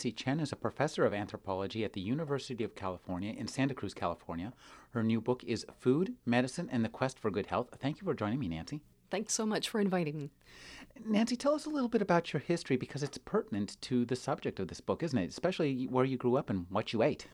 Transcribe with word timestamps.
Nancy 0.00 0.12
Chen 0.12 0.40
is 0.40 0.50
a 0.50 0.56
professor 0.56 1.04
of 1.04 1.12
anthropology 1.12 1.84
at 1.84 1.92
the 1.92 2.00
University 2.00 2.64
of 2.64 2.74
California 2.74 3.34
in 3.36 3.46
Santa 3.46 3.74
Cruz, 3.74 3.92
California. 3.92 4.54
Her 4.92 5.02
new 5.02 5.20
book 5.20 5.44
is 5.44 5.66
Food, 5.78 6.14
Medicine, 6.24 6.70
and 6.72 6.82
the 6.82 6.88
Quest 6.88 7.18
for 7.18 7.30
Good 7.30 7.44
Health. 7.44 7.68
Thank 7.78 8.00
you 8.00 8.06
for 8.06 8.14
joining 8.14 8.38
me, 8.38 8.48
Nancy. 8.48 8.80
Thanks 9.10 9.34
so 9.34 9.44
much 9.44 9.68
for 9.68 9.78
inviting 9.78 10.16
me. 10.16 10.30
Nancy, 11.06 11.36
tell 11.36 11.54
us 11.54 11.66
a 11.66 11.70
little 11.70 11.88
bit 11.88 12.02
about 12.02 12.32
your 12.32 12.40
history 12.40 12.76
because 12.76 13.02
it's 13.02 13.18
pertinent 13.18 13.80
to 13.82 14.04
the 14.04 14.16
subject 14.16 14.60
of 14.60 14.68
this 14.68 14.80
book, 14.80 15.02
isn't 15.02 15.18
it? 15.18 15.28
Especially 15.28 15.86
where 15.86 16.04
you 16.04 16.16
grew 16.16 16.36
up 16.36 16.50
and 16.50 16.66
what 16.70 16.92
you 16.92 17.02
ate. 17.02 17.26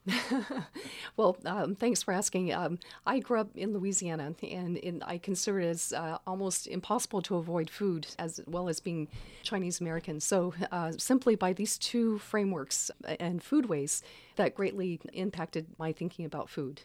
well, 1.16 1.36
um, 1.44 1.74
thanks 1.74 2.02
for 2.02 2.12
asking. 2.12 2.52
Um, 2.52 2.78
I 3.06 3.18
grew 3.18 3.40
up 3.40 3.48
in 3.56 3.72
Louisiana, 3.72 4.34
and 4.42 4.76
in, 4.76 5.02
I 5.02 5.18
consider 5.18 5.60
it 5.60 5.66
as 5.66 5.92
uh, 5.92 6.18
almost 6.26 6.66
impossible 6.66 7.22
to 7.22 7.36
avoid 7.36 7.68
food 7.70 8.06
as 8.18 8.40
well 8.46 8.68
as 8.68 8.80
being 8.80 9.08
Chinese 9.42 9.80
American. 9.80 10.20
So, 10.20 10.54
uh, 10.70 10.92
simply 10.96 11.34
by 11.34 11.52
these 11.52 11.78
two 11.78 12.18
frameworks 12.18 12.90
and 13.20 13.42
foodways, 13.42 14.02
that 14.36 14.54
greatly 14.54 15.00
impacted 15.12 15.66
my 15.78 15.92
thinking 15.92 16.24
about 16.24 16.48
food. 16.48 16.82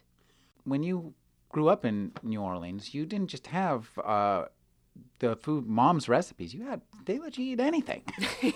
When 0.64 0.82
you 0.82 1.14
grew 1.50 1.68
up 1.68 1.84
in 1.84 2.12
New 2.22 2.40
Orleans, 2.40 2.94
you 2.94 3.06
didn't 3.06 3.28
just 3.28 3.46
have 3.48 3.90
uh, 4.02 4.46
the 5.18 5.36
food 5.36 5.66
mom's 5.66 6.08
recipes. 6.08 6.52
You 6.54 6.66
had 6.66 6.80
they 7.04 7.18
let 7.18 7.38
you 7.38 7.44
eat 7.44 7.60
anything. 7.60 8.02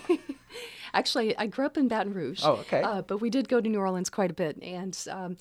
Actually, 0.94 1.36
I 1.36 1.46
grew 1.46 1.66
up 1.66 1.76
in 1.76 1.88
Baton 1.88 2.14
Rouge. 2.14 2.40
Oh, 2.42 2.54
okay. 2.54 2.82
Uh, 2.82 3.02
but 3.02 3.20
we 3.20 3.28
did 3.28 3.48
go 3.48 3.60
to 3.60 3.68
New 3.68 3.78
Orleans 3.78 4.08
quite 4.08 4.30
a 4.30 4.34
bit, 4.34 4.58
and 4.62 4.96
um, 5.10 5.36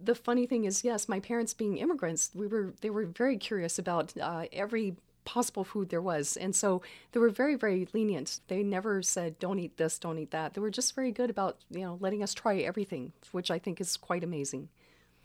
the 0.00 0.14
funny 0.14 0.46
thing 0.46 0.64
is, 0.64 0.84
yes, 0.84 1.08
my 1.08 1.20
parents 1.20 1.54
being 1.54 1.78
immigrants, 1.78 2.30
we 2.34 2.46
were 2.46 2.74
they 2.80 2.90
were 2.90 3.06
very 3.06 3.38
curious 3.38 3.78
about 3.78 4.12
uh, 4.20 4.46
every 4.52 4.96
possible 5.26 5.64
food 5.64 5.90
there 5.90 6.00
was. 6.00 6.38
And 6.38 6.56
so 6.56 6.80
they 7.12 7.20
were 7.20 7.28
very, 7.28 7.56
very 7.56 7.86
lenient. 7.92 8.40
They 8.48 8.62
never 8.62 9.02
said, 9.02 9.38
don't 9.38 9.58
eat 9.58 9.76
this, 9.76 9.98
don't 9.98 10.18
eat 10.18 10.30
that. 10.30 10.54
They 10.54 10.60
were 10.62 10.70
just 10.70 10.94
very 10.94 11.12
good 11.12 11.28
about, 11.28 11.58
you 11.70 11.80
know, 11.80 11.98
letting 12.00 12.22
us 12.22 12.32
try 12.32 12.56
everything, 12.58 13.12
which 13.32 13.50
I 13.50 13.58
think 13.58 13.80
is 13.80 13.98
quite 13.98 14.24
amazing. 14.24 14.70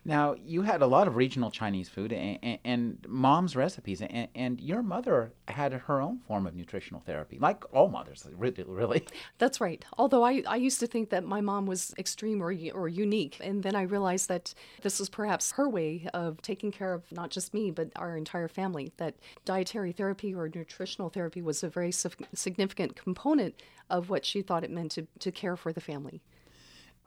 Now, 0.04 0.36
you 0.44 0.64
had 0.64 0.82
a 0.82 0.88
lot 0.88 1.08
of 1.08 1.16
regional 1.16 1.52
Chinese 1.52 1.88
food 1.88 2.12
and, 2.12 2.58
and 2.66 3.06
mom's 3.08 3.56
recipes, 3.56 4.02
and, 4.02 4.28
and, 4.34 4.60
your 4.60 4.82
mother 4.82 5.32
had 5.48 5.74
her 5.74 6.02
own 6.02 6.20
form 6.28 6.48
of 6.48 6.56
nutritional 6.56 7.02
therapy, 7.02 7.38
like 7.40 7.64
all 7.74 7.88
mothers, 7.88 8.28
really. 8.36 9.06
That's 9.38 9.62
right. 9.62 9.84
Although 9.98 10.24
I, 10.24 10.44
I 10.48 10.56
used 10.56 10.80
to 10.80 10.88
think 10.88 11.10
that 11.10 11.24
my 11.24 11.40
mom 11.40 11.68
was 11.68 11.94
extreme 12.00 12.42
or, 12.42 12.54
or 12.74 12.88
unique, 12.88 13.38
and 13.42 13.62
then 13.62 13.76
I 13.76 13.84
realized 13.84 14.28
that 14.30 14.56
this 14.82 15.00
was 15.00 15.10
perhaps 15.10 15.52
her 15.52 15.70
way 15.70 16.08
of 16.14 16.42
taking 16.42 16.72
care 16.72 16.94
of 16.94 17.12
not 17.12 17.30
just 17.30 17.54
me, 17.54 17.70
but 17.70 17.92
our 17.96 18.18
entire 18.18 18.48
family, 18.48 18.92
that 18.98 19.16
dietary 19.46 19.92
therapy 19.92 20.34
or 20.34 20.50
nutritional 20.54 21.10
therapy 21.10 21.42
was 21.42 21.64
a 21.64 21.70
very 21.70 21.92
significant 21.92 22.96
component 22.96 23.62
of 23.90 24.10
what 24.10 24.26
she 24.26 24.42
thought 24.42 24.64
it 24.64 24.72
meant 24.72 24.92
to, 24.92 25.06
to 25.20 25.32
care 25.32 25.56
for 25.56 25.72
the 25.72 25.82
family. 25.82 26.22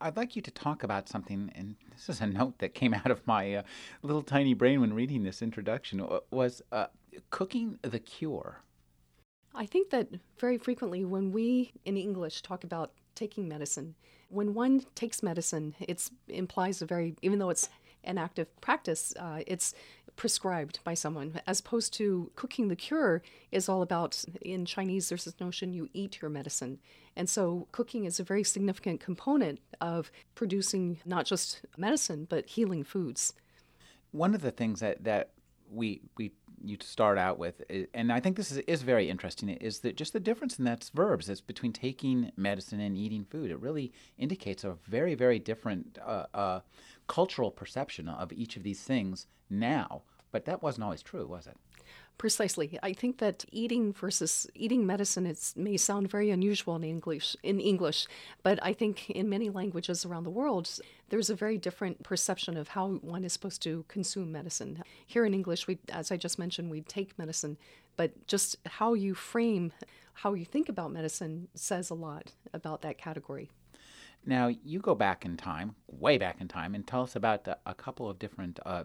I'd 0.00 0.16
like 0.16 0.37
you 0.37 0.43
to 0.43 0.50
talk 0.50 0.82
about 0.82 1.09
something, 1.09 1.50
and 1.55 1.77
this 1.93 2.09
is 2.09 2.21
a 2.21 2.27
note 2.27 2.59
that 2.59 2.75
came 2.75 2.93
out 2.94 3.10
of 3.10 3.27
my 3.27 3.55
uh, 3.55 3.62
little 4.03 4.22
tiny 4.22 4.55
brain 4.55 4.81
when 4.81 4.93
reading 4.93 5.22
this 5.22 5.41
introduction, 5.41 6.06
was 6.31 6.62
uh, 6.72 6.87
cooking 7.31 7.78
the 7.82 7.99
cure. 7.99 8.60
I 9.55 9.66
think 9.66 9.91
that 9.91 10.09
very 10.38 10.59
frequently 10.59 11.05
when 11.05 11.32
we 11.32 11.72
in 11.84 11.97
English 11.97 12.43
talk 12.43 12.65
about 12.65 12.93
taking 13.15 13.49
medicine, 13.49 13.94
when 14.28 14.53
one 14.53 14.84
takes 14.94 15.22
medicine, 15.22 15.75
it 15.81 16.11
implies 16.28 16.82
a 16.82 16.87
very, 16.87 17.15
even 17.22 17.38
though 17.38 17.50
it's 17.50 17.69
an 18.03 18.19
active 18.19 18.49
practice, 18.61 19.15
uh, 19.19 19.41
it's 19.47 19.75
prescribed 20.16 20.81
by 20.84 20.94
someone, 20.94 21.41
as 21.47 21.61
opposed 21.61 21.93
to 21.94 22.31
cooking 22.37 22.69
the 22.69 22.76
cure 22.76 23.22
is 23.50 23.69
all 23.69 23.82
about, 23.82 24.25
in 24.43 24.65
Chinese, 24.65 25.09
there's 25.09 25.25
this 25.25 25.41
notion 25.41 25.72
you 25.72 25.88
eat 25.93 26.21
your 26.21 26.31
medicine. 26.31 26.78
And 27.16 27.28
so 27.28 27.69
cooking 27.72 28.04
is 28.04 28.19
a 28.19 28.25
very 28.25 28.44
significant 28.44 29.00
component 29.00 29.60
of 29.80 30.10
producing 30.34 30.98
not 31.04 31.26
just 31.26 31.60
medicine, 31.76 32.26
but 32.28 32.47
healing 32.47 32.84
foods. 32.84 33.34
One 34.10 34.34
of 34.34 34.42
the 34.42 34.50
things 34.50 34.80
that, 34.80 35.04
that 35.04 35.30
we, 35.70 36.02
we 36.16 36.32
you 36.64 36.76
start 36.80 37.19
out 37.19 37.38
with, 37.38 37.62
and 37.92 38.12
I 38.12 38.20
think 38.20 38.36
this 38.36 38.50
is, 38.50 38.58
is 38.58 38.82
very 38.82 39.10
interesting, 39.10 39.50
is 39.50 39.80
that 39.80 39.97
just 39.97 40.12
the 40.12 40.20
difference 40.20 40.58
in 40.58 40.64
that's 40.64 40.88
verbs. 40.91 41.28
It's 41.28 41.41
between 41.41 41.72
taking 41.72 42.32
medicine 42.36 42.80
and 42.80 42.97
eating 42.97 43.25
food. 43.25 43.50
It 43.50 43.60
really 43.60 43.92
indicates 44.19 44.64
a 44.64 44.76
very, 44.86 45.14
very 45.14 45.38
different 45.38 45.98
uh, 46.04 46.26
uh, 46.32 46.60
cultural 47.06 47.50
perception 47.50 48.08
of 48.08 48.32
each 48.32 48.56
of 48.56 48.62
these 48.62 48.81
things 48.81 49.26
now. 49.50 50.02
But 50.32 50.46
that 50.46 50.62
wasn't 50.62 50.84
always 50.84 51.02
true, 51.02 51.26
was 51.26 51.46
it? 51.46 51.56
Precisely. 52.16 52.78
I 52.82 52.92
think 52.92 53.19
that 53.19 53.44
eating 53.50 53.92
versus 53.92 54.47
eating 54.54 54.86
medicine 54.86 55.26
it 55.26 55.52
may 55.56 55.76
sound 55.76 56.10
very 56.10 56.30
unusual 56.30 56.76
in 56.76 56.84
English 56.84 57.36
in 57.42 57.60
English, 57.60 58.06
but 58.42 58.58
I 58.62 58.72
think 58.72 59.10
in 59.10 59.28
many 59.28 59.50
languages 59.50 60.04
around 60.04 60.25
the 60.25 60.30
world 60.30 60.78
there's 61.10 61.28
a 61.28 61.34
very 61.34 61.58
different 61.58 62.02
perception 62.02 62.56
of 62.56 62.69
how 62.69 62.92
one 63.02 63.25
is 63.25 63.32
supposed 63.32 63.62
to 63.62 63.84
consume 63.88 64.32
medicine. 64.32 64.82
Here 65.06 65.25
in 65.25 65.34
English, 65.34 65.66
we 65.66 65.78
as 65.91 66.12
I 66.12 66.16
just 66.16 66.38
mentioned, 66.38 66.70
we 66.70 66.82
take 66.82 67.19
medicine, 67.19 67.58
but 67.97 68.26
just 68.26 68.56
how 68.66 68.94
you 68.94 69.14
frame 69.14 69.72
how 70.19 70.34
you 70.34 70.44
think 70.44 70.69
about 70.69 70.92
medicine 70.92 71.48
says 71.54 71.91
a 71.91 71.94
lot 71.94 72.32
about 72.52 72.82
that 72.82 72.96
category. 72.96 73.50
Now, 74.26 74.46
you 74.46 74.78
go 74.78 74.94
back 74.94 75.25
in 75.25 75.36
time, 75.36 75.75
way 75.86 76.16
back 76.16 76.41
in 76.41 76.48
time, 76.48 76.75
and 76.75 76.86
tell 76.86 77.02
us 77.02 77.14
about 77.14 77.46
a 77.66 77.75
couple 77.75 78.08
of 78.08 78.19
different 78.19 78.58
uh, 78.64 78.84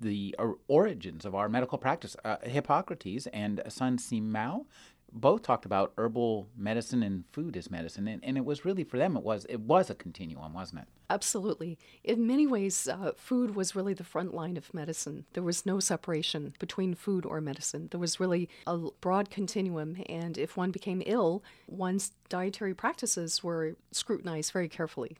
the 0.00 0.34
origins 0.68 1.24
of 1.24 1.34
our 1.34 1.48
medical 1.48 1.78
practice. 1.78 2.16
Uh, 2.24 2.36
Hippocrates 2.42 3.26
and 3.28 3.62
Sun 3.68 3.98
Simiao 3.98 4.66
both 5.12 5.42
talked 5.42 5.64
about 5.64 5.92
herbal 5.96 6.48
medicine 6.56 7.02
and 7.02 7.24
food 7.32 7.56
as 7.56 7.70
medicine, 7.70 8.06
and, 8.06 8.22
and 8.24 8.36
it 8.36 8.44
was 8.44 8.64
really 8.64 8.84
for 8.84 8.98
them 8.98 9.16
it 9.16 9.22
was 9.22 9.46
it 9.48 9.60
was 9.60 9.88
a 9.88 9.94
continuum, 9.94 10.52
wasn't 10.52 10.82
it? 10.82 10.88
Absolutely. 11.08 11.78
In 12.02 12.26
many 12.26 12.46
ways, 12.46 12.88
uh, 12.88 13.12
food 13.16 13.54
was 13.54 13.76
really 13.76 13.94
the 13.94 14.04
front 14.04 14.34
line 14.34 14.56
of 14.56 14.74
medicine. 14.74 15.24
There 15.34 15.42
was 15.42 15.64
no 15.64 15.78
separation 15.78 16.54
between 16.58 16.94
food 16.94 17.24
or 17.24 17.40
medicine. 17.40 17.88
There 17.90 18.00
was 18.00 18.18
really 18.18 18.48
a 18.66 18.76
broad 19.00 19.30
continuum, 19.30 20.02
and 20.06 20.36
if 20.36 20.56
one 20.56 20.72
became 20.72 21.02
ill, 21.06 21.44
one's 21.68 22.12
dietary 22.28 22.74
practices 22.74 23.42
were 23.42 23.76
scrutinized 23.92 24.52
very 24.52 24.68
carefully. 24.68 25.16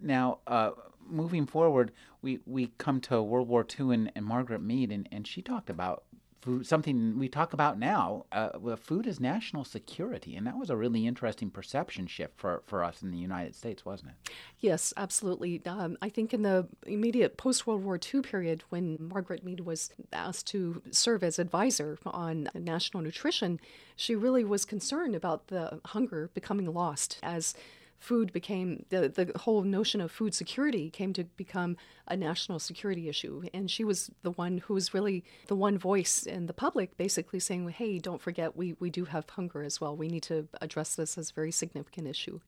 Now, 0.00 0.38
uh, 0.46 0.70
moving 1.08 1.46
forward, 1.46 1.92
we, 2.20 2.40
we 2.46 2.72
come 2.78 3.00
to 3.02 3.22
World 3.22 3.48
War 3.48 3.66
II 3.78 3.94
and, 3.94 4.12
and 4.14 4.24
Margaret 4.24 4.62
Mead, 4.62 4.90
and, 4.90 5.08
and 5.12 5.26
she 5.26 5.42
talked 5.42 5.70
about 5.70 6.04
food, 6.42 6.66
something 6.66 7.18
we 7.18 7.28
talk 7.28 7.52
about 7.52 7.78
now. 7.78 8.26
Uh, 8.32 8.76
food 8.76 9.06
is 9.06 9.20
national 9.20 9.64
security, 9.64 10.36
and 10.36 10.46
that 10.46 10.58
was 10.58 10.68
a 10.68 10.76
really 10.76 11.06
interesting 11.06 11.50
perception 11.50 12.06
shift 12.06 12.38
for, 12.38 12.62
for 12.66 12.84
us 12.84 13.00
in 13.00 13.10
the 13.10 13.18
United 13.18 13.54
States, 13.54 13.84
wasn't 13.84 14.10
it? 14.10 14.32
Yes, 14.58 14.92
absolutely. 14.96 15.62
Um, 15.64 15.96
I 16.02 16.08
think 16.08 16.34
in 16.34 16.42
the 16.42 16.68
immediate 16.84 17.36
post 17.36 17.66
World 17.66 17.84
War 17.84 17.98
II 18.12 18.22
period, 18.22 18.64
when 18.68 18.96
Margaret 19.00 19.44
Mead 19.44 19.60
was 19.60 19.90
asked 20.12 20.48
to 20.48 20.82
serve 20.90 21.22
as 21.22 21.38
advisor 21.38 21.98
on 22.04 22.48
national 22.54 23.02
nutrition, 23.02 23.60
she 23.96 24.14
really 24.16 24.44
was 24.44 24.64
concerned 24.64 25.14
about 25.14 25.46
the 25.46 25.80
hunger 25.86 26.30
becoming 26.34 26.72
lost 26.72 27.18
as 27.22 27.54
food 28.02 28.32
became 28.32 28.84
the 28.90 29.08
the 29.08 29.38
whole 29.38 29.62
notion 29.62 30.00
of 30.00 30.10
food 30.10 30.34
security 30.34 30.90
came 30.90 31.12
to 31.12 31.24
become 31.24 31.76
a 32.08 32.16
national 32.16 32.58
security 32.58 33.08
issue. 33.08 33.44
And 33.54 33.70
she 33.70 33.84
was 33.84 34.10
the 34.22 34.32
one 34.32 34.58
who 34.58 34.74
was 34.74 34.92
really 34.92 35.24
the 35.46 35.56
one 35.56 35.78
voice 35.78 36.24
in 36.24 36.46
the 36.46 36.52
public 36.52 36.96
basically 36.96 37.40
saying 37.40 37.68
hey 37.68 37.98
don't 37.98 38.20
forget 38.20 38.56
we 38.56 38.74
we 38.80 38.90
do 38.90 39.04
have 39.04 39.28
hunger 39.30 39.62
as 39.62 39.80
well. 39.80 39.96
We 39.96 40.08
need 40.08 40.24
to 40.24 40.48
address 40.60 40.96
this 40.96 41.16
as 41.16 41.30
a 41.30 41.34
very 41.34 41.52
significant 41.52 42.08
issue. 42.08 42.40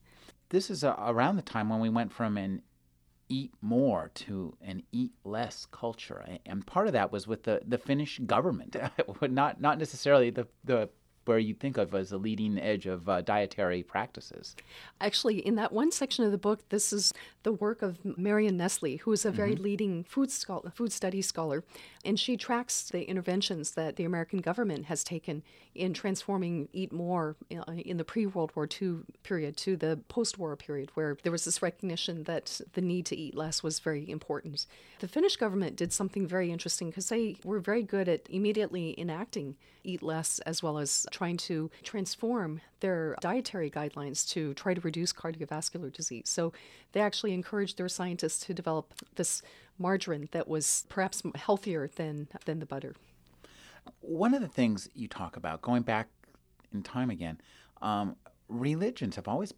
This 0.49 0.71
is 0.71 0.85
uh, 0.85 0.95
around 0.99 1.37
the 1.37 1.43
time 1.43 1.69
when 1.69 1.81
we 1.81 1.89
went 1.89 2.13
from 2.13 2.37
an 2.37 2.63
eat 3.29 3.53
more 3.63 4.11
to 4.15 4.57
an 4.61 4.83
eat 4.93 5.13
less 5.25 5.67
culture. 5.71 6.25
And 6.45 6.67
part 6.67 6.87
of 6.87 6.93
that 6.93 7.11
was 7.11 7.27
with 7.27 7.45
the, 7.45 7.63
the 7.67 7.79
Finnish 7.79 8.19
government, 8.27 8.77
not 9.23 9.61
not 9.61 9.79
necessarily 9.79 10.31
the, 10.31 10.47
the 10.65 10.91
where 11.25 11.39
you 11.39 11.55
think 11.55 11.77
of 11.77 11.95
as 11.95 12.13
a 12.13 12.19
leading 12.19 12.59
edge 12.59 12.87
of 12.87 13.09
uh, 13.09 13.21
dietary 13.21 13.83
practices. 13.83 14.55
Actually, 15.01 15.39
in 15.39 15.55
that 15.57 15.73
one 15.73 15.91
section 15.91 16.25
of 16.25 16.33
the 16.33 16.39
book, 16.39 16.69
this 16.69 16.93
is 16.93 17.13
the 17.43 17.53
work 17.53 17.83
of 17.83 17.99
Marion 18.19 18.57
Nestle, 18.57 18.97
who 18.99 19.13
is 19.13 19.25
a 19.25 19.31
very 19.31 19.55
mm-hmm. 19.55 19.65
leading 19.65 20.05
food 20.05 20.31
scholar, 20.31 20.71
food 20.71 20.93
studies 20.93 21.27
scholar, 21.27 21.65
and 22.05 22.19
she 22.19 22.37
tracks 22.37 22.91
the 22.91 23.09
interventions 23.09 23.73
that 23.73 23.97
the 23.97 24.05
American 24.05 24.41
government 24.41 24.87
has 24.87 25.05
taken 25.05 25.43
in 25.75 25.93
transforming 25.93 26.69
Eat 26.73 26.93
More 26.93 27.37
uh, 27.53 27.73
in 27.73 27.97
the 27.97 28.05
pre-World 28.05 28.53
War 28.55 28.69
II 28.81 28.99
period 29.23 29.57
to 29.59 29.77
the 29.77 29.99
post-war 30.09 30.57
period, 30.57 30.91
where 30.95 31.17
there 31.23 31.33
was 31.33 31.45
this 31.45 31.63
recognition 31.63 32.25
that 32.25 32.61
the 32.75 32.81
need 32.81 33.07
to 33.07 33.17
eat 33.17 33.35
less 33.35 33.63
was 33.63 33.81
very 33.81 34.09
important. 34.09 34.67
The 35.01 35.09
Finnish 35.09 35.37
government 35.37 35.77
did 35.77 35.93
something 35.93 36.27
very 36.27 36.53
interesting 36.53 36.91
because 36.91 37.09
they 37.09 37.37
were 37.45 37.59
very 37.59 37.83
good 37.83 38.09
at 38.09 38.29
immediately 38.31 38.95
enacting 38.99 39.57
eat 39.85 40.03
less 40.03 40.39
as 40.41 40.63
well 40.63 40.79
as 40.79 41.07
trying 41.15 41.37
to 41.37 41.71
transform 41.83 42.61
their 42.81 43.17
dietary 43.21 43.71
guidelines 43.71 44.29
to 44.29 44.53
try 44.55 44.75
to 44.75 44.81
reduce 44.81 45.13
cardiovascular 45.13 45.91
disease. 45.93 46.29
So 46.29 46.53
they 46.93 47.01
actually 47.01 47.33
encouraged 47.33 47.79
their 47.79 47.89
scientists 47.89 48.45
to 48.47 48.53
develop 48.53 48.93
this 49.15 49.41
margarine 49.79 50.29
that 50.33 50.49
was 50.49 50.85
perhaps 50.89 51.23
healthier 51.37 51.89
than, 51.89 52.29
than 52.45 52.59
the 52.59 52.67
butter. 52.67 52.95
One 54.01 54.35
of 54.35 54.41
the 54.41 54.49
things 54.49 54.89
you 54.95 55.09
talk 55.09 55.37
about, 55.37 55.63
going 55.63 55.83
back 55.83 56.09
in 56.73 56.83
time 56.83 57.11
again, 57.11 57.41
um, 57.81 58.17
religions 58.49 59.17
have 59.17 59.29
always 59.29 59.55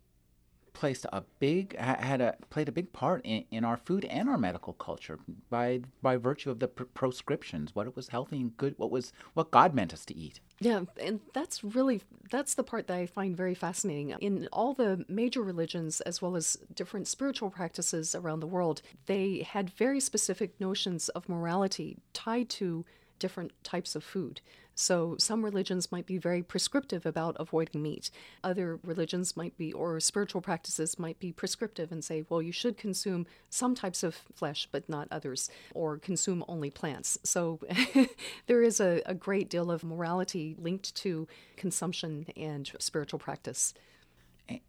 placed 0.77 1.07
a 1.11 1.23
big 1.39 1.75
had 1.79 2.21
a 2.21 2.37
played 2.51 2.69
a 2.69 2.73
big 2.73 2.93
part 2.93 3.23
in, 3.25 3.47
in 3.51 3.65
our 3.65 3.79
food 3.79 4.05
and 4.05 4.29
our 4.29 4.37
medical 4.37 4.75
culture 4.75 5.19
by 5.49 5.81
by 6.03 6.19
virtue 6.19 6.51
of 6.51 6.59
the 6.59 6.69
pr- 6.69 6.85
proscriptions 6.85 7.75
what 7.75 7.87
it 7.87 7.97
was 7.97 8.09
healthy 8.09 8.37
and 8.37 8.55
good 8.59 8.75
what 8.77 8.91
was 8.91 9.11
what 9.33 9.51
God 9.51 9.75
meant 9.75 9.95
us 9.95 10.05
to 10.05 10.15
eat 10.15 10.41
yeah 10.61 10.83
and 11.01 11.21
that's 11.33 11.65
really 11.65 12.03
that's 12.31 12.53
the 12.53 12.63
part 12.63 12.89
that 12.89 12.99
I 12.99 13.07
find 13.07 13.35
very 13.35 13.55
fascinating 13.55 14.11
in 14.21 14.49
all 14.53 14.75
the 14.75 15.03
major 15.09 15.41
religions 15.41 16.03
as 16.03 16.21
well 16.21 16.37
as 16.37 16.59
different 16.75 17.09
spiritual 17.09 17.49
practices 17.49 18.15
around 18.15 18.41
the 18.41 18.47
world 18.47 18.83
they 19.07 19.47
had 19.49 19.71
very 19.71 19.99
specific 19.99 20.61
notions 20.61 21.09
of 21.09 21.27
morality 21.27 21.97
tied 22.13 22.51
to 22.51 22.85
different 23.19 23.53
types 23.65 23.95
of 23.95 24.05
food. 24.05 24.41
So 24.79 25.17
some 25.19 25.43
religions 25.43 25.91
might 25.91 26.05
be 26.05 26.19
very 26.19 26.43
prescriptive 26.43 27.07
about 27.07 27.35
avoiding 27.41 27.83
meat. 27.83 28.11
Other 28.45 28.79
religions 28.85 29.35
might 29.35 29.57
be, 29.57 29.73
or 29.73 29.99
spiritual 30.01 30.43
practices 30.43 30.99
might 30.99 31.19
be 31.19 31.33
prescriptive 31.33 31.91
and 31.91 32.05
say, 32.05 32.27
well, 32.29 32.43
you 32.43 32.53
should 32.53 32.77
consume 32.77 33.27
some 33.49 33.75
types 33.75 34.03
of 34.03 34.15
flesh, 34.35 34.69
but 34.71 34.87
not 34.87 35.09
others, 35.11 35.49
or 35.75 35.97
consume 35.97 36.45
only 36.47 36.69
plants. 36.69 37.19
So 37.25 37.59
there 38.47 38.63
is 38.63 38.79
a, 38.79 39.01
a 39.07 39.15
great 39.15 39.49
deal 39.49 39.71
of 39.71 39.83
morality 39.83 40.55
linked 40.59 40.95
to 40.97 41.27
consumption 41.57 42.27
and 42.37 42.71
spiritual 42.79 43.19
practice. 43.19 43.73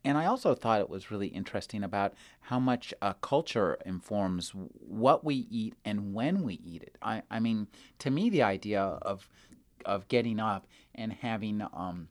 And 0.04 0.18
I 0.18 0.25
also 0.25 0.56
thought 0.56 0.81
it 0.81 0.89
was 0.89 1.12
really 1.12 1.27
interesting 1.27 1.83
about 1.83 2.13
how 2.42 2.59
much 2.59 2.94
uh, 3.01 3.13
culture 3.13 3.77
informs 3.86 4.51
what 4.51 5.24
we 5.24 5.48
eat 5.51 5.75
and 5.86 6.13
when 6.13 6.44
we 6.44 6.56
eat 6.65 6.81
it. 6.81 6.98
I, 7.01 7.21
I 7.30 7.39
mean, 7.39 7.68
to 8.00 8.09
me, 8.09 8.30
the 8.30 8.42
idea 8.42 8.81
of 8.81 9.30
of 9.88 10.07
getting 10.07 10.39
up 10.39 10.68
and 10.94 11.12
having 11.13 11.66
um, 11.74 12.10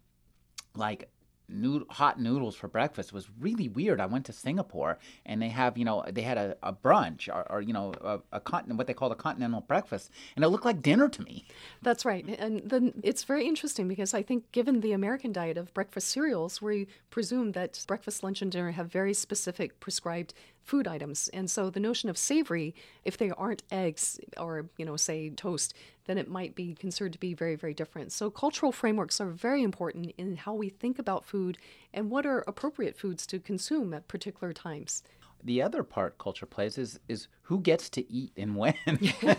like 0.74 1.08
nood- 1.48 1.86
hot 1.90 2.20
noodles 2.20 2.56
for 2.56 2.68
breakfast 2.68 3.12
was 3.12 3.28
really 3.38 3.68
weird. 3.68 4.00
I 4.00 4.06
went 4.06 4.26
to 4.26 4.32
Singapore 4.32 4.98
and 5.24 5.40
they 5.40 5.48
have, 5.48 5.78
you 5.78 5.84
know, 5.84 6.04
they 6.10 6.22
had 6.22 6.38
a, 6.38 6.56
a 6.62 6.72
brunch 6.72 7.28
or, 7.28 7.46
or, 7.50 7.60
you 7.60 7.72
know, 7.72 7.92
a, 8.02 8.18
a 8.32 8.40
continent, 8.40 8.78
what 8.78 8.86
they 8.86 8.94
call 8.94 9.12
a 9.12 9.16
continental 9.16 9.60
breakfast, 9.60 10.10
and 10.34 10.44
it 10.44 10.48
looked 10.48 10.64
like 10.64 10.82
dinner 10.82 11.08
to 11.08 11.22
me. 11.22 11.46
That's 11.82 12.04
right. 12.04 12.24
And 12.38 12.62
then 12.64 12.94
it's 13.02 13.24
very 13.24 13.46
interesting 13.46 13.86
because 13.88 14.14
I 14.14 14.22
think 14.22 14.50
given 14.52 14.80
the 14.80 14.92
American 14.92 15.32
diet 15.32 15.56
of 15.56 15.72
breakfast 15.74 16.08
cereals, 16.08 16.60
we 16.60 16.88
presume 17.10 17.52
that 17.52 17.82
breakfast, 17.86 18.22
lunch, 18.24 18.42
and 18.42 18.50
dinner 18.50 18.72
have 18.72 18.90
very 18.90 19.14
specific 19.14 19.78
prescribed 19.80 20.34
food 20.62 20.88
items. 20.88 21.28
And 21.28 21.48
so 21.48 21.70
the 21.70 21.78
notion 21.78 22.10
of 22.10 22.18
savory, 22.18 22.74
if 23.04 23.16
they 23.16 23.30
aren't 23.30 23.62
eggs 23.70 24.18
or, 24.36 24.66
you 24.76 24.84
know, 24.84 24.96
say 24.96 25.30
toast, 25.30 25.74
then 26.06 26.18
it 26.18 26.28
might 26.28 26.54
be 26.54 26.74
considered 26.74 27.12
to 27.12 27.18
be 27.18 27.34
very, 27.34 27.56
very 27.56 27.74
different. 27.74 28.12
So 28.12 28.30
cultural 28.30 28.72
frameworks 28.72 29.20
are 29.20 29.30
very 29.30 29.62
important 29.62 30.12
in 30.16 30.36
how 30.36 30.54
we 30.54 30.68
think 30.68 30.98
about 30.98 31.24
food 31.24 31.58
and 31.92 32.10
what 32.10 32.26
are 32.26 32.44
appropriate 32.46 32.96
foods 32.96 33.26
to 33.26 33.38
consume 33.38 33.92
at 33.92 34.08
particular 34.08 34.52
times 34.52 35.02
the 35.44 35.62
other 35.62 35.82
part 35.82 36.18
culture 36.18 36.46
plays 36.46 36.78
is 36.78 36.98
is 37.08 37.28
who 37.42 37.60
gets 37.60 37.88
to 37.90 38.10
eat 38.12 38.32
and 38.36 38.56
when 38.56 38.74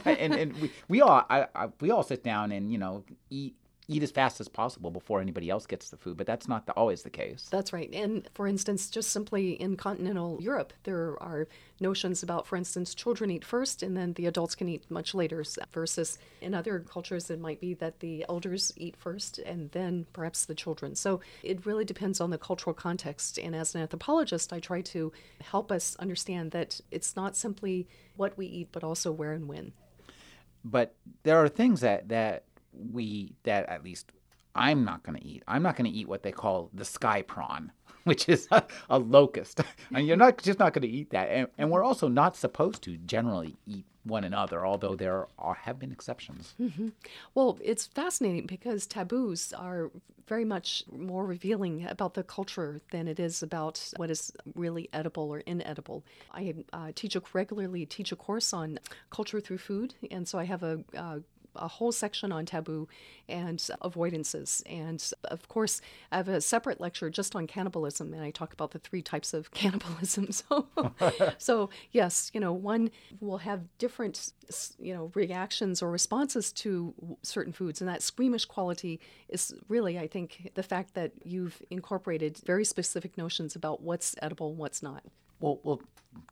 and, 0.05 0.33
and 0.33 0.53
we, 0.61 0.71
we 0.87 1.01
all 1.01 1.25
I, 1.29 1.47
I, 1.53 1.67
we 1.81 1.91
all 1.91 2.03
sit 2.03 2.23
down 2.23 2.51
and 2.51 2.71
you 2.71 2.77
know 2.77 3.03
eat 3.29 3.55
eat 3.89 4.03
as 4.03 4.11
fast 4.11 4.41
as 4.41 4.49
possible 4.49 4.91
before 4.91 5.21
anybody 5.21 5.49
else 5.49 5.65
gets 5.65 5.89
the 5.89 5.97
food, 5.97 6.17
but 6.17 6.27
that's 6.27 6.47
not 6.47 6.65
the, 6.65 6.73
always 6.73 7.03
the 7.03 7.09
case. 7.09 7.47
That's 7.49 7.71
right. 7.71 7.89
And 7.93 8.27
for 8.33 8.45
instance, 8.45 8.89
just 8.89 9.11
simply 9.11 9.51
in 9.51 9.77
continental 9.77 10.39
Europe, 10.41 10.73
there 10.83 11.15
are 11.23 11.47
notions 11.79 12.21
about, 12.21 12.45
for 12.45 12.57
instance, 12.57 12.93
children 12.93 13.31
eat 13.31 13.45
first 13.45 13.83
and 13.83 13.95
then 13.95 14.13
the 14.13 14.25
adults 14.25 14.55
can 14.55 14.67
eat 14.67 14.83
much 14.89 15.13
later, 15.13 15.43
versus 15.71 16.17
in 16.41 16.53
other 16.53 16.79
cultures, 16.79 17.29
it 17.29 17.39
might 17.39 17.61
be 17.61 17.73
that 17.75 18.01
the 18.01 18.25
elders 18.27 18.73
eat 18.75 18.97
first 18.97 19.39
and 19.39 19.71
then 19.71 20.05
perhaps 20.11 20.45
the 20.45 20.55
children. 20.55 20.93
So 20.95 21.21
it 21.41 21.65
really 21.65 21.85
depends 21.85 22.19
on 22.19 22.29
the 22.29 22.37
cultural 22.37 22.73
context. 22.73 23.37
And 23.37 23.55
as 23.55 23.73
an 23.73 23.81
anthropologist, 23.81 24.51
I 24.51 24.59
try 24.59 24.81
to 24.81 25.13
help 25.41 25.71
us 25.71 25.95
understand 25.97 26.51
that 26.51 26.81
it's 26.91 27.15
not 27.15 27.37
simply 27.37 27.87
what 28.17 28.37
we 28.37 28.47
eat, 28.47 28.69
but 28.73 28.83
also 28.83 29.13
where 29.13 29.31
and 29.31 29.47
when. 29.47 29.71
But 30.65 30.95
there 31.23 31.37
are 31.37 31.47
things 31.47 31.81
that, 31.81 32.09
that 32.09 32.43
we 32.91 33.33
that 33.43 33.67
at 33.69 33.83
least 33.83 34.11
I'm 34.57 34.83
not 34.83 35.03
going 35.03 35.17
to 35.17 35.25
eat. 35.25 35.43
I'm 35.47 35.63
not 35.63 35.75
going 35.75 35.89
to 35.89 35.97
eat 35.97 36.07
what 36.07 36.23
they 36.23 36.31
call 36.31 36.69
the 36.73 36.83
sky 36.83 37.21
prawn, 37.21 37.71
which 38.03 38.27
is 38.27 38.47
a, 38.51 38.63
a 38.89 38.97
locust. 38.97 39.61
and 39.93 40.05
you're 40.05 40.17
not 40.17 40.39
just 40.39 40.59
not 40.59 40.73
going 40.73 40.81
to 40.81 40.87
eat 40.87 41.11
that. 41.11 41.29
And, 41.29 41.47
and, 41.57 41.69
we're 41.69 41.83
also 41.83 42.07
not 42.07 42.35
supposed 42.35 42.81
to 42.83 42.97
generally 42.97 43.55
eat 43.67 43.85
one 44.03 44.23
another, 44.23 44.65
although 44.65 44.95
there 44.95 45.27
are, 45.37 45.53
have 45.53 45.79
been 45.79 45.91
exceptions. 45.91 46.55
Mm-hmm. 46.59 46.89
Well, 47.35 47.59
it's 47.61 47.85
fascinating 47.85 48.47
because 48.47 48.87
taboos 48.87 49.53
are 49.53 49.91
very 50.27 50.45
much 50.45 50.83
more 50.91 51.25
revealing 51.25 51.85
about 51.87 52.13
the 52.13 52.23
culture 52.23 52.81
than 52.91 53.07
it 53.07 53.19
is 53.19 53.41
about 53.41 53.91
what 53.95 54.11
is 54.11 54.31
really 54.55 54.89
edible 54.91 55.29
or 55.29 55.39
inedible. 55.39 56.03
I 56.33 56.53
uh, 56.73 56.91
teach 56.95 57.15
a, 57.15 57.21
regularly 57.33 57.85
teach 57.85 58.11
a 58.11 58.15
course 58.15 58.53
on 58.53 58.79
culture 59.09 59.39
through 59.39 59.59
food, 59.59 59.95
and 60.11 60.27
so 60.27 60.37
I 60.37 60.45
have 60.45 60.63
a 60.63 60.83
uh, 60.95 61.19
a 61.57 61.67
whole 61.67 61.91
section 61.91 62.31
on 62.31 62.45
taboo 62.45 62.87
and 63.29 63.59
avoidances. 63.81 64.63
And 64.65 65.03
of 65.25 65.47
course, 65.47 65.81
I 66.11 66.17
have 66.17 66.27
a 66.27 66.41
separate 66.41 66.79
lecture 66.79 67.09
just 67.09 67.35
on 67.35 67.47
cannibalism, 67.47 68.13
and 68.13 68.23
I 68.23 68.31
talk 68.31 68.53
about 68.53 68.71
the 68.71 68.79
three 68.79 69.01
types 69.01 69.33
of 69.33 69.51
cannibalism. 69.61 70.31
So, 70.31 70.67
so 71.37 71.69
yes, 71.91 72.31
you 72.33 72.39
know, 72.39 72.53
one 72.53 72.91
will 73.19 73.39
have 73.39 73.65
different, 73.77 74.31
you 74.79 74.93
know, 74.93 75.11
reactions 75.13 75.81
or 75.81 75.91
responses 75.91 76.51
to 76.53 76.93
certain 77.23 77.53
foods, 77.53 77.81
and 77.81 77.89
that 77.89 78.01
squeamish 78.01 78.45
quality 78.45 78.99
is 79.29 79.53
really, 79.67 79.99
I 79.99 80.07
think, 80.07 80.51
the 80.55 80.63
fact 80.63 80.93
that 80.93 81.11
you've 81.23 81.61
incorporated 81.69 82.37
very 82.45 82.65
specific 82.65 83.17
notions 83.17 83.55
about 83.55 83.81
what's 83.81 84.15
edible 84.21 84.49
and 84.49 84.57
what's 84.57 84.81
not. 84.81 85.03
Well, 85.39 85.59
well, 85.63 85.81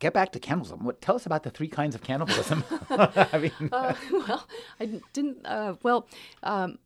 get 0.00 0.12
back 0.12 0.32
to 0.32 0.40
cannibalism. 0.40 0.84
What, 0.84 1.00
tell 1.00 1.14
us 1.14 1.26
about 1.26 1.42
the 1.42 1.50
three 1.50 1.68
kinds 1.68 1.94
of 1.94 2.02
cannibalism. 2.02 2.64
I 2.90 3.38
mean, 3.60 3.70
uh, 3.72 3.94
well, 4.12 4.46
I 4.80 5.00
didn't. 5.12 5.46
Uh, 5.46 5.74
well, 5.82 6.08
um, 6.42 6.78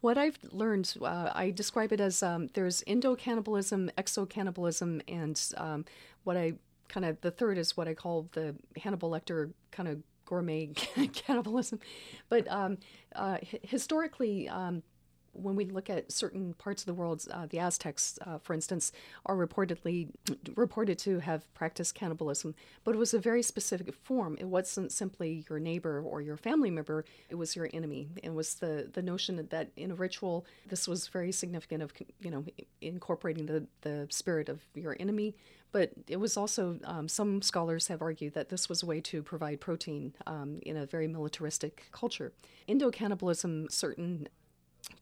what 0.00 0.18
I've 0.18 0.38
learned, 0.50 0.94
uh, 1.00 1.30
I 1.34 1.50
describe 1.50 1.92
it 1.92 2.00
as 2.00 2.22
um, 2.22 2.48
there's 2.54 2.82
endo 2.86 3.14
cannibalism, 3.14 3.90
exo 3.96 4.28
cannibalism, 4.28 5.00
and 5.08 5.40
um, 5.56 5.84
what 6.24 6.36
I 6.36 6.54
kind 6.88 7.06
of 7.06 7.20
the 7.22 7.30
third 7.30 7.58
is 7.58 7.76
what 7.76 7.88
I 7.88 7.94
call 7.94 8.28
the 8.32 8.54
Hannibal 8.76 9.10
Lecter 9.10 9.52
kind 9.70 9.88
of 9.88 10.02
gourmet 10.26 10.66
cannibalism. 11.12 11.80
But 12.28 12.50
um, 12.50 12.78
uh, 13.14 13.38
historically, 13.62 14.48
um, 14.48 14.82
when 15.32 15.56
we 15.56 15.64
look 15.64 15.88
at 15.90 16.12
certain 16.12 16.54
parts 16.54 16.82
of 16.82 16.86
the 16.86 16.94
world, 16.94 17.24
uh, 17.30 17.46
the 17.46 17.58
Aztecs, 17.58 18.18
uh, 18.26 18.38
for 18.38 18.54
instance, 18.54 18.92
are 19.26 19.36
reportedly 19.36 20.08
reported 20.54 20.98
to 20.98 21.20
have 21.20 21.52
practiced 21.54 21.94
cannibalism, 21.94 22.54
but 22.84 22.94
it 22.94 22.98
was 22.98 23.14
a 23.14 23.18
very 23.18 23.42
specific 23.42 23.94
form. 23.94 24.36
It 24.38 24.46
wasn't 24.46 24.92
simply 24.92 25.44
your 25.48 25.58
neighbor 25.58 26.02
or 26.02 26.20
your 26.20 26.36
family 26.36 26.70
member; 26.70 27.04
it 27.28 27.36
was 27.36 27.56
your 27.56 27.68
enemy. 27.72 28.08
It 28.22 28.34
was 28.34 28.54
the 28.54 28.90
the 28.92 29.02
notion 29.02 29.46
that 29.50 29.70
in 29.76 29.90
a 29.90 29.94
ritual, 29.94 30.46
this 30.68 30.86
was 30.86 31.08
very 31.08 31.32
significant 31.32 31.82
of 31.82 31.92
you 32.20 32.30
know 32.30 32.44
incorporating 32.80 33.46
the 33.46 33.66
the 33.82 34.06
spirit 34.10 34.48
of 34.48 34.60
your 34.74 34.96
enemy. 35.00 35.34
But 35.72 35.92
it 36.06 36.18
was 36.18 36.36
also, 36.36 36.78
um, 36.84 37.08
some 37.08 37.40
scholars 37.40 37.88
have 37.88 38.02
argued 38.02 38.34
that 38.34 38.50
this 38.50 38.68
was 38.68 38.82
a 38.82 38.86
way 38.86 39.00
to 39.00 39.22
provide 39.22 39.58
protein 39.58 40.12
um, 40.26 40.60
in 40.66 40.76
a 40.76 40.84
very 40.84 41.08
militaristic 41.08 41.88
culture. 41.92 42.34
Endo 42.68 42.90
cannibalism, 42.90 43.68
certain 43.70 44.28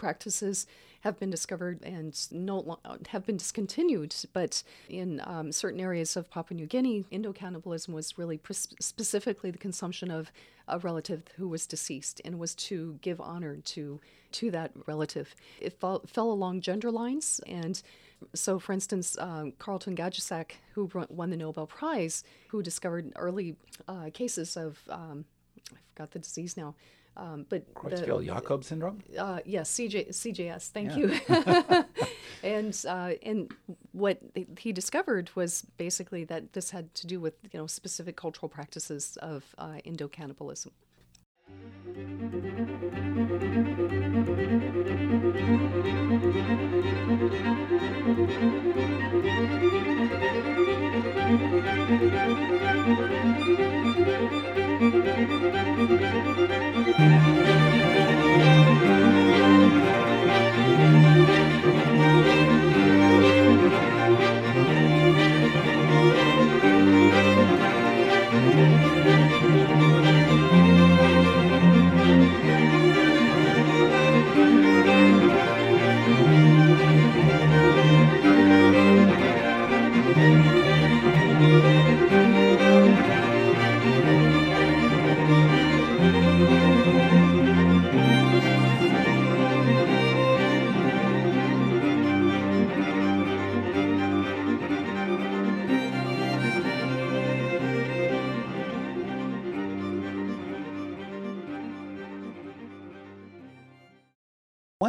practices 0.00 0.66
have 1.00 1.18
been 1.18 1.30
discovered 1.30 1.82
and 1.82 2.26
no, 2.32 2.78
have 3.08 3.24
been 3.24 3.36
discontinued. 3.36 4.14
But 4.32 4.62
in 4.88 5.20
um, 5.24 5.52
certain 5.52 5.80
areas 5.80 6.16
of 6.16 6.30
Papua 6.30 6.56
New 6.56 6.66
Guinea, 6.66 7.04
endocannibalism 7.12 7.90
was 7.90 8.18
really 8.18 8.38
pre- 8.38 8.56
specifically 8.80 9.50
the 9.50 9.58
consumption 9.58 10.10
of 10.10 10.32
a 10.66 10.78
relative 10.78 11.22
who 11.36 11.48
was 11.48 11.66
deceased 11.66 12.20
and 12.24 12.38
was 12.38 12.54
to 12.54 12.98
give 13.00 13.20
honor 13.20 13.56
to 13.56 14.00
to 14.32 14.50
that 14.52 14.70
relative. 14.86 15.34
It 15.60 15.78
fell, 15.80 16.02
fell 16.06 16.30
along 16.30 16.60
gender 16.60 16.90
lines 16.90 17.40
and 17.46 17.82
so, 18.34 18.58
for 18.58 18.72
instance, 18.72 19.16
um, 19.18 19.52
Carleton 19.58 19.96
Gajdusek, 19.96 20.52
who 20.74 20.90
won 21.08 21.30
the 21.30 21.36
Nobel 21.36 21.66
Prize, 21.66 22.22
who 22.48 22.62
discovered 22.62 23.10
early 23.16 23.56
uh, 23.88 24.10
cases 24.12 24.56
of, 24.56 24.78
um, 24.90 25.24
I 25.72 25.78
forgot 25.94 26.10
the 26.10 26.18
disease 26.18 26.56
now, 26.56 26.74
um, 27.16 27.46
but 27.48 27.72
Creutzfeldt-Jakob 27.74 28.64
syndrome. 28.64 29.00
Uh, 29.18 29.40
yes, 29.44 29.70
CJ, 29.72 30.10
CJS. 30.10 30.68
Thank 30.68 30.96
yeah. 30.96 30.96
you. 30.96 31.84
and 32.42 32.84
uh, 32.88 33.12
and 33.22 33.52
what 33.92 34.20
he 34.58 34.72
discovered 34.72 35.30
was 35.34 35.66
basically 35.76 36.24
that 36.24 36.52
this 36.52 36.70
had 36.70 36.94
to 36.94 37.06
do 37.06 37.20
with 37.20 37.34
you 37.52 37.58
know 37.58 37.66
specific 37.66 38.16
cultural 38.16 38.48
practices 38.48 39.18
of 39.20 39.44
uh, 39.58 39.78
Müzik 54.92 55.50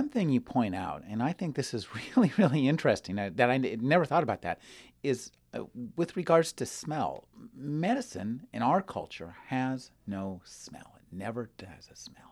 One 0.02 0.10
thing 0.10 0.30
you 0.30 0.42
point 0.42 0.74
out, 0.74 1.04
and 1.08 1.22
I 1.22 1.32
think 1.32 1.56
this 1.56 1.76
is 1.76 1.88
really, 2.16 2.34
really 2.36 2.68
interesting, 2.68 3.20
uh, 3.20 3.30
that 3.36 3.52
I 3.52 3.58
never 3.60 4.04
thought 4.04 4.24
about 4.24 4.42
that, 4.42 4.58
is 5.04 5.30
uh, 5.54 5.66
with 5.96 6.18
regards 6.18 6.54
to 6.54 6.66
smell. 6.66 7.28
Medicine 7.56 8.48
in 8.52 8.64
our 8.64 8.82
culture 8.82 9.36
has 9.50 9.92
no 10.08 10.42
smell. 10.44 10.96
It 10.98 11.16
never 11.16 11.52
does 11.60 11.88
a 11.94 11.96
smell. 11.96 12.31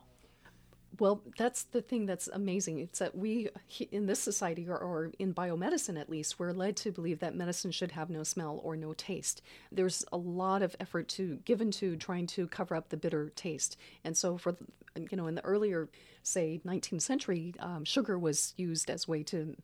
Well, 0.98 1.22
that's 1.38 1.64
the 1.64 1.82
thing 1.82 2.06
that's 2.06 2.28
amazing. 2.28 2.80
It's 2.80 3.00
that 3.00 3.16
we, 3.16 3.50
in 3.92 4.08
this 4.08 4.20
society, 4.20 4.68
or, 4.68 4.78
or, 4.78 5.12
in 5.20 5.34
biomedicine 5.34 6.00
at 6.00 6.10
least, 6.10 6.40
we're 6.40 6.52
led 6.52 6.76
to 6.78 6.92
believe 6.92 7.20
that 7.20 7.36
medicine 7.36 7.72
should 7.72 7.92
have 7.92 8.10
no 8.10 8.24
smell 8.24 8.60
or 8.64 8.76
no 8.76 8.94
taste. 8.94 9.42
There's 9.72 10.04
a 10.12 10.18
lot 10.18 10.62
of 10.62 10.76
effort 10.80 11.08
to 11.10 11.38
given 11.46 11.72
to 11.72 11.96
trying 11.96 12.28
to 12.28 12.48
cover 12.48 12.76
up 12.76 12.90
the 12.90 12.98
bitter 12.98 13.30
taste. 13.36 13.78
And 14.04 14.18
so, 14.18 14.38
for 14.38 14.58
you 14.96 15.18
know, 15.18 15.28
in 15.28 15.36
the 15.36 15.46
earlier, 15.46 15.90
say, 16.24 16.60
19th 16.66 17.02
century, 17.02 17.54
um, 17.60 17.86
sugar 17.86 18.18
was 18.18 18.54
used 18.58 18.90
as 18.90 19.08
a 19.08 19.12
way 19.12 19.24
to 19.24 19.56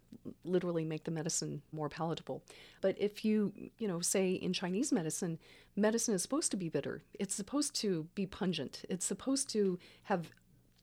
literally 0.43 0.85
make 0.85 1.03
the 1.03 1.11
medicine 1.11 1.61
more 1.71 1.89
palatable. 1.89 2.43
But 2.81 2.95
if 2.99 3.25
you, 3.25 3.53
you 3.77 3.87
know, 3.87 3.99
say 3.99 4.33
in 4.33 4.53
Chinese 4.53 4.91
medicine, 4.91 5.39
medicine 5.75 6.13
is 6.13 6.21
supposed 6.21 6.51
to 6.51 6.57
be 6.57 6.69
bitter. 6.69 7.03
It's 7.13 7.35
supposed 7.35 7.75
to 7.81 8.07
be 8.15 8.25
pungent. 8.25 8.83
It's 8.89 9.05
supposed 9.05 9.49
to 9.49 9.79
have 10.03 10.29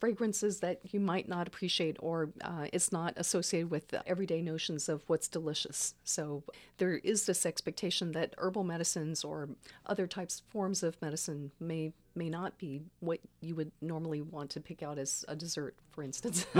fragrances 0.03 0.59
that 0.59 0.81
you 0.93 0.99
might 0.99 1.29
not 1.29 1.47
appreciate, 1.47 1.97
or 2.01 2.31
uh, 2.41 2.67
it's 2.73 2.91
not 2.91 3.15
associated 3.17 3.71
with 3.71 3.95
everyday 4.05 4.43
notions 4.43 4.89
of 4.89 5.05
what's 5.07 5.29
delicious. 5.29 5.95
So 6.03 6.43
there 6.79 6.95
is 6.95 7.25
this 7.27 7.47
expectation 7.47 8.11
that 8.11 8.35
herbal 8.37 8.65
medicines 8.65 9.23
or 9.23 9.51
other 9.87 10.09
types 10.09 10.43
forms 10.49 10.83
of 10.83 11.01
medicine 11.01 11.53
may 11.61 11.93
may 12.17 12.29
not 12.29 12.59
be 12.59 12.83
what 12.99 13.21
you 13.41 13.55
would 13.55 13.71
normally 13.81 14.21
want 14.21 14.51
to 14.51 14.61
pick 14.61 14.83
out 14.83 14.99
as 14.99 15.25
a 15.29 15.37
dessert, 15.37 15.77
for 15.93 16.03
instance. 16.03 16.47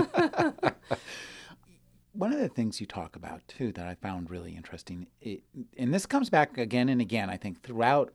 One 2.13 2.33
of 2.33 2.39
the 2.39 2.49
things 2.49 2.81
you 2.81 2.87
talk 2.87 3.17
about 3.17 3.41
too 3.49 3.73
that 3.73 3.89
I 3.89 3.97
found 3.97 4.31
really 4.31 4.55
interesting, 4.55 5.09
it, 5.21 5.43
and 5.77 5.93
this 5.93 6.07
comes 6.07 6.31
back 6.31 6.59
again 6.59 6.89
and 6.89 7.01
again, 7.01 7.29
I 7.29 7.39
think, 7.39 7.65
throughout 7.65 8.13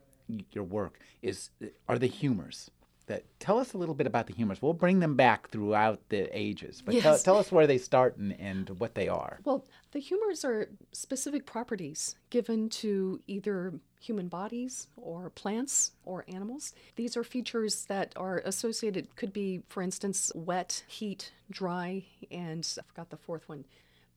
your 0.53 0.63
work, 0.63 1.01
is 1.21 1.49
are 1.89 1.99
the 1.99 2.07
humors 2.07 2.71
that 3.07 3.23
tell 3.39 3.57
us 3.57 3.73
a 3.73 3.77
little 3.77 3.95
bit 3.95 4.05
about 4.05 4.27
the 4.27 4.33
humors. 4.33 4.61
We'll 4.61 4.73
bring 4.73 4.99
them 4.99 5.15
back 5.15 5.49
throughout 5.49 5.99
the 6.09 6.29
ages, 6.37 6.81
but 6.85 6.93
yes. 6.93 7.03
tell, 7.03 7.17
tell, 7.17 7.37
us 7.37 7.51
where 7.51 7.65
they 7.65 7.77
start 7.77 8.17
and, 8.17 8.39
and 8.39 8.69
what 8.79 8.95
they 8.95 9.07
are. 9.07 9.39
Well, 9.43 9.65
the 9.91 9.99
humors 9.99 10.45
are 10.45 10.69
specific 10.91 11.45
properties 11.45 12.15
given 12.29 12.69
to 12.69 13.21
either 13.27 13.73
human 13.99 14.27
bodies 14.27 14.87
or 14.95 15.29
plants 15.31 15.93
or 16.05 16.25
animals. 16.27 16.73
These 16.95 17.17
are 17.17 17.23
features 17.23 17.85
that 17.85 18.13
are 18.15 18.41
associated, 18.45 19.15
could 19.15 19.33
be, 19.33 19.63
for 19.69 19.81
instance, 19.81 20.31
wet, 20.35 20.83
heat, 20.87 21.31
dry, 21.49 22.03
and 22.29 22.67
I 22.77 22.83
forgot 22.87 23.09
the 23.09 23.17
fourth 23.17 23.49
one 23.49 23.65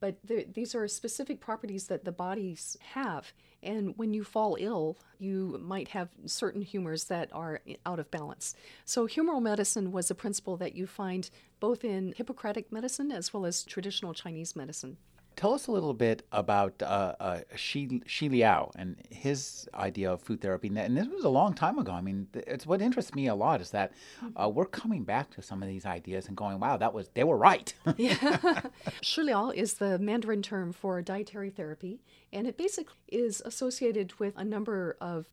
but 0.00 0.16
these 0.26 0.74
are 0.74 0.88
specific 0.88 1.40
properties 1.40 1.86
that 1.88 2.04
the 2.04 2.12
bodies 2.12 2.76
have. 2.94 3.32
And 3.62 3.92
when 3.98 4.14
you 4.14 4.24
fall 4.24 4.56
ill, 4.58 4.96
you 5.18 5.60
might 5.62 5.88
have 5.88 6.08
certain 6.24 6.62
humors 6.62 7.04
that 7.04 7.28
are 7.32 7.60
out 7.84 7.98
of 7.98 8.10
balance. 8.10 8.54
So, 8.86 9.06
humoral 9.06 9.42
medicine 9.42 9.92
was 9.92 10.10
a 10.10 10.14
principle 10.14 10.56
that 10.56 10.74
you 10.74 10.86
find 10.86 11.28
both 11.60 11.84
in 11.84 12.14
Hippocratic 12.16 12.72
medicine 12.72 13.12
as 13.12 13.34
well 13.34 13.44
as 13.44 13.64
traditional 13.64 14.14
Chinese 14.14 14.56
medicine. 14.56 14.96
Tell 15.36 15.54
us 15.54 15.68
a 15.68 15.72
little 15.72 15.94
bit 15.94 16.26
about 16.32 16.82
uh, 16.82 17.14
uh, 17.18 17.40
Shi, 17.56 18.02
Shi 18.06 18.28
Liao 18.28 18.70
and 18.76 18.96
his 19.08 19.68
idea 19.74 20.12
of 20.12 20.20
food 20.20 20.40
therapy. 20.40 20.68
And 20.68 20.96
this 20.96 21.08
was 21.08 21.24
a 21.24 21.30
long 21.30 21.54
time 21.54 21.78
ago. 21.78 21.92
I 21.92 22.02
mean, 22.02 22.28
it's 22.34 22.66
what 22.66 22.82
interests 22.82 23.14
me 23.14 23.26
a 23.26 23.34
lot 23.34 23.60
is 23.60 23.70
that 23.70 23.92
uh, 24.40 24.48
we're 24.48 24.66
coming 24.66 25.04
back 25.04 25.30
to 25.30 25.42
some 25.42 25.62
of 25.62 25.68
these 25.68 25.86
ideas 25.86 26.28
and 26.28 26.36
going, 26.36 26.60
"Wow, 26.60 26.76
that 26.76 26.92
was 26.92 27.08
they 27.14 27.24
were 27.24 27.38
right." 27.38 27.72
yeah, 27.96 28.60
Shi 29.00 29.22
Liao 29.22 29.50
is 29.50 29.74
the 29.74 29.98
Mandarin 29.98 30.42
term 30.42 30.72
for 30.72 31.00
dietary 31.00 31.50
therapy, 31.50 32.00
and 32.32 32.46
it 32.46 32.58
basically 32.58 32.94
is 33.08 33.42
associated 33.44 34.18
with 34.18 34.34
a 34.36 34.44
number 34.44 34.96
of 35.00 35.26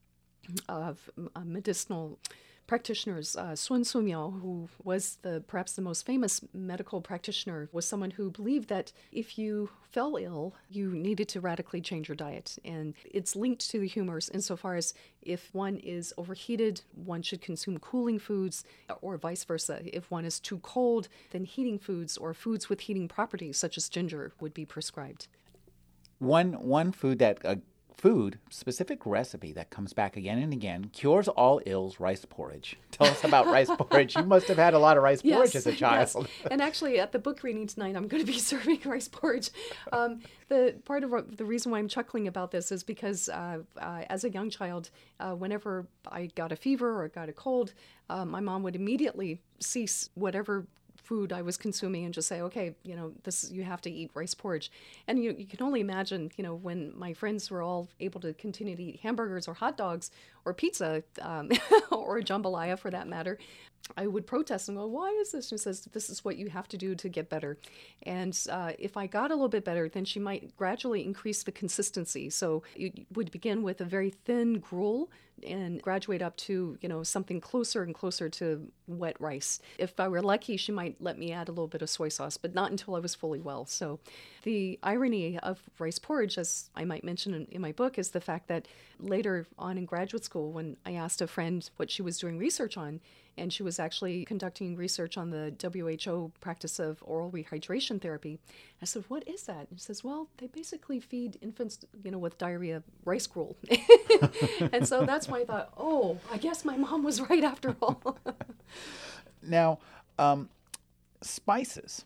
of 0.69 1.09
uh, 1.35 1.41
medicinal 1.43 2.19
practitioners. 2.67 3.35
Uh, 3.35 3.55
Sun 3.55 3.83
Simiao, 3.83 4.41
who 4.41 4.69
was 4.83 5.17
the 5.21 5.43
perhaps 5.47 5.73
the 5.73 5.81
most 5.81 6.05
famous 6.05 6.41
medical 6.53 7.01
practitioner, 7.01 7.69
was 7.71 7.85
someone 7.87 8.11
who 8.11 8.29
believed 8.29 8.69
that 8.69 8.91
if 9.11 9.37
you 9.37 9.69
fell 9.89 10.17
ill, 10.17 10.53
you 10.69 10.91
needed 10.91 11.27
to 11.29 11.41
radically 11.41 11.81
change 11.81 12.09
your 12.09 12.15
diet. 12.15 12.57
And 12.65 12.93
it's 13.05 13.35
linked 13.35 13.69
to 13.71 13.79
the 13.79 13.87
humors 13.87 14.29
insofar 14.29 14.75
as 14.75 14.93
if 15.21 15.49
one 15.53 15.77
is 15.77 16.13
overheated, 16.17 16.81
one 16.93 17.21
should 17.21 17.41
consume 17.41 17.79
cooling 17.79 18.19
foods, 18.19 18.63
or 19.01 19.17
vice 19.17 19.43
versa. 19.43 19.81
If 19.85 20.11
one 20.11 20.25
is 20.25 20.39
too 20.39 20.59
cold, 20.59 21.07
then 21.31 21.45
heating 21.45 21.79
foods 21.79 22.17
or 22.17 22.33
foods 22.33 22.69
with 22.69 22.81
heating 22.81 23.07
properties, 23.07 23.57
such 23.57 23.77
as 23.77 23.89
ginger, 23.89 24.33
would 24.39 24.53
be 24.53 24.65
prescribed. 24.65 25.27
One 26.19 26.53
one 26.53 26.91
food 26.91 27.19
that 27.19 27.45
uh, 27.45 27.57
food 27.97 28.37
specific 28.51 29.05
recipe 29.05 29.51
that 29.51 29.71
comes 29.71 29.91
back 29.91 30.15
again 30.15 30.37
and 30.37 30.53
again 30.53 30.89
cures 30.93 31.27
all 31.27 31.59
ills 31.65 31.99
rice 31.99 32.25
porridge. 32.25 32.77
Tell 32.91 33.07
us 33.07 33.23
about 33.23 33.47
rice 33.47 33.69
porridge. 33.69 34.15
You 34.15 34.23
must 34.23 34.47
have 34.47 34.57
had 34.57 34.75
a 34.75 34.79
lot 34.79 34.97
of 34.97 35.03
rice 35.03 35.21
porridge 35.21 35.55
as 35.55 35.65
a 35.65 35.73
child 35.75 35.97
yes. 36.15 36.27
and 36.51 36.61
actually 36.61 36.99
at 36.99 37.11
the 37.11 37.19
book 37.19 37.41
reading 37.43 37.65
tonight 37.65 37.95
i'm 37.95 38.07
going 38.07 38.23
to 38.23 38.31
be 38.31 38.37
serving 38.37 38.79
rice 38.85 39.07
porridge. 39.07 39.49
Um, 39.91 40.21
the 40.47 40.75
part 40.85 41.03
of 41.03 41.37
the 41.37 41.45
reason 41.45 41.71
why 41.71 41.79
i'm 41.79 41.87
chuckling 41.87 42.27
about 42.27 42.51
this 42.51 42.71
is 42.71 42.83
because 42.83 43.29
uh, 43.29 43.59
uh, 43.79 44.03
as 44.09 44.23
a 44.23 44.29
young 44.29 44.49
child 44.49 44.91
uh, 45.19 45.31
whenever 45.31 45.87
i 46.11 46.27
got 46.35 46.51
a 46.51 46.55
fever 46.55 47.01
or 47.01 47.07
got 47.07 47.29
a 47.29 47.33
cold 47.33 47.73
uh, 48.09 48.25
my 48.25 48.39
mom 48.39 48.63
would 48.63 48.75
immediately 48.75 49.41
cease 49.59 50.09
whatever 50.13 50.67
food 51.07 51.31
I 51.31 51.41
was 51.41 51.55
consuming 51.55 52.03
and 52.03 52.13
just 52.13 52.27
say, 52.27 52.41
okay, 52.41 52.75
you 52.83 52.95
know, 52.95 53.13
this 53.23 53.49
you 53.49 53.63
have 53.63 53.81
to 53.81 53.89
eat 53.89 54.11
rice 54.13 54.33
porridge. 54.33 54.69
And 55.07 55.23
you, 55.23 55.33
you 55.37 55.45
can 55.45 55.63
only 55.63 55.79
imagine, 55.79 56.31
you 56.35 56.43
know, 56.43 56.53
when 56.53 56.91
my 56.97 57.13
friends 57.13 57.49
were 57.49 57.61
all 57.61 57.87
able 58.01 58.19
to 58.21 58.33
continue 58.33 58.75
to 58.75 58.83
eat 58.83 58.99
hamburgers 58.99 59.47
or 59.47 59.53
hot 59.53 59.77
dogs 59.77 60.11
or 60.43 60.53
pizza 60.53 61.03
um, 61.21 61.49
or 61.91 62.19
jambalaya 62.19 62.77
for 62.77 62.91
that 62.91 63.07
matter, 63.07 63.37
I 63.95 64.07
would 64.07 64.27
protest 64.27 64.67
and 64.67 64.77
go, 64.77 64.85
why 64.85 65.09
is 65.11 65.31
this? 65.31 65.47
She 65.47 65.57
says, 65.57 65.87
this 65.93 66.09
is 66.09 66.25
what 66.25 66.37
you 66.37 66.49
have 66.49 66.67
to 66.69 66.77
do 66.77 66.93
to 66.95 67.09
get 67.09 67.29
better. 67.29 67.57
And 68.03 68.37
uh, 68.51 68.73
if 68.77 68.97
I 68.97 69.07
got 69.07 69.31
a 69.31 69.33
little 69.33 69.47
bit 69.47 69.63
better, 69.63 69.87
then 69.87 70.03
she 70.03 70.19
might 70.19 70.55
gradually 70.57 71.05
increase 71.05 71.43
the 71.43 71.51
consistency. 71.51 72.29
So 72.29 72.63
you 72.75 72.91
would 73.13 73.31
begin 73.31 73.63
with 73.63 73.79
a 73.79 73.85
very 73.85 74.09
thin 74.09 74.59
gruel 74.59 75.09
and 75.45 75.81
graduate 75.81 76.21
up 76.21 76.35
to, 76.35 76.77
you 76.81 76.89
know, 76.89 77.03
something 77.03 77.39
closer 77.39 77.83
and 77.83 77.93
closer 77.93 78.27
to 78.27 78.67
wet 78.87 79.15
rice. 79.19 79.59
If 79.77 79.99
I 79.99 80.07
were 80.07 80.21
lucky, 80.21 80.57
she 80.57 80.71
might 80.71 80.95
let 80.99 81.17
me 81.17 81.31
add 81.31 81.47
a 81.47 81.51
little 81.51 81.67
bit 81.67 81.83
of 81.83 81.89
soy 81.89 82.09
sauce, 82.09 82.37
but 82.37 82.55
not 82.55 82.71
until 82.71 82.95
I 82.95 82.99
was 82.99 83.13
fully 83.13 83.39
well. 83.39 83.65
So 83.65 83.99
the 84.43 84.79
irony 84.81 85.37
of 85.39 85.61
rice 85.77 85.99
porridge, 85.99 86.37
as 86.37 86.69
I 86.75 86.85
might 86.85 87.03
mention 87.03 87.33
in, 87.33 87.45
in 87.51 87.61
my 87.61 87.71
book, 87.71 87.99
is 87.99 88.09
the 88.09 88.21
fact 88.21 88.47
that 88.47 88.67
later 88.99 89.45
on 89.59 89.77
in 89.77 89.85
graduate 89.85 90.25
school, 90.25 90.51
when 90.51 90.75
I 90.85 90.93
asked 90.93 91.21
a 91.21 91.27
friend 91.27 91.69
what 91.77 91.91
she 91.91 92.01
was 92.01 92.17
doing 92.17 92.37
research 92.37 92.75
on, 92.75 92.99
and 93.37 93.51
she 93.51 93.63
was 93.63 93.79
actually 93.79 94.25
conducting 94.25 94.75
research 94.75 95.17
on 95.17 95.29
the 95.29 95.53
WHO 95.61 96.31
practice 96.41 96.79
of 96.79 97.01
oral 97.05 97.31
rehydration 97.31 98.01
therapy. 98.01 98.39
I 98.81 98.85
said, 98.85 99.05
"What 99.07 99.27
is 99.27 99.43
that?" 99.43 99.67
And 99.69 99.79
she 99.79 99.85
says, 99.85 100.03
"Well, 100.03 100.29
they 100.37 100.47
basically 100.47 100.99
feed 100.99 101.37
infants, 101.41 101.79
you 102.03 102.11
know, 102.11 102.17
with 102.17 102.37
diarrhea 102.37 102.83
rice 103.05 103.27
gruel." 103.27 103.55
and 104.71 104.87
so 104.87 105.05
that's 105.05 105.27
why 105.27 105.41
I 105.41 105.45
thought, 105.45 105.73
"Oh, 105.77 106.17
I 106.31 106.37
guess 106.37 106.65
my 106.65 106.77
mom 106.77 107.03
was 107.03 107.21
right 107.29 107.43
after 107.43 107.75
all." 107.81 108.17
now, 109.41 109.79
um, 110.17 110.49
spices 111.21 112.05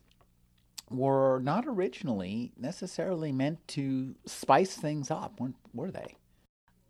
were 0.90 1.40
not 1.40 1.66
originally 1.66 2.52
necessarily 2.58 3.32
meant 3.32 3.66
to 3.70 4.16
spice 4.26 4.76
things 4.76 5.10
up, 5.10 5.40
were 5.74 5.92
they? 5.92 6.16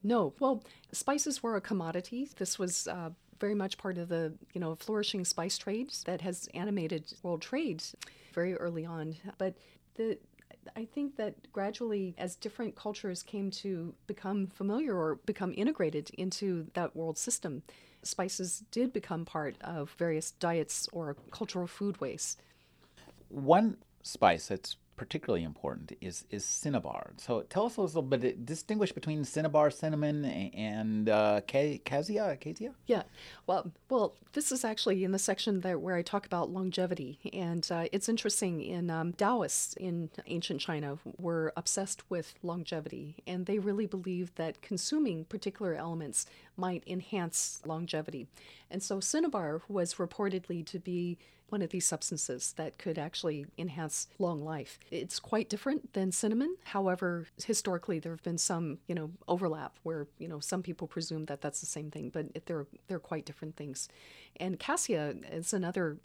No. 0.03 0.33
Well, 0.39 0.63
spices 0.91 1.43
were 1.43 1.55
a 1.55 1.62
commodity. 1.62 2.29
This 2.38 2.57
was 2.57 2.88
uh, 2.88 3.12
very 3.41 3.55
much 3.55 3.77
part 3.77 3.98
of 3.98 4.07
the 4.07 4.33
you 4.53 4.62
know 4.62 4.75
flourishing 4.75 5.25
spice 5.25 5.57
trade 5.57 5.91
that 6.05 6.21
has 6.21 6.48
animated 6.53 7.13
world 7.24 7.41
trade 7.41 7.83
very 8.33 8.53
early 8.55 8.86
on. 8.86 9.15
But 9.38 9.55
the 9.95 10.17
I 10.75 10.86
think 10.86 11.17
that 11.17 11.51
gradually, 11.51 12.13
as 12.17 12.36
different 12.36 12.75
cultures 12.75 13.24
came 13.24 13.50
to 13.51 13.95
become 14.05 14.48
familiar 14.48 14.95
or 14.95 15.15
become 15.25 15.53
integrated 15.57 16.12
into 16.12 16.67
that 16.75 16.95
world 16.95 17.17
system, 17.17 17.63
spices 18.03 18.63
did 18.71 18.93
become 18.93 19.25
part 19.25 19.55
of 19.62 19.95
various 19.98 20.31
diets 20.31 20.88
or 20.91 21.15
cultural 21.31 21.67
foodways. 21.67 22.38
One 23.29 23.77
spice 24.03 24.48
that's 24.48 24.77
particularly 24.95 25.43
important 25.43 25.93
is 26.01 26.25
is 26.29 26.45
cinnabar. 26.45 27.13
So 27.17 27.41
tell 27.41 27.65
us 27.65 27.77
a 27.77 27.81
little 27.81 28.01
bit, 28.01 28.45
distinguish 28.45 28.91
between 28.91 29.24
cinnabar, 29.24 29.71
cinnamon, 29.71 30.25
and 30.25 31.10
uh, 31.10 31.41
cassia, 31.48 32.38
cassia. 32.39 32.74
Yeah, 32.86 33.03
well, 33.48 33.71
well, 33.89 34.15
this 34.33 34.51
is 34.51 34.63
actually 34.63 35.03
in 35.03 35.12
the 35.12 35.19
section 35.19 35.62
that 35.62 35.81
where 35.81 35.95
I 35.95 36.01
talk 36.01 36.25
about 36.25 36.51
longevity, 36.51 37.19
and 37.33 37.67
uh, 37.71 37.86
it's 37.91 38.10
interesting. 38.10 38.62
In 38.62 38.89
um, 38.89 39.13
Taoists 39.13 39.74
in 39.75 40.10
ancient 40.27 40.62
China 40.62 41.00
were 41.17 41.51
obsessed 41.57 42.10
with 42.10 42.36
longevity, 42.43 43.15
and 43.25 43.45
they 43.45 43.60
really 43.60 43.88
believed 43.88 44.36
that 44.36 44.62
consuming 44.62 45.25
particular 45.25 45.74
elements 45.74 46.25
might 46.57 46.83
enhance 46.86 47.62
longevity, 47.65 48.27
and 48.69 48.83
so 48.83 49.00
cinnabar 49.00 49.62
was 49.67 49.95
reportedly 49.95 50.65
to 50.65 50.79
be 50.79 51.17
one 51.51 51.62
of 51.62 51.70
these 51.70 51.86
substances 51.86 52.53
that 52.58 52.77
could 52.77 52.98
actually 52.98 53.46
enhance 53.58 54.08
long 54.20 54.43
life. 54.43 54.79
It's 54.89 55.20
quite 55.20 55.50
different 55.50 55.93
than 55.93 56.12
cinnamon. 56.12 56.55
However, 56.63 57.27
historically 57.46 58.00
there 58.00 58.13
have 58.13 58.24
been 58.24 58.38
some, 58.38 58.79
you 58.88 58.96
know, 58.96 59.12
overlap 59.27 59.77
where, 59.84 60.08
you 60.17 60.27
know, 60.27 60.39
some 60.39 60.63
people 60.63 60.88
presume 60.88 61.25
that 61.25 61.41
that's 61.41 61.60
the 61.60 61.65
same 61.65 61.91
thing, 61.91 62.10
but 62.10 62.46
they're 62.46 62.67
they're 62.88 63.00
quite 63.00 63.25
different 63.25 63.55
things. 63.55 63.89
And 64.38 64.60
cassia 64.60 65.15
is 65.31 65.53
another 65.53 65.98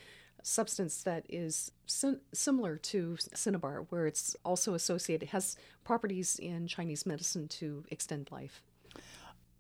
substance 0.43 1.03
that 1.03 1.25
is 1.29 1.73
sim- 1.87 2.21
similar 2.33 2.77
to 2.77 3.17
cinnabar, 3.35 3.87
where 3.89 4.07
it's 4.07 4.37
also 4.45 4.75
associated, 4.75 5.31
has 5.31 5.57
properties 5.85 6.39
in 6.39 6.69
Chinese 6.69 7.05
medicine 7.05 7.49
to 7.49 7.85
extend 7.91 8.31
life 8.31 8.63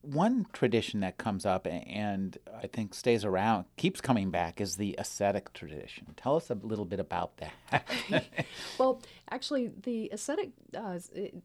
one 0.06 0.46
tradition 0.52 1.00
that 1.00 1.18
comes 1.18 1.44
up 1.44 1.66
and 1.66 2.38
I 2.62 2.66
think 2.68 2.94
stays 2.94 3.24
around, 3.24 3.64
keeps 3.76 4.00
coming 4.00 4.30
back, 4.30 4.60
is 4.60 4.76
the 4.76 4.94
ascetic 4.98 5.52
tradition. 5.52 6.14
Tell 6.16 6.36
us 6.36 6.48
a 6.50 6.54
little 6.54 6.84
bit 6.84 7.00
about 7.00 7.38
that. 7.38 7.84
well, 8.78 9.02
actually, 9.30 9.72
the 9.82 10.08
ascetic, 10.12 10.50
uh, 10.76 10.98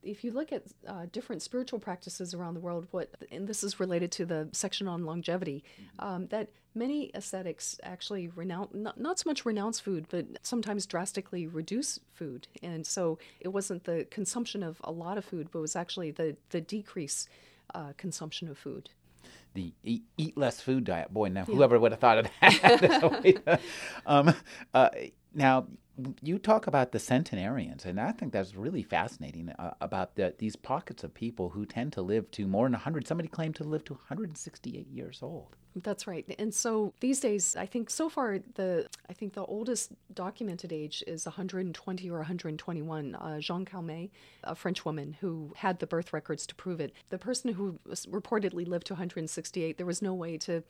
if 0.03 0.23
you 0.23 0.31
look 0.31 0.51
at 0.51 0.63
uh, 0.87 1.07
different 1.11 1.41
spiritual 1.41 1.79
practices 1.79 2.33
around 2.33 2.53
the 2.53 2.59
world, 2.59 2.87
what 2.91 3.09
and 3.31 3.47
this 3.47 3.63
is 3.63 3.79
related 3.79 4.11
to 4.13 4.25
the 4.25 4.47
section 4.51 4.87
on 4.87 5.05
longevity, 5.05 5.63
mm-hmm. 5.81 6.05
um, 6.05 6.27
that 6.27 6.49
many 6.75 7.11
ascetics 7.13 7.79
actually 7.83 8.27
renounce 8.29 8.69
not, 8.73 8.99
not 8.99 9.19
so 9.19 9.29
much 9.29 9.45
renounce 9.45 9.79
food, 9.79 10.05
but 10.09 10.25
sometimes 10.43 10.85
drastically 10.85 11.47
reduce 11.47 11.99
food. 12.13 12.47
And 12.61 12.85
so 12.85 13.17
it 13.39 13.49
wasn't 13.49 13.85
the 13.85 14.05
consumption 14.09 14.61
of 14.61 14.79
a 14.83 14.91
lot 14.91 15.17
of 15.17 15.25
food, 15.25 15.49
but 15.51 15.59
it 15.59 15.63
was 15.63 15.75
actually 15.75 16.11
the 16.11 16.37
the 16.51 16.61
decrease 16.61 17.27
uh, 17.73 17.93
consumption 17.97 18.47
of 18.49 18.57
food. 18.57 18.89
The 19.53 19.73
eat, 19.83 20.03
eat, 20.17 20.37
less 20.37 20.61
food 20.61 20.85
diet. 20.85 21.13
Boy, 21.13 21.27
now 21.27 21.43
whoever 21.43 21.77
would 21.77 21.91
have 21.91 21.99
thought 21.99 22.19
of 22.19 22.27
that. 22.41 23.61
um, 24.05 24.33
uh, 24.73 24.89
now, 25.33 25.67
you 26.21 26.39
talk 26.39 26.67
about 26.67 26.91
the 26.91 26.99
centenarians, 26.99 27.85
and 27.85 27.99
I 27.99 28.11
think 28.11 28.31
that's 28.33 28.55
really 28.55 28.83
fascinating 28.83 29.49
uh, 29.59 29.71
about 29.81 30.15
the, 30.15 30.33
these 30.37 30.55
pockets 30.55 31.03
of 31.03 31.13
people 31.13 31.49
who 31.49 31.65
tend 31.65 31.93
to 31.93 32.01
live 32.01 32.31
to 32.31 32.47
more 32.47 32.65
than 32.65 32.73
100. 32.73 33.07
Somebody 33.07 33.29
claimed 33.29 33.55
to 33.55 33.63
live 33.63 33.83
to 33.85 33.93
168 33.93 34.87
years 34.87 35.19
old. 35.21 35.55
That's 35.75 36.05
right. 36.05 36.25
And 36.37 36.53
so 36.53 36.93
these 36.99 37.19
days, 37.21 37.55
I 37.55 37.65
think 37.65 37.89
so 37.89 38.09
far 38.09 38.39
the 38.55 38.87
I 39.09 39.13
think 39.13 39.33
the 39.33 39.45
oldest 39.45 39.93
documented 40.13 40.73
age 40.73 41.01
is 41.07 41.25
120 41.25 42.09
or 42.09 42.17
121. 42.17 43.15
Uh, 43.15 43.39
Jeanne 43.39 43.65
Calment, 43.65 44.11
a 44.43 44.53
French 44.53 44.83
woman 44.83 45.15
who 45.21 45.53
had 45.55 45.79
the 45.79 45.87
birth 45.87 46.11
records 46.11 46.45
to 46.47 46.55
prove 46.55 46.81
it. 46.81 46.93
The 47.09 47.17
person 47.17 47.53
who 47.53 47.79
reportedly 47.87 48.67
lived 48.67 48.87
to 48.87 48.93
168, 48.93 49.77
there 49.77 49.85
was 49.85 50.01
no 50.01 50.13
way 50.13 50.37
to 50.39 50.63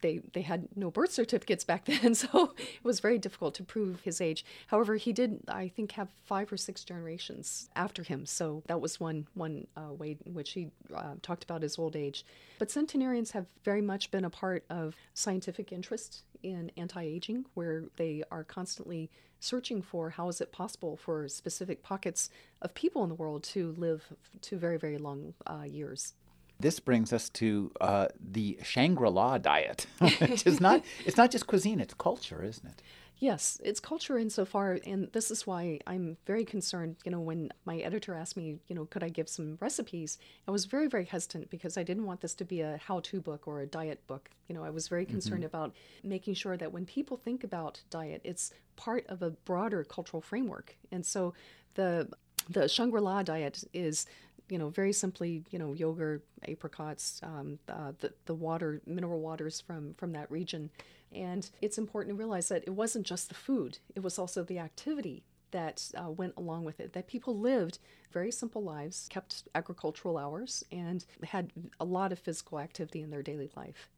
they 0.00 0.20
they 0.32 0.42
had 0.42 0.68
no 0.76 0.90
birth 0.90 1.12
certificates 1.12 1.64
back 1.64 1.84
then, 1.86 2.14
so 2.14 2.54
it 2.58 2.84
was 2.84 3.00
very 3.00 3.18
difficult 3.18 3.54
to 3.54 3.64
prove 3.64 4.00
his 4.00 4.20
age. 4.20 4.44
However, 4.68 4.96
he 4.96 5.12
did, 5.12 5.40
I 5.48 5.68
think, 5.68 5.92
have 5.92 6.08
five 6.24 6.52
or 6.52 6.56
six 6.56 6.84
generations 6.84 7.68
after 7.76 8.02
him, 8.02 8.26
so 8.26 8.62
that 8.66 8.80
was 8.80 9.00
one 9.00 9.26
one 9.34 9.66
uh, 9.76 9.92
way 9.92 10.16
in 10.24 10.34
which 10.34 10.52
he 10.52 10.68
uh, 10.94 11.14
talked 11.22 11.44
about 11.44 11.62
his 11.62 11.78
old 11.78 11.96
age. 11.96 12.24
But 12.58 12.70
centenarians 12.70 13.32
have 13.32 13.46
very 13.64 13.82
much 13.82 14.10
been 14.10 14.24
a 14.24 14.30
part 14.30 14.64
of 14.70 14.96
scientific 15.14 15.72
interest 15.72 16.22
in 16.42 16.70
anti-aging, 16.76 17.46
where 17.54 17.84
they 17.96 18.22
are 18.30 18.44
constantly 18.44 19.10
searching 19.40 19.82
for 19.82 20.10
how 20.10 20.28
is 20.28 20.40
it 20.40 20.50
possible 20.50 20.96
for 20.96 21.28
specific 21.28 21.82
pockets 21.82 22.30
of 22.62 22.74
people 22.74 23.02
in 23.02 23.08
the 23.08 23.14
world 23.14 23.42
to 23.42 23.74
live 23.76 24.12
to 24.40 24.56
very 24.56 24.78
very 24.78 24.98
long 24.98 25.34
uh, 25.46 25.62
years. 25.62 26.14
This 26.58 26.80
brings 26.80 27.12
us 27.12 27.28
to 27.30 27.70
uh, 27.80 28.08
the 28.18 28.58
Shangri-La 28.62 29.38
diet, 29.38 29.86
which 29.98 30.46
is 30.46 30.60
not 30.60 30.82
it's 31.04 31.16
not 31.16 31.30
just 31.30 31.46
cuisine, 31.46 31.80
it's 31.80 31.94
culture, 31.94 32.42
isn't 32.42 32.66
it? 32.66 32.82
Yes, 33.18 33.58
it's 33.64 33.80
culture 33.80 34.18
insofar, 34.18 34.78
and 34.84 35.10
this 35.12 35.30
is 35.30 35.46
why 35.46 35.80
I'm 35.86 36.18
very 36.26 36.44
concerned. 36.44 36.96
You 37.02 37.10
know, 37.10 37.20
when 37.20 37.50
my 37.64 37.78
editor 37.78 38.14
asked 38.14 38.36
me, 38.36 38.58
you 38.68 38.74
know, 38.74 38.84
could 38.84 39.02
I 39.02 39.08
give 39.08 39.26
some 39.26 39.56
recipes, 39.58 40.18
I 40.46 40.50
was 40.50 40.66
very, 40.66 40.86
very 40.86 41.06
hesitant 41.06 41.48
because 41.48 41.78
I 41.78 41.82
didn't 41.82 42.04
want 42.04 42.20
this 42.20 42.34
to 42.34 42.44
be 42.44 42.60
a 42.60 42.76
how 42.76 43.00
to 43.00 43.22
book 43.22 43.48
or 43.48 43.60
a 43.60 43.66
diet 43.66 44.06
book. 44.06 44.28
You 44.48 44.54
know, 44.54 44.62
I 44.62 44.68
was 44.68 44.88
very 44.88 45.06
concerned 45.06 45.44
mm-hmm. 45.44 45.56
about 45.56 45.74
making 46.04 46.34
sure 46.34 46.58
that 46.58 46.72
when 46.72 46.84
people 46.84 47.16
think 47.16 47.42
about 47.42 47.80
diet, 47.88 48.20
it's 48.22 48.52
part 48.76 49.06
of 49.08 49.22
a 49.22 49.30
broader 49.30 49.82
cultural 49.82 50.20
framework. 50.20 50.76
And 50.92 51.04
so 51.04 51.32
the 51.74 52.08
the 52.48 52.68
Shangri 52.68 53.00
La 53.00 53.22
diet 53.22 53.64
is 53.72 54.06
you 54.48 54.58
know, 54.58 54.68
very 54.68 54.92
simply, 54.92 55.44
you 55.50 55.58
know, 55.58 55.72
yogurt, 55.72 56.24
apricots, 56.48 57.20
um, 57.22 57.58
uh, 57.68 57.92
the 58.00 58.12
the 58.26 58.34
water, 58.34 58.80
mineral 58.86 59.20
waters 59.20 59.60
from 59.60 59.94
from 59.94 60.12
that 60.12 60.30
region, 60.30 60.70
and 61.12 61.50
it's 61.60 61.78
important 61.78 62.14
to 62.14 62.18
realize 62.18 62.48
that 62.48 62.64
it 62.66 62.70
wasn't 62.70 63.06
just 63.06 63.28
the 63.28 63.34
food; 63.34 63.78
it 63.94 64.02
was 64.02 64.18
also 64.18 64.42
the 64.42 64.58
activity 64.58 65.24
that 65.50 65.90
uh, 65.96 66.10
went 66.10 66.34
along 66.36 66.64
with 66.64 66.80
it. 66.80 66.92
That 66.92 67.06
people 67.06 67.38
lived 67.38 67.78
very 68.12 68.30
simple 68.30 68.62
lives, 68.62 69.06
kept 69.10 69.44
agricultural 69.54 70.18
hours, 70.18 70.64
and 70.70 71.04
had 71.24 71.52
a 71.80 71.84
lot 71.84 72.12
of 72.12 72.18
physical 72.18 72.58
activity 72.58 73.02
in 73.02 73.10
their 73.10 73.22
daily 73.22 73.50
life. 73.56 73.88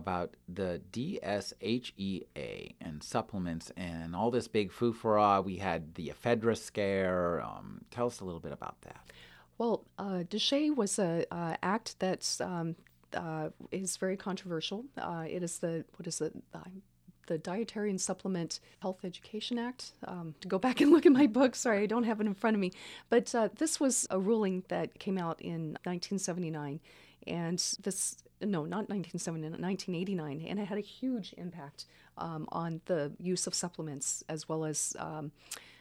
About 0.00 0.34
the 0.48 0.80
DSHEA 0.92 2.74
and 2.80 3.02
supplements 3.02 3.70
and 3.76 4.16
all 4.16 4.30
this 4.30 4.48
big 4.48 4.72
foo-for-ah. 4.72 5.40
We 5.40 5.56
had 5.56 5.94
the 5.94 6.12
ephedra 6.12 6.56
scare. 6.56 7.40
Um, 7.42 7.82
tell 7.90 8.06
us 8.06 8.20
a 8.20 8.24
little 8.24 8.40
bit 8.40 8.52
about 8.52 8.80
that. 8.82 9.00
Well, 9.58 9.84
uh, 9.98 10.24
DSHEA 10.28 10.74
was 10.74 10.98
an 10.98 11.26
uh, 11.30 11.56
act 11.62 11.96
that's 11.98 12.40
um, 12.40 12.76
uh, 13.14 13.50
is 13.70 13.96
very 13.96 14.16
controversial. 14.16 14.84
Uh, 14.96 15.26
it 15.28 15.42
is 15.42 15.58
the 15.58 15.84
what 15.96 16.06
is 16.06 16.20
it? 16.20 16.34
the 17.30 17.38
Dietary 17.38 17.90
and 17.90 18.00
Supplement 18.00 18.58
Health 18.82 19.04
Education 19.04 19.56
Act. 19.56 19.92
Um, 20.06 20.34
to 20.40 20.48
go 20.48 20.58
back 20.58 20.80
and 20.80 20.90
look 20.90 21.06
at 21.06 21.12
my 21.12 21.28
book, 21.28 21.54
sorry, 21.54 21.84
I 21.84 21.86
don't 21.86 22.02
have 22.02 22.20
it 22.20 22.26
in 22.26 22.34
front 22.34 22.56
of 22.56 22.60
me. 22.60 22.72
But 23.08 23.32
uh, 23.34 23.48
this 23.56 23.78
was 23.78 24.06
a 24.10 24.18
ruling 24.18 24.64
that 24.68 24.98
came 24.98 25.16
out 25.16 25.40
in 25.40 25.78
1979. 25.84 26.80
And 27.28 27.58
this, 27.82 28.16
no, 28.40 28.64
not 28.64 28.88
1979, 28.88 29.60
1989. 29.60 30.46
And 30.48 30.58
it 30.58 30.66
had 30.66 30.78
a 30.78 30.82
huge 30.82 31.34
impact 31.36 31.86
um, 32.18 32.48
on 32.50 32.80
the 32.86 33.12
use 33.18 33.46
of 33.46 33.54
supplements 33.54 34.24
as 34.28 34.48
well 34.48 34.64
as. 34.64 34.96
Um, 34.98 35.32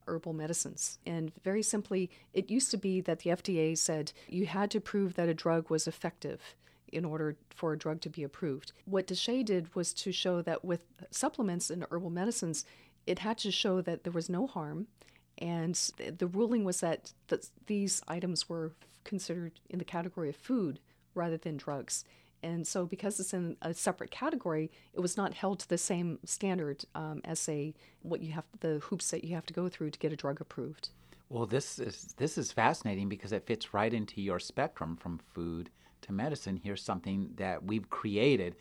herbal 0.07 0.33
medicines. 0.33 0.97
And 1.05 1.31
very 1.43 1.61
simply, 1.61 2.09
it 2.33 2.49
used 2.49 2.71
to 2.71 2.77
be 2.77 2.99
that 3.01 3.19
the 3.19 3.29
FDA 3.29 3.77
said 3.77 4.11
you 4.27 4.47
had 4.47 4.71
to 4.71 4.81
prove 4.81 5.13
that 5.13 5.29
a 5.29 5.35
drug 5.35 5.69
was 5.69 5.87
effective 5.87 6.55
in 6.91 7.05
order 7.05 7.35
for 7.49 7.73
a 7.73 7.77
drug 7.77 8.01
to 8.01 8.09
be 8.09 8.23
approved. 8.23 8.71
What 8.85 9.07
DSHEA 9.07 9.45
did 9.45 9.75
was 9.75 9.93
to 9.93 10.11
show 10.11 10.41
that 10.41 10.65
with 10.65 10.85
supplements 11.11 11.69
and 11.69 11.85
herbal 11.91 12.09
medicines, 12.09 12.65
it 13.05 13.19
had 13.19 13.37
to 13.39 13.51
show 13.51 13.81
that 13.81 14.03
there 14.03 14.13
was 14.13 14.29
no 14.29 14.47
harm. 14.47 14.87
And 15.37 15.75
the 15.97 16.27
ruling 16.27 16.63
was 16.63 16.81
that 16.81 17.13
th- 17.27 17.45
these 17.67 18.01
items 18.07 18.49
were 18.49 18.73
considered 19.03 19.59
in 19.69 19.79
the 19.79 19.85
category 19.85 20.29
of 20.29 20.35
food 20.35 20.79
rather 21.15 21.37
than 21.37 21.57
drugs. 21.57 22.03
And 22.41 22.65
so, 22.65 22.85
because 22.85 23.19
it's 23.19 23.33
in 23.33 23.57
a 23.61 23.73
separate 23.73 24.11
category, 24.11 24.71
it 24.93 24.99
was 24.99 25.17
not 25.17 25.33
held 25.33 25.59
to 25.59 25.69
the 25.69 25.77
same 25.77 26.19
standard 26.25 26.85
um, 26.95 27.21
as, 27.25 27.39
say, 27.39 27.73
what 28.01 28.21
you 28.21 28.31
have 28.33 28.45
the 28.59 28.79
hoops 28.79 29.11
that 29.11 29.23
you 29.23 29.35
have 29.35 29.45
to 29.47 29.53
go 29.53 29.69
through 29.69 29.91
to 29.91 29.99
get 29.99 30.13
a 30.13 30.15
drug 30.15 30.39
approved. 30.41 30.89
Well, 31.29 31.45
this 31.45 31.79
is 31.79 32.13
this 32.17 32.37
is 32.37 32.51
fascinating 32.51 33.09
because 33.09 33.31
it 33.31 33.45
fits 33.45 33.73
right 33.73 33.93
into 33.93 34.21
your 34.21 34.39
spectrum 34.39 34.97
from 34.97 35.19
food 35.33 35.69
to 36.09 36.13
medicine, 36.13 36.59
here's 36.61 36.83
something 36.83 37.29
that 37.37 37.63
we've 37.63 37.89
created 37.89 38.55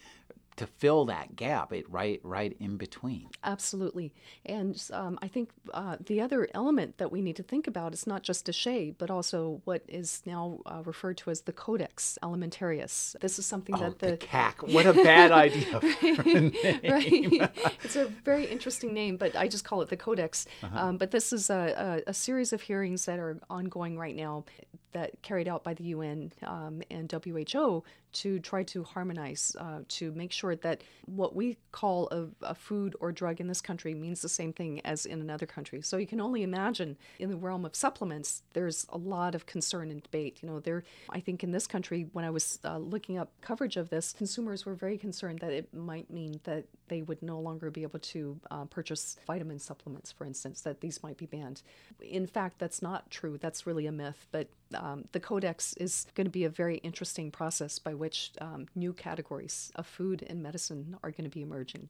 to 0.59 0.67
fill 0.67 1.05
that 1.07 1.37
gap 1.37 1.73
it 1.73 1.89
right 1.91 2.21
right 2.23 2.57
in 2.61 2.77
between. 2.77 3.29
Absolutely. 3.45 4.13
And 4.45 4.81
um, 4.93 5.19
i 5.23 5.29
think 5.29 5.51
uh, 5.73 5.97
the 6.05 6.21
other 6.21 6.49
element 6.55 6.99
that 6.99 7.11
we 7.11 7.21
need 7.21 7.37
to 7.37 7.43
think 7.43 7.67
about 7.67 7.93
is 7.93 8.07
not 8.07 8.23
just 8.23 8.47
DSHEA 8.47 8.95
but 8.99 9.11
also 9.11 9.61
what 9.65 9.83
is 9.89 10.23
now 10.27 10.59
uh, 10.67 10.83
referred 10.85 11.17
to 11.19 11.31
as 11.31 11.43
the 11.43 11.53
Codex 11.53 12.19
Alimentarius. 12.23 13.19
This 13.21 13.39
is 13.39 13.47
something 13.47 13.75
oh, 13.77 13.79
that 13.79 13.99
the, 13.99 14.11
the 14.13 14.17
CAC 14.19 14.73
what 14.73 14.87
a 14.87 14.93
bad 14.93 15.33
idea 15.47 15.81
right, 15.81 16.81
right. 16.91 17.51
it's 17.83 17.97
a 17.97 18.07
very 18.25 18.47
interesting 18.47 18.93
name 18.93 19.17
but 19.17 19.35
i 19.37 19.47
just 19.49 19.65
call 19.65 19.83
it 19.83 19.89
the 19.89 19.97
codex. 19.97 20.47
Uh-huh. 20.63 20.87
um, 20.87 20.97
but 20.97 21.11
this 21.11 21.33
is 21.33 21.51
a, 21.51 22.03
a, 22.07 22.11
a 22.11 22.15
series 22.15 22.53
of 22.53 22.61
hearings 22.63 23.05
that 23.07 23.19
are 23.19 23.39
ongoing 23.49 23.99
right 23.99 24.17
now 24.17 24.45
that 24.93 25.23
carried 25.23 25.49
out 25.49 25.65
by 25.65 25.75
the 25.75 25.85
UN 25.85 26.33
um, 26.45 26.83
and 26.91 27.11
WHO 27.11 27.83
to 28.11 28.39
try 28.41 28.63
to 28.63 28.83
harmonize, 28.85 29.55
uh, 29.59 29.81
to 29.87 30.13
make 30.13 30.33
sure 30.33 30.57
that 30.57 30.83
what 31.07 31.37
we 31.37 31.57
call 31.73 32.09
a, 32.11 32.27
a, 32.47 32.55
food 32.55 32.97
or 33.01 33.13
drug 33.13 33.41
in 33.41 33.49
this 33.49 33.61
country 33.61 33.95
means 33.95 34.23
the 34.23 34.29
same 34.29 34.53
thing 34.53 34.81
as 34.85 35.05
in 35.05 35.21
another 35.21 35.47
country. 35.47 35.83
So 35.83 35.99
you 35.99 36.07
can 36.07 36.21
only 36.21 36.43
imagine 36.43 36.97
in 37.19 37.29
the 37.29 37.37
realm 37.37 37.65
of 37.65 37.77
supplements, 37.77 38.43
there's 38.55 38.87
a 38.89 38.99
lot 38.99 39.35
of 39.35 39.47
concern 39.47 39.91
and 39.91 40.03
debate. 40.03 40.39
You 40.43 40.49
know, 40.49 40.61
there, 40.61 40.85
I 41.11 41.21
think 41.21 41.45
in 41.45 41.51
this 41.51 41.67
country, 41.67 42.09
when 42.13 42.25
I 42.25 42.31
was 42.31 42.59
uh, 42.65 42.79
looking 42.79 43.19
up 43.19 43.31
coverage 43.41 43.77
of 43.77 43.91
this, 43.91 44.15
consumers 44.17 44.65
were 44.65 44.75
very 44.75 44.97
concerned 44.97 45.41
that 45.41 45.53
it 45.53 45.73
might 45.75 46.11
mean 46.11 46.41
that 46.45 46.65
they 46.89 47.03
would 47.03 47.23
no 47.23 47.39
longer 47.39 47.71
be 47.71 47.83
able 47.83 47.99
to 47.99 48.41
uh, 48.51 48.65
purchase 48.65 49.17
vitamin 49.27 49.59
supplements, 49.59 50.11
for 50.11 50.25
instance, 50.25 50.63
that 50.63 50.81
these 50.81 51.03
might 51.03 51.19
be 51.19 51.27
banned. 51.27 51.63
In 52.01 52.27
fact, 52.27 52.59
that's 52.59 52.81
not 52.81 53.11
true. 53.11 53.37
That's 53.39 53.67
really 53.67 53.87
a 53.87 53.93
myth. 53.93 54.27
But 54.33 54.49
um, 54.75 55.05
the 55.13 55.21
Codex 55.21 55.75
is 55.75 56.07
going 56.15 56.27
to 56.27 56.31
be 56.31 56.45
a 56.45 56.51
very 56.51 56.77
interesting 56.79 57.31
process 57.31 57.79
by 57.79 57.95
which 57.95 58.33
um, 58.41 58.67
new 58.75 58.93
categories 58.93 59.73
of 59.75 59.87
food 59.87 60.25
and 60.29 60.43
medicine 60.43 60.97
are 61.03 61.11
going 61.11 61.25
to 61.25 61.35
be 61.35 61.43
emerging. 61.43 61.89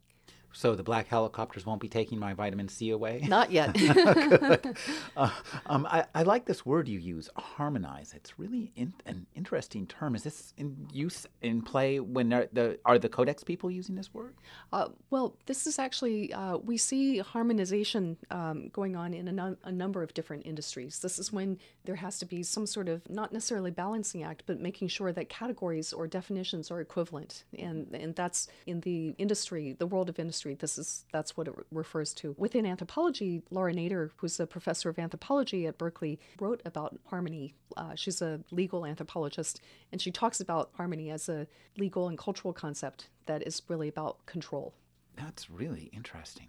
So 0.53 0.75
the 0.75 0.83
black 0.83 1.09
helicopters 1.09 1.67
won't 1.67 1.81
be 1.81 1.89
taking 1.89 2.19
my 2.19 2.35
vitamin 2.35 2.69
C 2.69 2.91
away? 2.91 3.25
Not 3.29 3.53
yet. 3.53 3.77
uh, 5.17 5.31
um, 5.67 5.87
I, 5.87 6.05
I, 6.15 6.23
like 6.23 6.47
this 6.47 6.65
word 6.65 6.89
you 6.89 6.99
use, 6.99 7.29
harmonize. 7.37 8.13
It's 8.15 8.39
really 8.39 8.73
in, 8.75 8.93
an 9.07 9.27
interesting 9.35 9.87
term. 9.87 10.15
Is 10.15 10.23
this 10.23 10.55
in 10.57 10.89
use 10.93 11.27
in 11.43 11.63
play 11.63 12.01
when 12.01 12.29
the 12.29 12.79
are 12.85 12.99
the 12.99 13.09
codex 13.09 13.45
people 13.45 13.71
using 13.71 13.95
this 13.95 14.13
word? 14.13 14.35
Uh, 14.73 14.89
well, 15.11 15.37
this 15.47 15.67
is 15.67 15.79
actually 15.79 16.33
uh, 16.33 16.57
we 16.59 16.77
see 16.77 17.19
harmonization 17.19 18.17
um, 18.31 18.69
going 18.69 18.97
on 18.97 19.15
in 19.15 19.29
a, 19.29 19.33
no, 19.33 19.57
a 19.65 19.73
number 19.73 20.03
of 20.03 20.15
different 20.15 20.47
industries. 20.47 20.99
This 20.99 21.19
is 21.19 21.33
when 21.33 21.59
there 21.85 21.97
has 21.97 22.19
to 22.19 22.27
be 22.27 22.43
some 22.43 22.67
sort 22.67 22.89
of 22.89 23.09
not 23.09 23.33
necessarily 23.33 23.71
balancing 23.71 24.23
act, 24.23 24.43
but 24.47 24.61
making 24.61 24.89
sure 24.89 25.13
that 25.13 25.29
categories 25.29 25.93
or 25.93 26.07
definitions 26.07 26.71
are 26.71 26.81
equivalent, 26.81 27.45
and 27.59 27.95
and 27.95 28.15
that's 28.15 28.49
in 28.67 28.81
the 28.81 29.15
industry, 29.19 29.75
the 29.79 29.87
world 29.87 30.09
of 30.09 30.19
industry 30.19 30.38
this 30.45 30.79
is 30.79 31.05
that's 31.13 31.37
what 31.37 31.49
it 31.49 31.57
re- 31.57 31.65
refers 31.71 32.13
to. 32.15 32.35
Within 32.39 32.67
anthropology, 32.67 33.43
Laura 33.51 33.73
Nader, 33.73 34.11
who's 34.17 34.39
a 34.41 34.47
professor 34.47 34.89
of 34.89 34.99
anthropology 34.99 35.67
at 35.67 35.79
Berkeley, 35.79 36.19
wrote 36.41 36.63
about 36.65 36.99
harmony. 37.07 37.55
Uh, 37.77 37.95
she's 37.95 38.23
a 38.23 38.41
legal 38.51 38.85
anthropologist, 38.87 39.61
and 39.93 40.01
she 40.01 40.11
talks 40.11 40.41
about 40.41 40.71
harmony 40.75 41.11
as 41.11 41.29
a 41.29 41.47
legal 41.77 42.09
and 42.09 42.19
cultural 42.19 42.53
concept 42.53 43.09
that 43.27 43.47
is 43.47 43.63
really 43.69 43.89
about 43.89 44.25
control. 44.27 44.75
That's 45.17 45.51
really 45.51 45.91
interesting. 45.93 46.49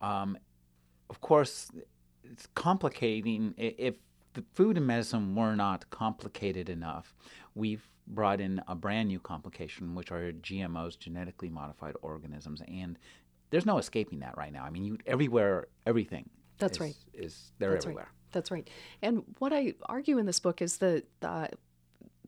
Um, 0.00 0.36
of 1.10 1.20
course, 1.20 1.70
it's 2.22 2.46
complicating. 2.54 3.54
If 3.56 3.96
the 4.34 4.44
food 4.54 4.76
and 4.76 4.86
medicine 4.86 5.34
were 5.34 5.54
not 5.54 5.88
complicated 5.90 6.68
enough, 6.68 7.14
we've 7.54 7.86
brought 8.06 8.40
in 8.40 8.60
a 8.68 8.74
brand 8.74 9.08
new 9.08 9.18
complication, 9.18 9.94
which 9.94 10.12
are 10.12 10.32
GMOs, 10.32 10.98
genetically 10.98 11.48
modified 11.48 11.94
organisms, 12.02 12.62
and 12.68 12.98
there's 13.50 13.66
no 13.66 13.78
escaping 13.78 14.20
that 14.20 14.36
right 14.36 14.52
now. 14.52 14.64
I 14.64 14.70
mean, 14.70 14.84
you 14.84 14.98
everywhere, 15.06 15.68
everything. 15.86 16.28
That's 16.58 16.76
is, 16.76 16.80
right. 16.80 16.96
Is 17.12 17.52
they're 17.58 17.72
That's 17.72 17.84
everywhere. 17.84 18.04
Right. 18.04 18.32
That's 18.32 18.50
right. 18.50 18.68
And 19.00 19.22
what 19.38 19.52
I 19.52 19.74
argue 19.86 20.18
in 20.18 20.26
this 20.26 20.40
book 20.40 20.60
is 20.60 20.78
that 20.78 21.04
uh, 21.22 21.46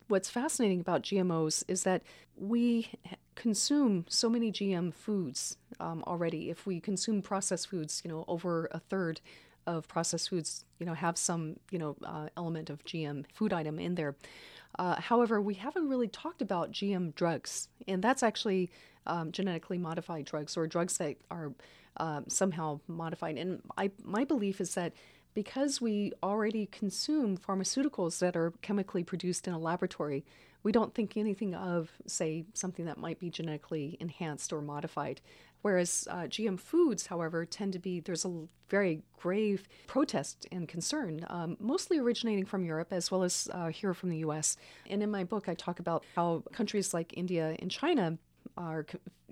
what's 0.09 0.31
fascinating 0.31 0.81
about 0.81 1.03
GMOs 1.03 1.65
is 1.69 1.83
that 1.83 2.03
we 2.37 2.91
consume 3.35 4.05
so 4.09 4.29
many 4.29 4.53
GM 4.53 4.95
foods 4.95 5.57
um, 5.81 6.05
already. 6.07 6.51
If 6.51 6.67
we 6.67 6.81
consume 6.81 7.23
processed 7.23 7.69
foods, 7.69 8.03
you 8.05 8.11
know, 8.11 8.25
over 8.29 8.69
a 8.73 8.79
third 8.79 9.21
of 9.67 9.89
processed 9.89 10.31
foods, 10.31 10.65
you 10.79 10.87
know, 10.87 10.95
have 10.95 11.19
some, 11.19 11.57
you 11.71 11.79
know, 11.79 11.97
uh, 12.05 12.29
element 12.37 12.71
of 12.71 12.85
GM 12.85 13.25
food 13.33 13.53
item 13.53 13.79
in 13.79 13.97
there. 13.97 14.17
Uh, 14.79 15.01
however, 15.01 15.41
we 15.41 15.55
haven't 15.55 15.89
really 15.89 16.09
talked 16.09 16.43
about 16.43 16.73
GM 16.73 17.15
drugs, 17.15 17.69
and 17.89 18.03
that's 18.03 18.23
actually 18.23 18.71
um, 19.07 19.33
genetically 19.33 19.79
modified 19.79 20.25
drugs 20.25 20.57
or 20.57 20.67
drugs 20.67 20.99
that 20.99 21.17
are 21.31 21.53
um, 21.99 22.25
somehow 22.29 22.81
modified. 22.89 23.39
And 23.39 23.63
I, 23.79 23.91
my 24.03 24.25
belief 24.25 24.61
is 24.61 24.75
that 24.75 24.93
because 25.35 25.81
we 25.81 26.13
already 26.23 26.67
consume 26.67 27.37
pharmaceuticals 27.37 28.19
that 28.21 28.37
are 28.37 28.53
chemically 28.63 29.05
produced 29.05 29.47
in 29.47 29.53
a 29.53 29.59
laboratory, 29.59 30.25
we 30.63 30.73
don't 30.73 30.95
think 30.95 31.17
anything 31.17 31.55
of, 31.55 31.93
say, 32.07 32.45
something 32.55 32.87
that 32.87 32.99
might 32.99 33.21
be 33.21 33.31
genetically 33.31 33.97
enhanced 34.01 34.53
or 34.53 34.61
modified. 34.61 35.21
Whereas 35.63 36.07
uh, 36.11 36.25
GM 36.29 36.59
foods, 36.59 37.07
however, 37.07 37.45
tend 37.45 37.73
to 37.73 37.79
be, 37.79 38.01
there's 38.01 38.25
a 38.25 38.47
very 38.69 39.03
grave 39.19 39.69
protest 39.87 40.47
and 40.53 40.69
concern, 40.69 41.27
um, 41.29 41.57
mostly 41.61 41.99
originating 41.99 42.45
from 42.45 42.65
Europe 42.65 42.93
as 42.93 43.11
well 43.11 43.23
as 43.23 43.49
uh, 43.53 43.69
here 43.69 43.95
from 43.95 44.11
the 44.11 44.19
US. 44.19 44.57
And 44.89 45.03
in 45.03 45.11
my 45.11 45.25
book, 45.25 45.49
I 45.49 45.55
talk 45.55 45.81
about 45.81 46.05
how 46.15 46.43
countries 46.53 46.95
like 46.95 47.17
India 47.17 47.57
and 47.59 47.71
China 47.71 48.19
are 48.57 48.87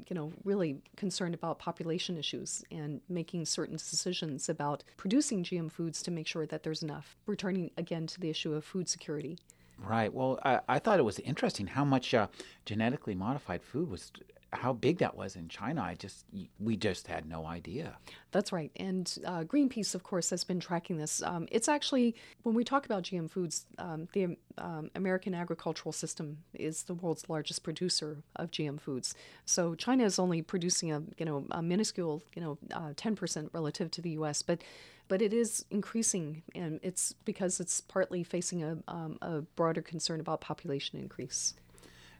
you 0.08 0.14
know 0.14 0.32
really 0.44 0.76
concerned 0.96 1.34
about 1.34 1.58
population 1.58 2.18
issues 2.18 2.64
and 2.70 3.00
making 3.08 3.46
certain 3.46 3.76
decisions 3.76 4.48
about 4.48 4.84
producing 4.96 5.44
GM 5.44 5.70
foods 5.70 6.02
to 6.02 6.10
make 6.10 6.26
sure 6.26 6.46
that 6.46 6.62
there's 6.62 6.82
enough. 6.82 7.16
Returning 7.26 7.70
again 7.76 8.06
to 8.08 8.20
the 8.20 8.30
issue 8.30 8.52
of 8.52 8.64
food 8.64 8.88
security. 8.88 9.38
Right. 9.78 10.12
Well 10.12 10.38
I, 10.44 10.60
I 10.68 10.78
thought 10.78 10.98
it 10.98 11.04
was 11.04 11.18
interesting 11.20 11.66
how 11.66 11.84
much 11.84 12.14
uh, 12.14 12.26
genetically 12.64 13.14
modified 13.14 13.62
food 13.62 13.90
was 13.90 14.12
how 14.54 14.72
big 14.72 14.98
that 14.98 15.16
was 15.16 15.36
in 15.36 15.48
China. 15.48 15.82
I 15.82 15.94
just 15.94 16.24
we 16.58 16.76
just 16.76 17.06
had 17.06 17.28
no 17.28 17.46
idea. 17.46 17.96
That's 18.32 18.52
right, 18.52 18.70
and 18.76 19.16
uh, 19.26 19.44
Greenpeace, 19.44 19.94
of 19.94 20.02
course, 20.02 20.30
has 20.30 20.44
been 20.44 20.60
tracking 20.60 20.96
this. 20.96 21.22
Um, 21.22 21.46
it's 21.50 21.68
actually 21.68 22.14
when 22.42 22.54
we 22.54 22.64
talk 22.64 22.86
about 22.86 23.04
GM 23.04 23.30
foods, 23.30 23.66
um, 23.78 24.08
the 24.12 24.36
um, 24.58 24.90
American 24.94 25.34
agricultural 25.34 25.92
system 25.92 26.38
is 26.54 26.84
the 26.84 26.94
world's 26.94 27.28
largest 27.28 27.62
producer 27.62 28.18
of 28.36 28.50
GM 28.50 28.80
foods. 28.80 29.14
So 29.44 29.74
China 29.74 30.04
is 30.04 30.18
only 30.18 30.42
producing 30.42 30.92
a 30.92 31.02
you 31.18 31.26
know 31.26 31.46
a 31.50 31.62
minuscule 31.62 32.22
you 32.34 32.42
know 32.42 32.58
uh, 32.72 32.92
ten 32.96 33.12
uh, 33.12 33.16
percent 33.16 33.50
relative 33.52 33.90
to 33.92 34.02
the 34.02 34.10
U.S., 34.10 34.42
but 34.42 34.62
but 35.08 35.20
it 35.20 35.32
is 35.32 35.64
increasing, 35.70 36.42
and 36.54 36.80
it's 36.82 37.12
because 37.24 37.60
it's 37.60 37.80
partly 37.80 38.24
facing 38.24 38.62
a, 38.62 38.78
um, 38.88 39.18
a 39.20 39.42
broader 39.42 39.82
concern 39.82 40.18
about 40.18 40.40
population 40.40 40.98
increase. 40.98 41.54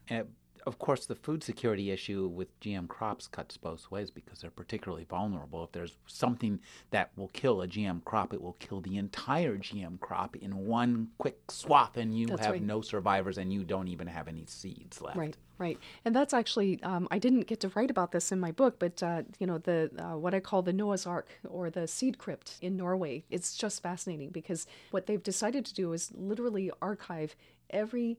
Uh, 0.09 0.23
of 0.65 0.79
course, 0.79 1.05
the 1.05 1.15
food 1.15 1.43
security 1.43 1.91
issue 1.91 2.27
with 2.27 2.59
GM 2.59 2.87
crops 2.87 3.27
cuts 3.27 3.55
both 3.55 3.89
ways 3.91 4.09
because 4.09 4.39
they're 4.39 4.49
particularly 4.49 5.03
vulnerable. 5.03 5.63
If 5.63 5.71
there's 5.71 5.97
something 6.07 6.59
that 6.91 7.11
will 7.15 7.27
kill 7.29 7.61
a 7.61 7.67
GM 7.67 8.03
crop, 8.03 8.33
it 8.33 8.41
will 8.41 8.53
kill 8.53 8.81
the 8.81 8.97
entire 8.97 9.57
GM 9.57 9.99
crop 9.99 10.35
in 10.35 10.65
one 10.65 11.09
quick 11.17 11.39
swath, 11.49 11.97
and 11.97 12.17
you 12.17 12.27
That's 12.27 12.45
have 12.45 12.53
right. 12.53 12.61
no 12.61 12.81
survivors, 12.81 13.37
and 13.37 13.53
you 13.53 13.63
don't 13.63 13.87
even 13.87 14.07
have 14.07 14.27
any 14.27 14.45
seeds 14.47 15.01
left. 15.01 15.17
Right, 15.17 15.37
right, 15.59 15.79
and 16.03 16.15
that's 16.15 16.33
actually 16.33 16.81
um, 16.81 17.07
I 17.11 17.19
didn't 17.19 17.41
get 17.41 17.59
to 17.61 17.69
write 17.69 17.91
about 17.91 18.11
this 18.11 18.31
in 18.31 18.39
my 18.39 18.51
book, 18.51 18.79
but 18.79 19.01
uh, 19.03 19.23
you 19.39 19.45
know 19.45 19.59
the 19.59 19.91
uh, 19.97 20.17
what 20.17 20.33
I 20.33 20.39
call 20.39 20.63
the 20.63 20.73
Noah's 20.73 21.05
Ark 21.05 21.29
or 21.47 21.69
the 21.69 21.87
seed 21.87 22.17
crypt 22.17 22.57
in 22.61 22.75
Norway. 22.75 23.23
It's 23.29 23.55
just 23.55 23.83
fascinating 23.83 24.29
because 24.29 24.65
what 24.91 25.05
they've 25.05 25.21
decided 25.21 25.65
to 25.65 25.73
do 25.73 25.93
is 25.93 26.11
literally 26.15 26.71
archive 26.81 27.35
every 27.69 28.17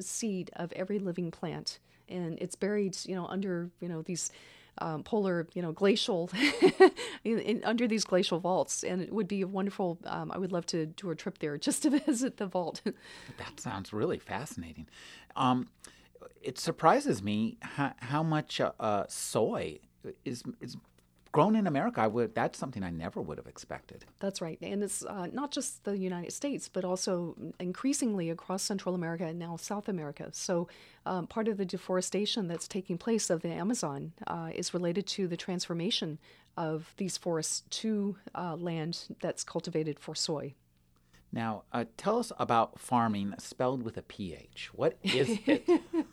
seed 0.00 0.50
of 0.56 0.72
every 0.72 0.98
living 0.98 1.30
plant, 1.30 1.78
and 2.08 2.38
it's 2.40 2.54
buried 2.54 2.96
you 3.04 3.14
know 3.14 3.26
under 3.26 3.70
you 3.80 3.88
know 3.88 4.02
these. 4.02 4.30
Um, 4.80 5.02
polar, 5.02 5.48
you 5.54 5.60
know, 5.60 5.72
glacial, 5.72 6.30
in, 7.24 7.40
in, 7.40 7.64
under 7.64 7.88
these 7.88 8.04
glacial 8.04 8.38
vaults, 8.38 8.84
and 8.84 9.02
it 9.02 9.12
would 9.12 9.26
be 9.26 9.40
a 9.40 9.46
wonderful. 9.48 9.98
Um, 10.04 10.30
I 10.30 10.38
would 10.38 10.52
love 10.52 10.66
to 10.66 10.86
do 10.86 11.10
a 11.10 11.16
trip 11.16 11.38
there 11.38 11.58
just 11.58 11.82
to 11.82 11.90
visit 12.06 12.36
the 12.36 12.46
vault. 12.46 12.80
That 12.84 13.58
sounds 13.58 13.92
really 13.92 14.20
fascinating. 14.20 14.86
Um, 15.34 15.66
it 16.40 16.58
surprises 16.60 17.22
me 17.24 17.58
how, 17.60 17.92
how 17.98 18.22
much 18.22 18.60
uh, 18.60 19.04
soy 19.08 19.80
is 20.24 20.42
is 20.60 20.76
grown 21.32 21.56
in 21.56 21.66
America. 21.66 22.00
I 22.00 22.06
would 22.06 22.34
that's 22.34 22.58
something 22.58 22.82
I 22.82 22.90
never 22.90 23.20
would 23.20 23.38
have 23.38 23.46
expected. 23.46 24.04
That's 24.20 24.40
right. 24.40 24.58
And 24.62 24.82
it's 24.82 25.04
uh, 25.04 25.28
not 25.32 25.50
just 25.50 25.84
the 25.84 25.96
United 25.96 26.32
States, 26.32 26.68
but 26.68 26.84
also 26.84 27.36
increasingly 27.58 28.30
across 28.30 28.62
Central 28.62 28.94
America 28.94 29.24
and 29.24 29.38
now 29.38 29.56
South 29.56 29.88
America. 29.88 30.28
So, 30.32 30.68
um, 31.06 31.26
part 31.26 31.48
of 31.48 31.56
the 31.56 31.64
deforestation 31.64 32.48
that's 32.48 32.68
taking 32.68 32.98
place 32.98 33.30
of 33.30 33.42
the 33.42 33.50
Amazon 33.50 34.12
uh, 34.26 34.50
is 34.54 34.74
related 34.74 35.06
to 35.08 35.26
the 35.26 35.36
transformation 35.36 36.18
of 36.56 36.92
these 36.96 37.16
forests 37.16 37.62
to 37.70 38.16
uh, 38.34 38.56
land 38.56 39.16
that's 39.20 39.44
cultivated 39.44 39.98
for 39.98 40.14
soy. 40.14 40.54
Now, 41.32 41.64
uh, 41.72 41.84
tell 41.96 42.18
us 42.18 42.32
about 42.38 42.78
farming 42.80 43.34
spelled 43.38 43.82
with 43.82 43.96
a 43.96 44.02
PH. 44.02 44.70
What 44.72 44.96
is 45.02 45.38
it? 45.46 45.68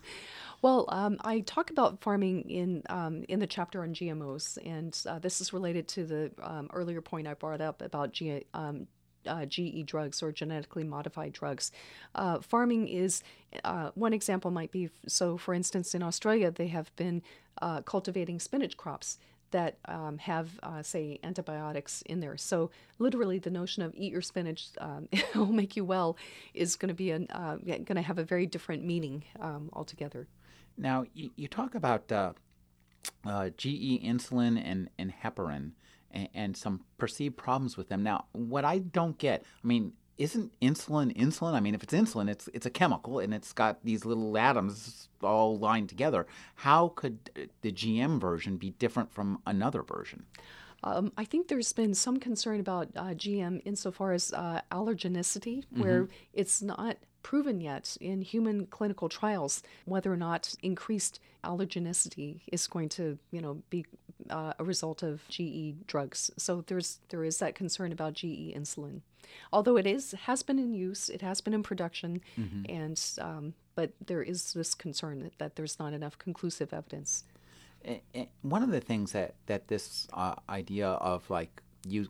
Well, 0.62 0.86
um, 0.88 1.18
I 1.22 1.40
talk 1.40 1.70
about 1.70 2.00
pharming 2.00 2.50
in 2.50 2.82
um, 2.88 3.24
in 3.28 3.40
the 3.40 3.46
chapter 3.46 3.82
on 3.82 3.94
GMOs, 3.94 4.58
and 4.64 4.98
uh, 5.08 5.18
this 5.18 5.40
is 5.40 5.52
related 5.52 5.86
to 5.88 6.04
the 6.04 6.30
um, 6.42 6.68
earlier 6.72 7.00
point 7.00 7.26
I 7.26 7.34
brought 7.34 7.60
up 7.60 7.82
about 7.82 8.12
G- 8.12 8.44
um, 8.54 8.86
uh, 9.26 9.44
GE 9.44 9.84
drugs 9.84 10.22
or 10.22 10.32
genetically 10.32 10.84
modified 10.84 11.32
drugs. 11.32 11.72
Uh, 12.14 12.38
pharming 12.38 12.92
is 12.92 13.22
uh, 13.64 13.90
one 13.94 14.12
example 14.12 14.50
might 14.50 14.70
be 14.70 14.88
so. 15.06 15.36
For 15.36 15.52
instance, 15.54 15.94
in 15.94 16.02
Australia, 16.02 16.50
they 16.50 16.68
have 16.68 16.94
been 16.96 17.22
uh, 17.60 17.82
cultivating 17.82 18.40
spinach 18.40 18.76
crops 18.76 19.18
that 19.52 19.78
um, 19.84 20.18
have, 20.18 20.58
uh, 20.62 20.82
say, 20.82 21.20
antibiotics 21.22 22.02
in 22.02 22.20
there. 22.20 22.36
So 22.36 22.70
literally, 22.98 23.38
the 23.38 23.50
notion 23.50 23.82
of 23.82 23.94
eat 23.94 24.10
your 24.10 24.22
spinach, 24.22 24.70
um, 24.78 25.08
it 25.12 25.34
will 25.36 25.46
make 25.46 25.76
you 25.76 25.84
well, 25.84 26.16
is 26.54 26.76
going 26.76 26.88
to 26.88 26.94
be 26.94 27.12
uh, 27.12 27.56
going 27.62 27.84
to 27.84 28.02
have 28.02 28.18
a 28.18 28.24
very 28.24 28.46
different 28.46 28.84
meaning 28.84 29.24
um, 29.40 29.70
altogether. 29.72 30.26
Now, 30.76 31.04
you, 31.14 31.30
you 31.36 31.48
talk 31.48 31.74
about 31.74 32.10
uh, 32.12 32.32
uh, 33.24 33.50
GE 33.50 34.02
insulin 34.02 34.60
and, 34.62 34.90
and 34.98 35.12
heparin 35.22 35.72
and, 36.10 36.28
and 36.34 36.56
some 36.56 36.82
perceived 36.98 37.36
problems 37.36 37.76
with 37.76 37.88
them. 37.88 38.02
Now, 38.02 38.26
what 38.32 38.64
I 38.64 38.78
don't 38.78 39.18
get, 39.18 39.44
I 39.62 39.66
mean, 39.66 39.92
isn't 40.18 40.58
insulin 40.60 41.14
insulin? 41.16 41.52
I 41.52 41.60
mean, 41.60 41.74
if 41.74 41.82
it's 41.82 41.92
insulin, 41.92 42.30
it's 42.30 42.48
it's 42.54 42.64
a 42.64 42.70
chemical 42.70 43.18
and 43.18 43.34
it's 43.34 43.52
got 43.52 43.84
these 43.84 44.06
little 44.06 44.36
atoms 44.38 45.08
all 45.22 45.58
lined 45.58 45.88
together. 45.88 46.26
How 46.54 46.88
could 46.88 47.50
the 47.60 47.70
GM 47.70 48.18
version 48.18 48.56
be 48.56 48.70
different 48.70 49.12
from 49.12 49.40
another 49.46 49.82
version? 49.82 50.24
Um, 50.82 51.12
I 51.16 51.24
think 51.24 51.48
there's 51.48 51.72
been 51.72 51.94
some 51.94 52.18
concern 52.18 52.60
about 52.60 52.88
uh, 52.96 53.08
GM 53.08 53.60
insofar 53.64 54.12
as 54.12 54.32
uh, 54.32 54.60
allergenicity, 54.70 55.64
where 55.70 56.08
it's 56.32 56.62
not 56.62 56.96
proven 57.26 57.60
yet 57.60 57.96
in 58.00 58.22
human 58.22 58.66
clinical 58.66 59.08
trials 59.08 59.60
whether 59.84 60.12
or 60.12 60.16
not 60.16 60.54
increased 60.62 61.18
allergenicity 61.42 62.40
is 62.52 62.68
going 62.68 62.88
to, 62.88 63.18
you 63.32 63.40
know, 63.40 63.60
be 63.68 63.84
uh, 64.30 64.52
a 64.60 64.64
result 64.64 65.02
of 65.02 65.22
GE 65.28 65.74
drugs. 65.88 66.30
So 66.36 66.62
there's 66.68 67.00
there 67.08 67.24
is 67.24 67.38
that 67.38 67.56
concern 67.56 67.90
about 67.90 68.14
GE 68.14 68.54
insulin, 68.54 69.00
although 69.52 69.76
it 69.76 69.88
is 69.88 70.12
has 70.12 70.44
been 70.44 70.60
in 70.60 70.72
use, 70.72 71.08
it 71.08 71.20
has 71.22 71.40
been 71.40 71.52
in 71.52 71.64
production, 71.64 72.20
and 72.68 73.02
um, 73.20 73.54
but 73.74 73.90
there 74.06 74.22
is 74.22 74.52
this 74.52 74.76
concern 74.76 75.18
that, 75.24 75.36
that 75.38 75.56
there's 75.56 75.80
not 75.80 75.92
enough 75.92 76.16
conclusive 76.18 76.72
evidence. 76.72 77.24
One 78.42 78.62
of 78.62 78.70
the 78.70 78.80
things 78.80 79.10
that 79.12 79.34
that 79.46 79.66
this 79.66 80.06
uh, 80.12 80.36
idea 80.48 80.90
of 80.90 81.28
like 81.28 81.60
you 81.84 82.06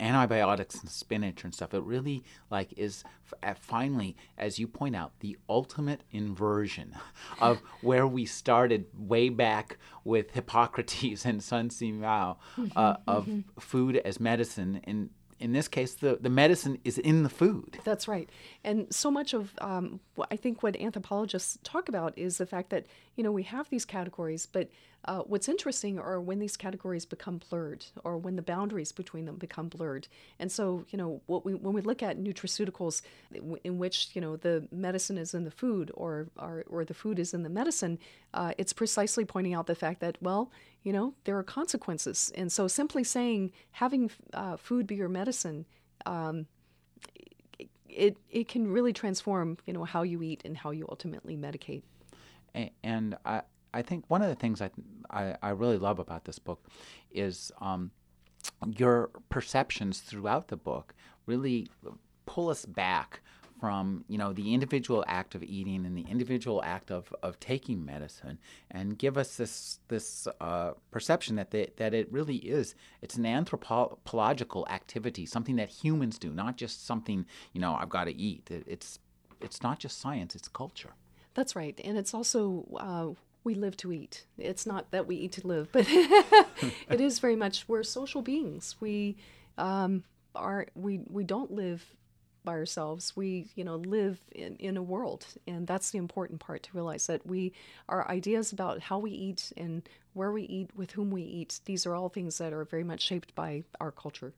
antibiotics 0.00 0.80
and 0.80 0.90
spinach 0.90 1.44
and 1.44 1.54
stuff, 1.54 1.74
it 1.74 1.82
really 1.82 2.24
like 2.50 2.72
is 2.76 3.04
f- 3.26 3.34
uh, 3.42 3.54
finally, 3.58 4.16
as 4.38 4.58
you 4.58 4.66
point 4.66 4.96
out, 4.96 5.12
the 5.20 5.36
ultimate 5.48 6.02
inversion 6.10 6.94
of 7.40 7.60
where 7.80 8.06
we 8.06 8.24
started 8.26 8.86
way 8.96 9.28
back 9.28 9.78
with 10.04 10.32
Hippocrates 10.32 11.24
and 11.24 11.42
Sun 11.42 11.70
Simiao 11.70 12.36
uh, 12.74 12.96
of 13.06 13.28
food 13.58 13.96
as 13.98 14.20
medicine. 14.20 14.80
In 14.84 15.10
in 15.38 15.52
this 15.52 15.68
case, 15.68 15.94
the 15.94 16.18
the 16.20 16.30
medicine 16.30 16.78
is 16.84 16.98
in 16.98 17.22
the 17.22 17.28
food. 17.28 17.78
That's 17.84 18.08
right. 18.08 18.28
And 18.64 18.86
so 18.94 19.10
much 19.10 19.34
of, 19.34 19.52
um, 19.60 20.00
I 20.30 20.36
think, 20.36 20.62
what 20.62 20.76
anthropologists 20.76 21.58
talk 21.62 21.88
about 21.88 22.16
is 22.16 22.38
the 22.38 22.46
fact 22.46 22.70
that, 22.70 22.86
you 23.16 23.22
know, 23.24 23.32
we 23.32 23.42
have 23.44 23.68
these 23.68 23.84
categories, 23.84 24.46
but 24.46 24.70
uh, 25.04 25.20
what's 25.20 25.48
interesting 25.48 25.98
are 26.00 26.20
when 26.20 26.40
these 26.40 26.56
categories 26.56 27.06
become 27.06 27.40
blurred 27.48 27.84
or 28.02 28.18
when 28.18 28.34
the 28.34 28.42
boundaries 28.42 28.90
between 28.92 29.24
them 29.24 29.36
become 29.36 29.68
blurred. 29.68 30.08
And 30.40 30.50
so, 30.50 30.84
you 30.88 30.98
know, 30.98 31.20
what 31.26 31.44
we, 31.44 31.54
when 31.54 31.74
we 31.74 31.80
look 31.80 32.02
at 32.02 32.18
nutraceuticals 32.18 33.02
in 33.32 33.56
in 33.62 33.78
which, 33.78 34.08
you 34.14 34.20
know, 34.20 34.36
the 34.36 34.66
medicine 34.72 35.18
is 35.18 35.34
in 35.34 35.44
the 35.44 35.50
food 35.50 35.90
or, 35.94 36.28
or, 36.36 36.64
or 36.68 36.84
the 36.84 36.94
food 36.94 37.18
is 37.18 37.34
in 37.34 37.42
the 37.42 37.50
medicine, 37.50 37.98
uh, 38.34 38.52
it's 38.58 38.72
precisely 38.72 39.24
pointing 39.24 39.54
out 39.54 39.66
the 39.66 39.74
fact 39.74 40.00
that, 40.00 40.16
well, 40.20 40.50
you 40.86 40.92
know, 40.92 41.14
there 41.24 41.36
are 41.36 41.42
consequences. 41.42 42.32
And 42.36 42.52
so 42.52 42.68
simply 42.68 43.04
saying 43.04 43.50
having 43.72 44.10
uh, 44.32 44.56
food 44.56 44.86
be 44.86 44.94
your 44.94 45.08
medicine 45.08 45.66
it 47.96 48.16
it 48.30 48.46
can 48.48 48.70
really 48.70 48.92
transform 48.92 49.56
you 49.66 49.72
know 49.72 49.84
how 49.84 50.02
you 50.02 50.22
eat 50.22 50.42
and 50.44 50.56
how 50.56 50.70
you 50.70 50.86
ultimately 50.88 51.36
medicate 51.36 51.82
A- 52.54 52.72
and 52.84 53.16
I 53.24 53.42
I 53.72 53.82
think 53.82 54.04
one 54.08 54.22
of 54.22 54.28
the 54.28 54.34
things 54.34 54.60
I 54.60 54.70
I, 55.10 55.36
I 55.42 55.50
really 55.50 55.78
love 55.78 55.98
about 55.98 56.24
this 56.24 56.38
book 56.38 56.60
is 57.10 57.50
um, 57.60 57.90
your 58.76 59.10
perceptions 59.30 60.00
throughout 60.00 60.48
the 60.48 60.56
book 60.56 60.94
really 61.26 61.68
pull 62.26 62.50
us 62.50 62.66
back 62.66 63.22
from 63.60 64.04
you 64.08 64.18
know 64.18 64.32
the 64.32 64.52
individual 64.54 65.04
act 65.06 65.34
of 65.34 65.42
eating 65.42 65.86
and 65.86 65.96
the 65.96 66.04
individual 66.10 66.62
act 66.64 66.90
of, 66.90 67.12
of 67.22 67.38
taking 67.40 67.84
medicine 67.84 68.38
and 68.70 68.98
give 68.98 69.16
us 69.16 69.36
this 69.36 69.80
this 69.88 70.28
uh, 70.40 70.72
perception 70.90 71.36
that 71.36 71.50
they, 71.50 71.70
that 71.76 71.94
it 71.94 72.10
really 72.12 72.36
is 72.36 72.74
it's 73.02 73.16
an 73.16 73.24
anthropological 73.26 74.66
activity 74.70 75.26
something 75.26 75.56
that 75.56 75.68
humans 75.68 76.18
do 76.18 76.30
not 76.30 76.56
just 76.56 76.86
something 76.86 77.26
you 77.52 77.60
know 77.60 77.74
I've 77.74 77.88
got 77.88 78.04
to 78.04 78.14
eat. 78.14 78.50
It- 78.50 78.64
it's 78.66 78.98
it's 79.40 79.62
not 79.62 79.78
just 79.78 79.98
science 80.00 80.34
it's 80.34 80.48
culture. 80.48 80.94
That's 81.34 81.54
right 81.54 81.78
and 81.84 81.96
it's 81.98 82.14
also 82.14 82.66
uh, 82.78 83.08
we 83.44 83.54
live 83.54 83.76
to 83.78 83.92
eat. 83.92 84.26
It's 84.38 84.66
not 84.66 84.90
that 84.90 85.06
we 85.06 85.16
eat 85.16 85.32
to 85.32 85.46
live 85.46 85.68
but 85.72 85.86
it 86.90 87.00
is 87.00 87.18
very 87.18 87.36
much 87.36 87.68
we're 87.68 87.82
social 87.82 88.22
beings. 88.22 88.76
We 88.80 89.16
um, 89.58 90.04
are 90.34 90.66
we 90.74 91.00
we 91.08 91.24
don't 91.24 91.50
live 91.52 91.84
by 92.46 92.52
ourselves 92.52 93.14
we 93.14 93.48
you 93.54 93.62
know 93.62 93.76
live 93.76 94.18
in, 94.32 94.56
in 94.56 94.78
a 94.78 94.82
world 94.82 95.26
and 95.46 95.66
that's 95.66 95.90
the 95.90 95.98
important 95.98 96.40
part 96.40 96.62
to 96.62 96.70
realize 96.72 97.06
that 97.06 97.26
we 97.26 97.52
our 97.90 98.08
ideas 98.10 98.52
about 98.52 98.80
how 98.80 98.98
we 98.98 99.10
eat 99.10 99.52
and 99.58 99.86
where 100.14 100.32
we 100.32 100.44
eat 100.44 100.70
with 100.74 100.92
whom 100.92 101.10
we 101.10 101.22
eat 101.22 101.60
these 101.66 101.84
are 101.84 101.94
all 101.94 102.08
things 102.08 102.38
that 102.38 102.54
are 102.54 102.64
very 102.64 102.84
much 102.84 103.02
shaped 103.02 103.34
by 103.34 103.62
our 103.80 103.92
culture 103.92 104.32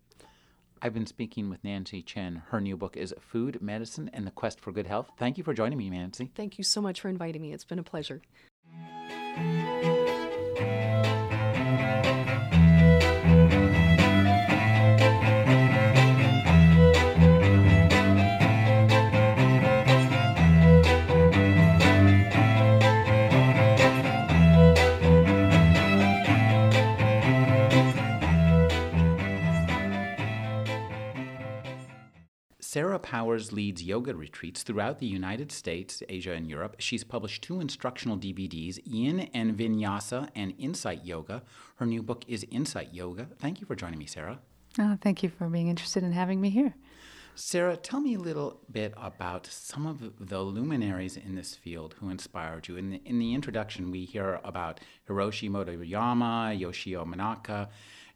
I've 0.81 0.94
been 0.94 1.07
speaking 1.07 1.51
with 1.51 1.64
Nancy 1.64 2.03
Chen. 2.03 2.42
Her 2.51 2.61
new 2.61 2.77
book 2.77 2.97
is 2.97 3.12
Food, 3.18 3.61
Medicine, 3.61 4.09
and 4.12 4.25
the 4.25 4.31
Quest 4.31 4.61
for 4.61 4.71
Good 4.71 4.87
Health. 4.87 5.11
Thank 5.18 5.37
you 5.37 5.42
for 5.42 5.53
joining 5.53 5.77
me, 5.77 5.90
Nancy. 5.90 6.31
Thank 6.37 6.57
you 6.57 6.62
so 6.62 6.81
much 6.81 7.01
for 7.01 7.09
inviting 7.09 7.42
me. 7.42 7.53
It's 7.53 7.64
been 7.64 7.81
a 7.81 7.83
pleasure. 7.83 8.23
Sarah 32.70 32.98
Powers 32.98 33.50
leads 33.50 33.83
yoga 33.83 34.14
retreats 34.14 34.62
throughout 34.62 34.98
the 34.98 35.07
United 35.07 35.50
States, 35.50 36.02
Asia, 36.07 36.33
and 36.33 36.46
Europe. 36.46 36.76
She's 36.78 37.02
published 37.02 37.40
two 37.40 37.62
instructional 37.62 38.18
DVDs, 38.18 38.78
Yin 38.85 39.31
and 39.33 39.57
Vinyasa 39.57 40.28
and 40.37 40.52
Insight 40.59 41.02
Yoga. 41.02 41.42
Her 41.76 41.87
new 41.87 42.02
book 42.02 42.26
is 42.28 42.44
Insight 42.50 42.92
Yoga. 42.92 43.28
Thank 43.38 43.62
you 43.62 43.66
for 43.66 43.74
joining 43.74 43.98
me, 43.98 44.04
Sarah. 44.04 44.40
Oh, 44.78 44.98
thank 45.00 45.22
you 45.22 45.31
for 45.31 45.48
being 45.48 45.68
interested 45.68 46.02
in 46.02 46.12
having 46.12 46.42
me 46.42 46.50
here. 46.50 46.74
Sarah, 47.35 47.78
tell 47.78 48.00
me 48.00 48.16
a 48.16 48.18
little 48.18 48.61
bit 48.70 48.92
about 48.98 49.46
some 49.46 49.87
of 49.87 50.28
the 50.28 50.42
luminaries 50.42 51.16
in 51.16 51.37
this 51.37 51.54
field 51.54 51.94
who 52.00 52.11
inspired 52.11 52.68
you. 52.68 52.76
In 52.76 52.90
the, 52.90 53.00
in 53.07 53.18
the 53.18 53.33
introduction, 53.33 53.90
we 53.90 54.04
hear 54.04 54.40
about 54.44 54.81
Hiroshi 55.09 55.48
Motoyama, 55.48 56.59
Yoshio 56.59 57.07
Manaka, 57.07 57.68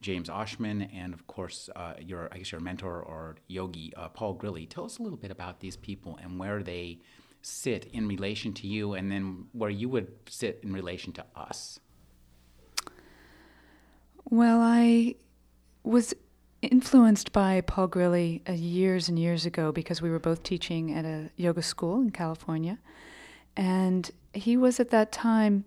James 0.03 0.29
Oschman, 0.29 0.89
and 0.95 1.15
of 1.15 1.27
course, 1.27 1.71
uh, 1.75 1.95
your 1.99 2.29
I 2.33 2.39
guess 2.39 2.53
your 2.53 2.61
mentor 2.61 3.01
or 3.01 3.37
yogi, 3.47 3.93
uh, 3.97 4.09
Paul 4.09 4.37
Grilley. 4.37 4.69
Tell 4.69 4.85
us 4.85 4.99
a 4.99 5.03
little 5.03 5.17
bit 5.17 5.31
about 5.31 5.61
these 5.61 5.77
people 5.77 6.19
and 6.23 6.39
where 6.39 6.63
they 6.63 6.99
sit 7.41 7.87
in 7.93 8.07
relation 8.07 8.53
to 8.55 8.67
you, 8.67 8.95
and 8.95 9.11
then 9.11 9.47
where 9.53 9.71
you 9.71 9.89
would 9.89 10.13
sit 10.29 10.61
in 10.63 10.73
relation 10.73 11.13
to 11.15 11.25
us. 11.35 11.81
Well, 14.31 14.61
I 14.61 15.15
was 15.83 16.15
influenced 16.63 17.33
by 17.33 17.61
Paul 17.61 17.89
Grilley 17.89 18.49
uh, 18.49 18.53
years 18.53 19.09
and 19.09 19.19
years 19.19 19.45
ago 19.45 19.73
because 19.73 20.01
we 20.01 20.11
were 20.11 20.21
both 20.21 20.43
teaching 20.43 20.95
at 20.95 21.05
a 21.05 21.31
yoga 21.37 21.63
school 21.63 22.01
in 22.01 22.11
California. 22.11 22.79
And 23.57 24.11
he 24.33 24.57
was 24.57 24.81
at 24.81 24.91
that 24.91 25.13
time 25.13 25.65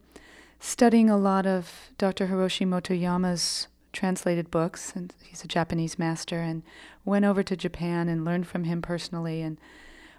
studying 0.59 1.09
a 1.09 1.17
lot 1.17 1.45
of 1.45 1.91
Dr. 1.97 2.27
Hiroshi 2.27 2.65
Motoyama's 2.65 3.67
translated 3.95 4.51
books, 4.51 4.93
and 4.95 5.13
he's 5.23 5.43
a 5.43 5.47
Japanese 5.47 5.97
master, 5.97 6.39
and 6.39 6.61
went 7.03 7.25
over 7.25 7.41
to 7.41 7.55
Japan 7.55 8.07
and 8.07 8.23
learned 8.23 8.45
from 8.45 8.65
him 8.65 8.81
personally, 8.81 9.41
and 9.41 9.57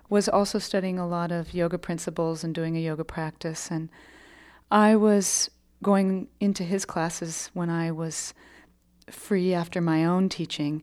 was 0.08 0.28
also 0.28 0.58
studying 0.58 0.98
a 0.98 1.06
lot 1.06 1.30
of 1.30 1.54
yoga 1.54 1.78
principles 1.78 2.42
and 2.42 2.54
doing 2.54 2.76
a 2.76 2.80
yoga 2.80 3.04
practice. 3.04 3.70
And 3.70 3.88
I 4.70 4.96
was 4.96 5.50
going 5.82 6.28
into 6.40 6.64
his 6.64 6.84
classes 6.84 7.50
when 7.54 7.70
I 7.70 7.92
was 7.92 8.34
free 9.10 9.54
after 9.54 9.80
my 9.80 10.04
own 10.04 10.28
teaching. 10.28 10.82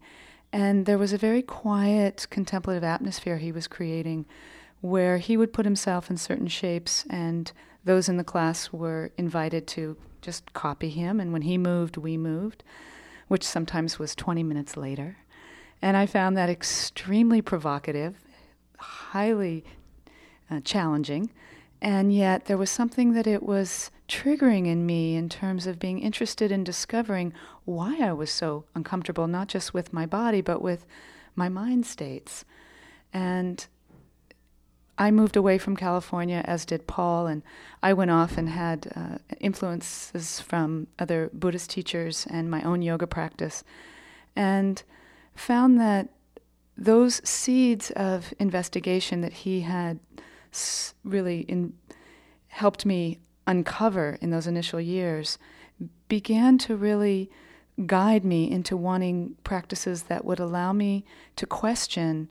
And 0.51 0.85
there 0.85 0.97
was 0.97 1.13
a 1.13 1.17
very 1.17 1.41
quiet, 1.41 2.27
contemplative 2.29 2.83
atmosphere 2.83 3.37
he 3.37 3.51
was 3.51 3.67
creating 3.67 4.25
where 4.81 5.17
he 5.17 5.35
would 5.37 5.53
put 5.53 5.65
himself 5.65 6.09
in 6.09 6.17
certain 6.17 6.47
shapes, 6.47 7.05
and 7.09 7.51
those 7.85 8.07
in 8.09 8.17
the 8.17 8.23
class 8.23 8.71
were 8.71 9.11
invited 9.17 9.65
to 9.65 9.97
just 10.23 10.53
copy 10.53 10.89
him. 10.89 11.19
And 11.19 11.31
when 11.31 11.43
he 11.43 11.57
moved, 11.57 11.97
we 11.97 12.17
moved, 12.17 12.63
which 13.27 13.43
sometimes 13.43 13.99
was 13.99 14.15
20 14.15 14.41
minutes 14.43 14.75
later. 14.75 15.17
And 15.81 15.97
I 15.97 16.05
found 16.05 16.37
that 16.37 16.49
extremely 16.49 17.41
provocative, 17.41 18.15
highly 18.77 19.63
uh, 20.49 20.61
challenging. 20.61 21.29
And 21.81 22.13
yet 22.13 22.45
there 22.45 22.57
was 22.57 22.71
something 22.71 23.13
that 23.13 23.27
it 23.27 23.43
was 23.43 23.91
triggering 24.07 24.67
in 24.67 24.85
me 24.85 25.15
in 25.15 25.27
terms 25.27 25.67
of 25.67 25.79
being 25.79 25.99
interested 25.99 26.51
in 26.51 26.63
discovering 26.63 27.33
why 27.65 27.99
I 27.99 28.13
was 28.13 28.31
so 28.31 28.63
uncomfortable, 28.73 29.27
not 29.27 29.47
just 29.49 29.73
with 29.73 29.91
my 29.91 30.05
body, 30.05 30.39
but 30.39 30.61
with 30.61 30.85
my 31.35 31.49
mind 31.49 31.85
states. 31.85 32.45
And 33.11 33.65
I 34.97 35.09
moved 35.11 35.35
away 35.35 35.57
from 35.57 35.75
California, 35.75 36.43
as 36.45 36.65
did 36.65 36.85
Paul, 36.85 37.27
and 37.27 37.41
I 37.81 37.93
went 37.93 38.11
off 38.11 38.37
and 38.37 38.49
had 38.49 38.91
uh, 38.95 39.17
influences 39.39 40.39
from 40.39 40.87
other 40.99 41.29
Buddhist 41.33 41.71
teachers 41.71 42.27
and 42.29 42.49
my 42.49 42.61
own 42.61 42.81
yoga 42.81 43.07
practice, 43.07 43.63
and 44.35 44.83
found 45.35 45.79
that 45.79 46.09
those 46.77 47.27
seeds 47.27 47.91
of 47.91 48.33
investigation 48.39 49.21
that 49.21 49.33
he 49.33 49.61
had 49.61 49.99
really 51.03 51.41
in, 51.41 51.73
helped 52.47 52.85
me 52.85 53.19
uncover 53.47 54.17
in 54.21 54.29
those 54.29 54.47
initial 54.47 54.79
years 54.79 55.37
began 56.07 56.57
to 56.57 56.75
really 56.75 57.29
guide 57.87 58.23
me 58.23 58.49
into 58.49 58.77
wanting 58.77 59.35
practices 59.43 60.03
that 60.03 60.23
would 60.23 60.39
allow 60.39 60.71
me 60.71 61.03
to 61.35 61.45
question 61.45 62.29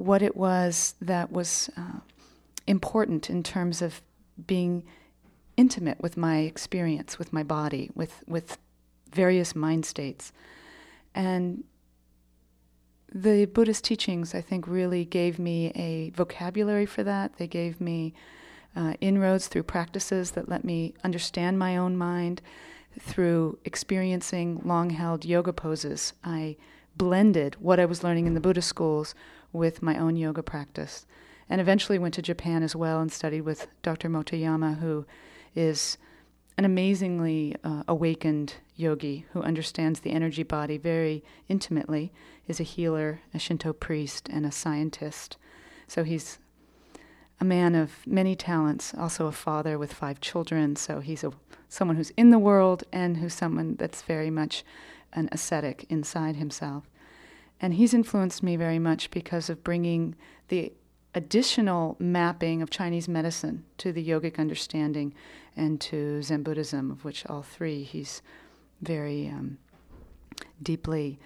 what 0.00 0.22
it 0.22 0.34
was 0.34 0.94
that 1.00 1.30
was 1.30 1.68
uh, 1.76 2.00
important 2.66 3.28
in 3.28 3.42
terms 3.42 3.82
of 3.82 4.00
being 4.46 4.82
intimate 5.56 6.00
with 6.00 6.16
my 6.16 6.38
experience, 6.38 7.18
with 7.18 7.32
my 7.32 7.42
body, 7.42 7.90
with, 7.94 8.24
with 8.26 8.56
various 9.12 9.54
mind 9.54 9.84
states. 9.84 10.32
And 11.14 11.64
the 13.12 13.44
Buddhist 13.44 13.84
teachings, 13.84 14.34
I 14.34 14.40
think, 14.40 14.66
really 14.66 15.04
gave 15.04 15.38
me 15.38 15.70
a 15.74 16.10
vocabulary 16.10 16.86
for 16.86 17.02
that. 17.04 17.36
They 17.36 17.46
gave 17.46 17.78
me 17.78 18.14
uh, 18.74 18.94
inroads 19.02 19.48
through 19.48 19.64
practices 19.64 20.30
that 20.30 20.48
let 20.48 20.64
me 20.64 20.94
understand 21.04 21.58
my 21.58 21.76
own 21.76 21.96
mind 21.96 22.40
through 22.98 23.58
experiencing 23.66 24.62
long 24.64 24.90
held 24.90 25.26
yoga 25.26 25.52
poses. 25.52 26.14
I 26.24 26.56
blended 26.96 27.56
what 27.60 27.78
I 27.78 27.84
was 27.84 28.02
learning 28.02 28.26
in 28.26 28.34
the 28.34 28.40
Buddhist 28.40 28.68
schools 28.68 29.14
with 29.52 29.82
my 29.82 29.98
own 29.98 30.16
yoga 30.16 30.42
practice. 30.42 31.06
And 31.48 31.60
eventually 31.60 31.98
went 31.98 32.14
to 32.14 32.22
Japan 32.22 32.62
as 32.62 32.76
well 32.76 33.00
and 33.00 33.10
studied 33.10 33.42
with 33.42 33.66
Dr. 33.82 34.08
Motoyama, 34.08 34.78
who 34.78 35.04
is 35.54 35.98
an 36.56 36.64
amazingly 36.64 37.56
uh, 37.64 37.82
awakened 37.88 38.54
yogi 38.76 39.26
who 39.32 39.42
understands 39.42 40.00
the 40.00 40.12
energy 40.12 40.42
body 40.42 40.76
very 40.76 41.24
intimately, 41.48 42.12
is 42.46 42.60
a 42.60 42.64
healer, 42.64 43.20
a 43.32 43.38
Shinto 43.38 43.72
priest, 43.72 44.28
and 44.28 44.44
a 44.44 44.52
scientist. 44.52 45.36
So 45.86 46.04
he's 46.04 46.38
a 47.40 47.44
man 47.44 47.74
of 47.74 48.06
many 48.06 48.36
talents, 48.36 48.92
also 48.96 49.26
a 49.26 49.32
father 49.32 49.78
with 49.78 49.92
five 49.92 50.20
children. 50.20 50.76
So 50.76 51.00
he's 51.00 51.24
a, 51.24 51.32
someone 51.68 51.96
who's 51.96 52.10
in 52.10 52.30
the 52.30 52.38
world 52.38 52.84
and 52.92 53.16
who's 53.16 53.34
someone 53.34 53.76
that's 53.76 54.02
very 54.02 54.30
much 54.30 54.62
an 55.12 55.28
ascetic 55.32 55.86
inside 55.88 56.36
himself. 56.36 56.84
And 57.60 57.74
he's 57.74 57.94
influenced 57.94 58.42
me 58.42 58.56
very 58.56 58.78
much 58.78 59.10
because 59.10 59.50
of 59.50 59.62
bringing 59.62 60.16
the 60.48 60.72
additional 61.14 61.96
mapping 61.98 62.62
of 62.62 62.70
Chinese 62.70 63.08
medicine 63.08 63.64
to 63.78 63.92
the 63.92 64.06
yogic 64.06 64.38
understanding 64.38 65.12
and 65.56 65.80
to 65.80 66.22
Zen 66.22 66.42
Buddhism, 66.42 66.90
of 66.90 67.04
which 67.04 67.26
all 67.26 67.42
three 67.42 67.82
he's 67.82 68.22
very 68.80 69.28
um, 69.28 69.58
deeply 70.62 71.18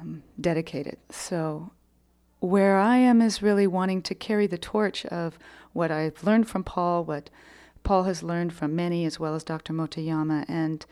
um, 0.00 0.22
dedicated. 0.40 0.98
So 1.10 1.70
where 2.40 2.78
I 2.78 2.96
am 2.96 3.20
is 3.20 3.42
really 3.42 3.66
wanting 3.66 4.02
to 4.02 4.14
carry 4.14 4.46
the 4.46 4.58
torch 4.58 5.04
of 5.06 5.38
what 5.72 5.90
I've 5.90 6.22
learned 6.24 6.48
from 6.48 6.64
Paul, 6.64 7.04
what 7.04 7.30
Paul 7.82 8.04
has 8.04 8.22
learned 8.22 8.52
from 8.52 8.74
many, 8.74 9.04
as 9.04 9.20
well 9.20 9.34
as 9.34 9.44
Dr. 9.44 9.72
Motoyama, 9.72 10.44
and 10.48 10.84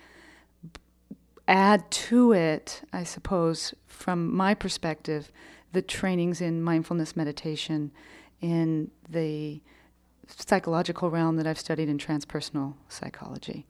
add 1.46 1.90
to 1.90 2.32
it, 2.32 2.82
I 2.92 3.04
suppose, 3.04 3.74
from 3.86 4.34
my 4.34 4.54
perspective, 4.54 5.30
the 5.72 5.82
trainings 5.82 6.40
in 6.40 6.62
mindfulness 6.62 7.16
meditation, 7.16 7.90
in 8.40 8.90
the 9.08 9.60
psychological 10.28 11.10
realm 11.10 11.36
that 11.36 11.46
I've 11.46 11.58
studied 11.58 11.88
in 11.88 11.98
transpersonal 11.98 12.74
psychology. 12.88 13.66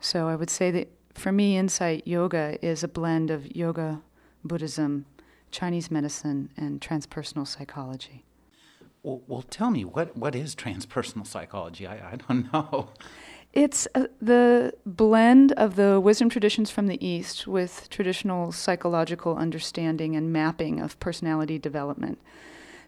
So 0.00 0.28
I 0.28 0.36
would 0.36 0.50
say 0.50 0.70
that 0.70 0.88
for 1.14 1.32
me, 1.32 1.56
insight 1.56 2.06
yoga 2.06 2.58
is 2.64 2.82
a 2.82 2.88
blend 2.88 3.30
of 3.30 3.54
yoga, 3.54 4.02
Buddhism, 4.44 5.06
Chinese 5.50 5.90
medicine, 5.90 6.50
and 6.56 6.80
transpersonal 6.80 7.46
psychology. 7.46 8.24
Well, 9.02 9.22
well 9.26 9.42
tell 9.42 9.70
me, 9.70 9.84
what, 9.84 10.16
what 10.16 10.34
is 10.34 10.54
transpersonal 10.54 11.26
psychology? 11.26 11.86
I, 11.86 12.12
I 12.12 12.16
don't 12.16 12.50
know. 12.52 12.90
It's 13.54 13.86
uh, 13.94 14.08
the 14.20 14.74
blend 14.84 15.52
of 15.52 15.76
the 15.76 16.00
wisdom 16.00 16.28
traditions 16.28 16.72
from 16.72 16.88
the 16.88 17.06
East 17.06 17.46
with 17.46 17.88
traditional 17.88 18.50
psychological 18.50 19.36
understanding 19.36 20.16
and 20.16 20.32
mapping 20.32 20.80
of 20.80 20.98
personality 20.98 21.56
development. 21.56 22.18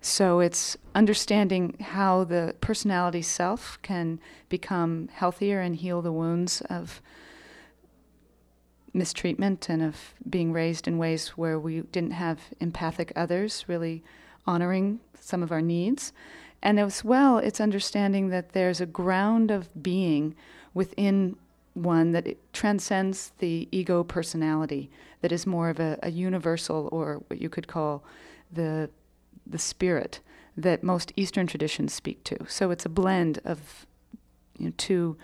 So 0.00 0.40
it's 0.40 0.76
understanding 0.92 1.76
how 1.80 2.24
the 2.24 2.56
personality 2.60 3.22
self 3.22 3.78
can 3.82 4.18
become 4.48 5.08
healthier 5.12 5.60
and 5.60 5.76
heal 5.76 6.02
the 6.02 6.10
wounds 6.10 6.62
of 6.62 7.00
mistreatment 8.92 9.68
and 9.68 9.82
of 9.82 10.14
being 10.28 10.52
raised 10.52 10.88
in 10.88 10.98
ways 10.98 11.28
where 11.28 11.60
we 11.60 11.82
didn't 11.82 12.12
have 12.12 12.40
empathic 12.58 13.12
others, 13.14 13.64
really 13.68 14.02
honoring 14.48 14.98
some 15.20 15.44
of 15.44 15.52
our 15.52 15.62
needs. 15.62 16.12
And 16.60 16.80
as 16.80 17.04
well, 17.04 17.38
it's 17.38 17.60
understanding 17.60 18.30
that 18.30 18.50
there's 18.50 18.80
a 18.80 18.86
ground 18.86 19.52
of 19.52 19.68
being 19.80 20.34
within 20.76 21.34
one 21.72 22.12
that 22.12 22.26
transcends 22.52 23.32
the 23.38 23.66
ego 23.72 24.04
personality, 24.04 24.90
that 25.22 25.32
is 25.32 25.46
more 25.46 25.70
of 25.70 25.80
a, 25.80 25.98
a 26.02 26.10
universal 26.10 26.90
or 26.92 27.22
what 27.28 27.40
you 27.40 27.48
could 27.48 27.66
call 27.66 28.04
the, 28.52 28.90
the 29.46 29.58
spirit 29.58 30.20
that 30.54 30.82
most 30.82 31.14
Eastern 31.16 31.46
traditions 31.46 31.94
speak 31.94 32.22
to. 32.24 32.36
So 32.46 32.70
it's 32.70 32.84
a 32.84 32.90
blend 32.90 33.40
of 33.42 33.86
you 34.58 34.66
know, 34.66 34.72
two 34.76 35.16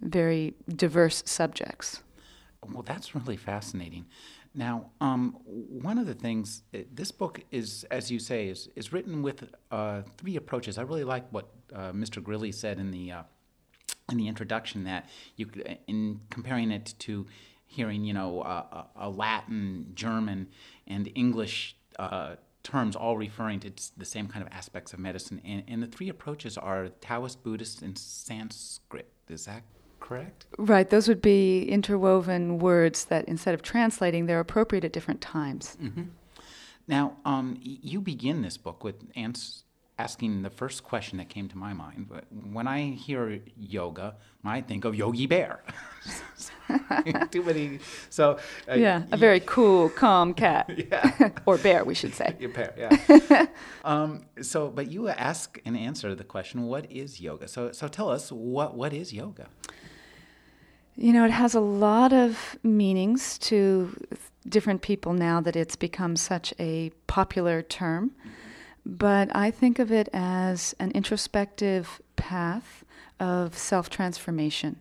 very 0.00 0.54
diverse 0.68 1.24
subjects. 1.26 2.04
Well, 2.72 2.84
that's 2.84 3.12
really 3.12 3.36
fascinating. 3.36 4.06
Now, 4.54 4.90
um, 5.00 5.36
one 5.44 5.98
of 5.98 6.06
the 6.06 6.14
things, 6.14 6.62
uh, 6.72 6.78
this 6.94 7.10
book 7.10 7.40
is, 7.50 7.84
as 7.90 8.08
you 8.08 8.20
say, 8.20 8.46
is, 8.46 8.68
is 8.76 8.92
written 8.92 9.20
with 9.22 9.52
uh, 9.72 10.02
three 10.16 10.36
approaches. 10.36 10.78
I 10.78 10.82
really 10.82 11.04
like 11.04 11.24
what 11.32 11.48
uh, 11.74 11.90
Mr. 11.90 12.22
Grilley 12.22 12.54
said 12.54 12.78
in 12.78 12.92
the 12.92 13.10
uh, 13.10 13.22
in 14.10 14.16
the 14.16 14.28
introduction 14.28 14.84
that 14.84 15.08
you, 15.36 15.46
could, 15.46 15.78
in 15.86 16.20
comparing 16.30 16.70
it 16.70 16.94
to 17.00 17.26
hearing, 17.66 18.04
you 18.04 18.12
know, 18.12 18.42
a, 18.42 18.86
a 18.96 19.08
Latin, 19.08 19.92
German, 19.94 20.48
and 20.86 21.10
English 21.14 21.76
uh, 21.98 22.36
terms 22.62 22.94
all 22.94 23.16
referring 23.16 23.60
to 23.60 23.72
the 23.96 24.04
same 24.04 24.28
kind 24.28 24.44
of 24.46 24.52
aspects 24.52 24.92
of 24.92 24.98
medicine, 24.98 25.40
and, 25.44 25.62
and 25.66 25.82
the 25.82 25.86
three 25.86 26.08
approaches 26.08 26.58
are 26.58 26.88
Taoist, 27.00 27.42
Buddhist, 27.42 27.82
and 27.82 27.96
Sanskrit. 27.98 29.08
Is 29.28 29.46
that 29.46 29.62
correct? 30.00 30.46
Right. 30.58 30.88
Those 30.88 31.08
would 31.08 31.22
be 31.22 31.64
interwoven 31.64 32.58
words 32.58 33.06
that 33.06 33.26
instead 33.26 33.54
of 33.54 33.62
translating, 33.62 34.26
they're 34.26 34.40
appropriate 34.40 34.84
at 34.84 34.92
different 34.92 35.20
times. 35.20 35.76
Mm-hmm. 35.82 36.02
Now, 36.88 37.16
um, 37.24 37.58
you 37.62 38.00
begin 38.00 38.42
this 38.42 38.56
book 38.56 38.84
with 38.84 38.96
ans- 39.16 39.61
asking 39.98 40.42
the 40.42 40.50
first 40.50 40.82
question 40.82 41.18
that 41.18 41.28
came 41.28 41.48
to 41.48 41.58
my 41.58 41.72
mind. 41.72 42.08
When 42.30 42.66
I 42.66 42.90
hear 42.90 43.40
yoga, 43.58 44.16
I 44.44 44.60
think 44.60 44.84
of 44.84 44.94
Yogi 44.94 45.26
Bear. 45.26 45.62
Too 47.30 47.42
many. 47.42 47.78
So 48.10 48.38
uh, 48.68 48.74
yeah, 48.74 49.04
a 49.12 49.16
very 49.16 49.40
cool, 49.40 49.90
calm 49.90 50.34
cat. 50.34 50.70
yeah, 50.90 51.30
or 51.46 51.58
bear, 51.58 51.84
we 51.84 51.94
should 51.94 52.14
say. 52.14 52.34
Your 52.40 52.50
bear. 52.50 52.74
Yeah. 52.76 53.46
um, 53.84 54.24
so, 54.40 54.68
but 54.68 54.90
you 54.90 55.08
ask 55.08 55.60
and 55.64 55.76
answer 55.76 56.14
the 56.14 56.24
question, 56.24 56.62
"What 56.66 56.90
is 56.90 57.20
yoga?" 57.20 57.46
So, 57.46 57.72
so 57.72 57.86
tell 57.88 58.08
us 58.08 58.32
what 58.32 58.74
what 58.76 58.92
is 58.92 59.12
yoga. 59.12 59.48
You 60.96 61.12
know, 61.12 61.24
it 61.24 61.30
has 61.30 61.54
a 61.54 61.60
lot 61.60 62.12
of 62.12 62.58
meanings 62.62 63.38
to 63.38 63.96
different 64.48 64.82
people 64.82 65.12
now 65.12 65.40
that 65.40 65.56
it's 65.56 65.76
become 65.76 66.16
such 66.16 66.52
a 66.58 66.90
popular 67.06 67.62
term. 67.62 68.12
But 68.84 69.34
I 69.34 69.50
think 69.50 69.78
of 69.78 69.92
it 69.92 70.08
as 70.12 70.74
an 70.78 70.90
introspective 70.92 72.00
path 72.16 72.84
of 73.20 73.56
self 73.56 73.88
transformation. 73.88 74.80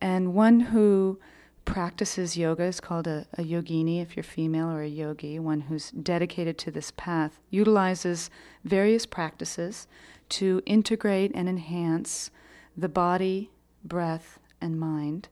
And 0.00 0.34
one 0.34 0.60
who 0.60 1.20
practices 1.64 2.36
yoga 2.36 2.64
is 2.64 2.80
called 2.80 3.06
a, 3.06 3.26
a, 3.34 3.42
yogini 3.42 4.02
if 4.02 4.16
you're 4.16 4.24
female, 4.24 4.68
or 4.68 4.82
a 4.82 4.88
yogi, 4.88 5.38
one 5.38 5.62
who's 5.62 5.92
dedicated 5.92 6.58
to 6.58 6.70
this 6.72 6.92
path, 6.96 7.38
utilizes 7.50 8.30
various 8.64 9.06
practices 9.06 9.86
to 10.28 10.60
integrate 10.66 11.30
and 11.34 11.48
enhance 11.48 12.30
the 12.76 12.88
body, 12.88 13.50
breath, 13.84 14.40
and 14.60 14.78
mind. 14.80 15.28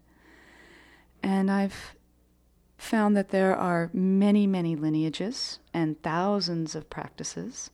And 1.22 1.51
I've 1.51 1.97
found 2.78 3.16
that 3.16 3.30
there 3.30 3.57
are 3.57 3.91
many, 3.93 4.47
many 4.47 4.76
lineages 4.76 5.59
and 5.74 6.01
thousands 6.03 6.74
of 6.74 6.88
practices. 6.88 7.70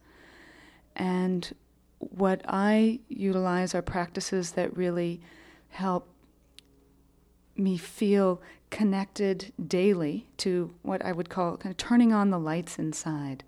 And 0.96 1.54
what 1.98 2.40
I 2.48 3.00
utilize 3.08 3.74
are 3.74 3.82
practices 3.82 4.52
that 4.52 4.76
really 4.76 5.20
help 5.68 6.08
me 7.54 7.76
feel 7.76 8.40
connected 8.70 9.52
daily 9.66 10.26
to 10.38 10.74
what 10.82 11.04
I 11.04 11.12
would 11.12 11.28
call 11.28 11.56
kind 11.56 11.72
of 11.72 11.76
turning 11.76 12.12
on 12.12 12.30
the 12.30 12.38
lights 12.38 12.78
inside, 12.78 13.44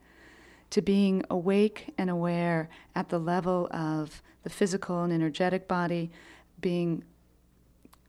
to 0.70 0.82
being 0.82 1.24
awake 1.30 1.92
and 1.99 2.11
aware 2.11 2.68
at 2.94 3.09
the 3.09 3.18
level 3.18 3.68
of 3.70 4.22
the 4.42 4.51
physical 4.51 5.03
and 5.03 5.12
energetic 5.12 5.66
body, 5.66 6.11
being 6.61 7.05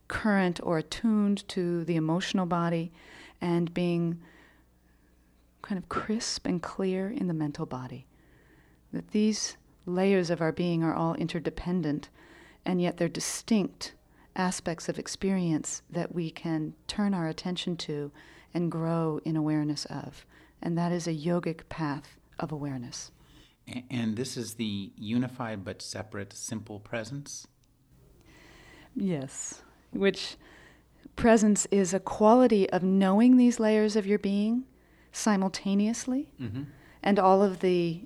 current 0.07 0.59
or 0.63 0.77
attuned 0.77 1.47
to 1.47 1.83
the 1.85 1.95
emotional 1.95 2.45
body 2.45 2.91
and 3.39 3.73
being 3.73 4.19
kind 5.61 5.77
of 5.77 5.87
crisp 5.87 6.45
and 6.45 6.61
clear 6.61 7.09
in 7.09 7.27
the 7.27 7.33
mental 7.33 7.65
body. 7.65 8.05
That 8.93 9.11
these 9.11 9.57
layers 9.85 10.29
of 10.29 10.41
our 10.41 10.51
being 10.51 10.83
are 10.83 10.93
all 10.93 11.15
interdependent, 11.15 12.09
and 12.65 12.81
yet 12.81 12.97
they're 12.97 13.07
distinct 13.07 13.93
aspects 14.35 14.87
of 14.87 14.99
experience 14.99 15.81
that 15.89 16.13
we 16.13 16.31
can 16.31 16.73
turn 16.87 17.13
our 17.13 17.27
attention 17.27 17.75
to 17.77 18.11
and 18.53 18.71
grow 18.71 19.19
in 19.25 19.35
awareness 19.35 19.85
of. 19.85 20.25
And 20.61 20.77
that 20.77 20.91
is 20.91 21.07
a 21.07 21.13
yogic 21.13 21.67
path 21.69 22.17
of 22.39 22.51
awareness. 22.51 23.11
And 23.89 24.15
this 24.15 24.35
is 24.35 24.55
the 24.55 24.91
unified 24.95 25.63
but 25.63 25.81
separate 25.81 26.33
simple 26.33 26.79
presence? 26.79 27.47
Yes 28.95 29.61
which 29.91 30.37
presence 31.15 31.65
is 31.71 31.93
a 31.93 31.99
quality 31.99 32.69
of 32.69 32.83
knowing 32.83 33.37
these 33.37 33.59
layers 33.59 33.95
of 33.95 34.05
your 34.05 34.19
being 34.19 34.63
simultaneously 35.11 36.29
mm-hmm. 36.39 36.63
and 37.03 37.19
all 37.19 37.41
of 37.41 37.59
the 37.59 38.01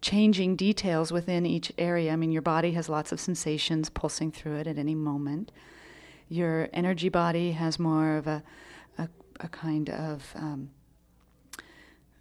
changing 0.00 0.56
details 0.56 1.12
within 1.12 1.44
each 1.44 1.72
area. 1.76 2.12
I 2.12 2.16
mean, 2.16 2.32
your 2.32 2.42
body 2.42 2.72
has 2.72 2.88
lots 2.88 3.12
of 3.12 3.20
sensations 3.20 3.90
pulsing 3.90 4.32
through 4.32 4.56
it 4.56 4.66
at 4.66 4.78
any 4.78 4.94
moment. 4.94 5.52
Your 6.28 6.68
energy 6.72 7.08
body 7.08 7.52
has 7.52 7.78
more 7.78 8.16
of 8.16 8.26
a, 8.26 8.42
a, 8.98 9.08
a 9.40 9.48
kind 9.48 9.90
of 9.90 10.32
um, 10.36 10.70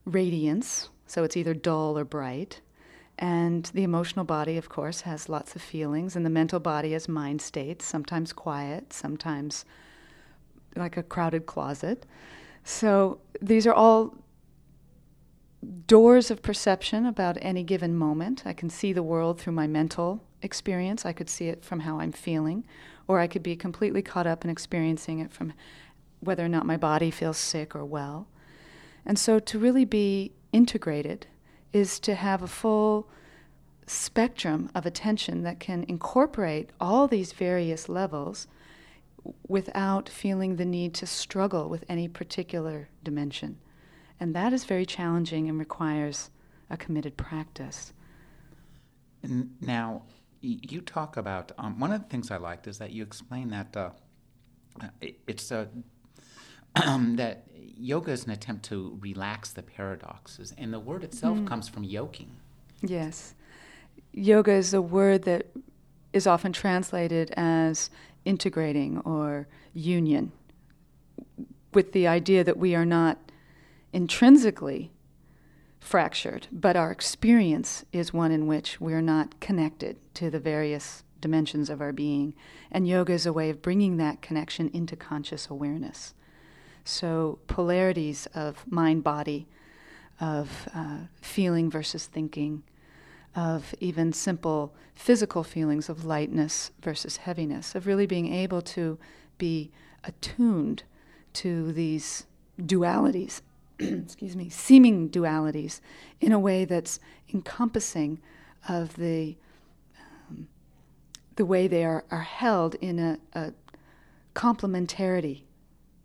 radiance, 0.06 0.90
so 1.08 1.24
it's 1.24 1.38
either 1.38 1.54
dull 1.54 1.98
or 1.98 2.06
bright. 2.06 2.62
And 3.18 3.66
the 3.74 3.84
emotional 3.84 4.26
body, 4.26 4.58
of 4.58 4.70
course, 4.70 5.02
has 5.02 5.28
lots 5.28 5.56
of 5.56 5.62
feelings, 5.62 6.16
and 6.16 6.26
the 6.26 6.30
mental 6.30 6.60
body 6.60 6.94
has 6.94 7.08
mind 7.08 7.42
states, 7.42 7.86
sometimes 7.86 8.32
quiet, 8.34 8.94
sometimes 8.94 9.66
like 10.76 10.98
a 10.98 11.04
crowded 11.04 11.46
closet. 11.46 12.06
So 12.64 13.20
these 13.42 13.68
are 13.68 13.74
all 13.74 14.16
doors 15.88 16.32
of 16.32 16.42
perception 16.42 17.06
about 17.06 17.38
any 17.42 17.64
given 17.64 17.96
moment. 17.96 18.44
I 18.46 18.54
can 18.54 18.70
see 18.70 18.94
the 18.94 19.04
world 19.04 19.40
through 19.40 19.54
my 19.54 19.68
mental 19.68 20.24
experience, 20.42 21.06
I 21.06 21.14
could 21.14 21.30
see 21.30 21.50
it 21.50 21.66
from 21.66 21.82
how 21.82 22.00
I'm 22.00 22.14
feeling, 22.14 22.64
or 23.08 23.20
I 23.20 23.28
could 23.28 23.44
be 23.44 23.56
completely 23.56 24.02
caught 24.02 24.28
up 24.28 24.46
in 24.46 24.50
experiencing 24.50 25.20
it 25.20 25.32
from 25.32 25.54
whether 26.22 26.46
or 26.46 26.50
not 26.50 26.66
my 26.66 26.78
body 26.78 27.12
feels 27.12 27.38
sick 27.38 27.76
or 27.76 27.84
well. 27.84 28.28
And 29.06 29.20
so 29.20 29.40
to 29.40 29.60
really 29.60 29.86
be 29.86 30.32
integrated 30.52 31.28
is 31.74 32.00
to 32.02 32.16
have 32.16 32.42
a 32.42 32.48
full 32.48 33.10
spectrum 33.86 34.70
of 34.76 34.86
attention 34.86 35.44
that 35.44 35.60
can 35.60 35.84
incorporate 35.88 36.70
all 36.80 37.08
these 37.08 37.32
various 37.32 37.90
levels 37.90 38.48
without 39.48 40.08
feeling 40.08 40.56
the 40.56 40.66
need 40.66 40.94
to 40.94 41.06
struggle 41.06 41.68
with 41.68 41.84
any 41.90 42.08
particular 42.08 42.90
dimension. 43.04 43.58
And 44.20 44.36
that 44.36 44.54
is 44.54 44.66
very 44.66 44.86
challenging 44.86 45.48
and 45.48 45.58
requires 45.58 46.30
a 46.70 46.78
committed 46.78 47.18
practice. 47.18 47.94
Now, 49.62 50.04
you 50.42 50.82
talk 50.82 51.18
about 51.18 51.52
um, 51.58 51.80
one 51.80 51.92
of 51.92 52.02
the 52.02 52.08
things 52.08 52.32
I 52.32 52.38
liked 52.38 52.68
is 52.68 52.78
that 52.78 52.92
you 52.92 53.04
explain 53.04 53.50
that 53.50 53.76
uh, 53.76 53.90
it's 55.28 55.52
a 55.52 55.68
that 56.76 57.46
yoga 57.78 58.12
is 58.12 58.26
an 58.26 58.32
attempt 58.32 58.66
to 58.66 58.98
relax 59.02 59.52
the 59.52 59.64
paradoxes, 59.64 60.54
and 60.58 60.74
the 60.74 60.80
word 60.80 61.04
itself 61.04 61.38
mm. 61.38 61.48
comes 61.48 61.68
from 61.68 61.84
yoking. 61.84 62.38
Yes. 62.82 63.34
Yoga 64.14 64.54
is 64.54 64.74
a 64.74 64.82
word 64.82 65.24
that 65.24 65.48
is 66.14 66.28
often 66.28 66.54
translated 66.54 67.32
as 67.36 67.90
integrating 68.26 69.00
or 69.00 69.48
union, 69.74 70.32
with 71.74 71.92
the 71.92 72.08
idea 72.08 72.44
that 72.44 72.58
we 72.58 72.76
are 72.76 72.86
not 72.86 73.18
intrinsically 73.94 74.92
fractured, 75.80 76.48
but 76.52 76.76
our 76.76 76.92
experience 76.92 77.86
is 77.92 78.14
one 78.14 78.32
in 78.32 78.48
which 78.48 78.80
we're 78.82 79.02
not 79.02 79.40
connected 79.40 79.98
to 80.14 80.30
the 80.30 80.40
various 80.40 81.04
dimensions 81.22 81.70
of 81.70 81.82
our 81.82 81.92
being. 81.92 82.34
And 82.72 82.88
yoga 82.88 83.14
is 83.14 83.26
a 83.26 83.34
way 83.34 83.50
of 83.50 83.62
bringing 83.62 83.98
that 83.98 84.22
connection 84.22 84.70
into 84.74 84.96
conscious 84.96 85.48
awareness. 85.48 86.14
So, 86.84 87.40
polarities 87.48 88.28
of 88.34 88.66
mind 88.70 89.04
body, 89.04 89.48
of 90.20 90.68
uh, 90.74 91.00
feeling 91.22 91.70
versus 91.70 92.06
thinking, 92.06 92.64
of 93.36 93.76
even 93.80 94.12
simple 94.12 94.74
physical 94.96 95.44
feelings 95.44 95.88
of 95.88 96.06
lightness 96.06 96.72
versus 96.82 97.18
heaviness, 97.18 97.76
of 97.76 97.86
really 97.86 98.06
being 98.06 98.34
able 98.34 98.62
to 98.62 98.98
be 99.38 99.72
attuned 100.04 100.84
to 101.34 101.72
these 101.72 102.26
dualities, 102.60 103.42
excuse 104.04 104.36
me, 104.36 104.50
seeming 104.50 105.10
dualities 105.10 105.80
in 106.20 106.32
a 106.32 106.40
way 106.40 106.66
that's 106.66 107.00
encompassing 107.34 108.20
of 108.68 108.96
the 108.98 109.38
um, 110.30 110.48
the 111.38 111.46
way 111.46 111.68
they 111.68 111.86
are, 111.86 112.04
are 112.12 112.22
held 112.22 112.76
in 112.76 113.00
a, 113.00 113.18
a 113.34 113.54
complementarity 114.36 115.44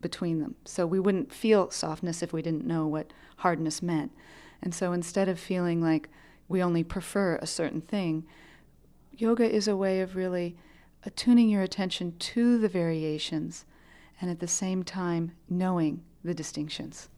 between 0.00 0.38
them. 0.38 0.54
So 0.64 0.86
we 0.86 1.00
wouldn't 1.00 1.32
feel 1.32 1.70
softness 1.70 2.22
if 2.22 2.32
we 2.32 2.42
didn't 2.42 2.66
know 2.66 2.86
what 2.86 3.12
hardness 3.38 3.82
meant. 3.82 4.12
And 4.62 4.74
so 4.74 4.92
instead 4.92 5.28
of 5.28 5.40
feeling 5.40 5.82
like 5.82 6.08
we 6.46 6.62
only 6.62 6.84
prefer 6.84 7.36
a 7.36 7.46
certain 7.46 7.80
thing, 7.80 8.24
yoga 9.12 9.50
is 9.50 9.66
a 9.66 9.76
way 9.76 10.00
of 10.00 10.14
really 10.14 10.56
attuning 11.04 11.48
your 11.48 11.62
attention 11.62 12.16
to 12.18 12.58
the 12.58 12.68
variations 12.68 13.64
and 14.20 14.30
at 14.30 14.40
the 14.40 14.46
same 14.46 14.82
time 14.84 15.32
knowing 15.48 16.02
the 16.22 16.34
distinctions. 16.34 17.08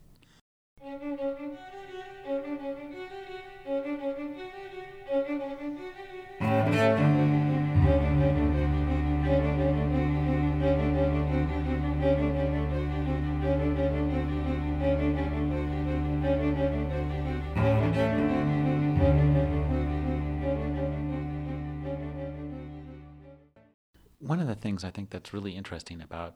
One 24.18 24.40
of 24.40 24.48
the 24.48 24.56
things 24.56 24.82
I 24.82 24.90
think 24.90 25.10
that's 25.10 25.32
really 25.32 25.52
interesting 25.52 26.00
about 26.00 26.34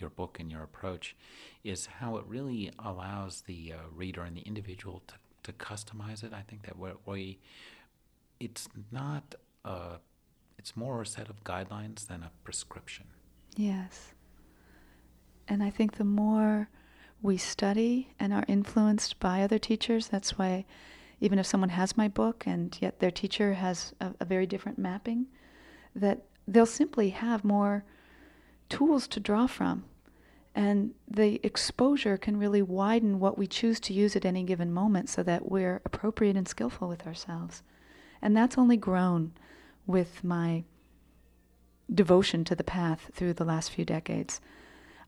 your 0.00 0.10
book 0.10 0.38
and 0.40 0.50
your 0.50 0.62
approach 0.62 1.16
is 1.64 1.86
how 1.86 2.16
it 2.16 2.24
really 2.26 2.72
allows 2.78 3.42
the 3.42 3.72
uh, 3.72 3.76
reader 3.94 4.22
and 4.22 4.36
the 4.36 4.42
individual 4.42 5.02
to, 5.06 5.14
to 5.44 5.52
customize 5.52 6.22
it. 6.22 6.32
I 6.32 6.42
think 6.42 6.62
that 6.62 6.76
we, 7.06 7.38
it's 8.40 8.68
not 8.90 9.34
a, 9.64 9.98
it's 10.58 10.76
more 10.76 11.02
a 11.02 11.06
set 11.06 11.28
of 11.28 11.44
guidelines 11.44 12.06
than 12.06 12.22
a 12.22 12.30
prescription. 12.44 13.06
Yes. 13.56 14.14
And 15.48 15.62
I 15.62 15.70
think 15.70 15.96
the 15.96 16.04
more 16.04 16.68
we 17.22 17.36
study 17.36 18.10
and 18.20 18.32
are 18.32 18.44
influenced 18.48 19.18
by 19.18 19.42
other 19.42 19.58
teachers, 19.58 20.08
that's 20.08 20.38
why 20.38 20.64
even 21.20 21.38
if 21.38 21.46
someone 21.46 21.70
has 21.70 21.96
my 21.96 22.06
book 22.08 22.44
and 22.46 22.76
yet 22.80 23.00
their 23.00 23.10
teacher 23.10 23.54
has 23.54 23.92
a, 24.00 24.14
a 24.20 24.24
very 24.24 24.46
different 24.46 24.78
mapping, 24.78 25.26
that 25.94 26.22
they'll 26.46 26.66
simply 26.66 27.10
have 27.10 27.44
more 27.44 27.84
tools 28.68 29.08
to 29.08 29.20
draw 29.20 29.46
from. 29.46 29.84
And 30.54 30.94
the 31.08 31.40
exposure 31.44 32.16
can 32.16 32.36
really 32.36 32.62
widen 32.62 33.20
what 33.20 33.38
we 33.38 33.46
choose 33.46 33.78
to 33.80 33.92
use 33.92 34.16
at 34.16 34.24
any 34.24 34.42
given 34.42 34.72
moment 34.72 35.08
so 35.08 35.22
that 35.22 35.50
we're 35.50 35.80
appropriate 35.84 36.36
and 36.36 36.48
skillful 36.48 36.88
with 36.88 37.06
ourselves. 37.06 37.62
And 38.20 38.36
that's 38.36 38.58
only 38.58 38.76
grown 38.76 39.32
with 39.86 40.24
my 40.24 40.64
devotion 41.92 42.44
to 42.44 42.54
the 42.54 42.64
path 42.64 43.10
through 43.14 43.34
the 43.34 43.44
last 43.44 43.70
few 43.70 43.84
decades. 43.84 44.40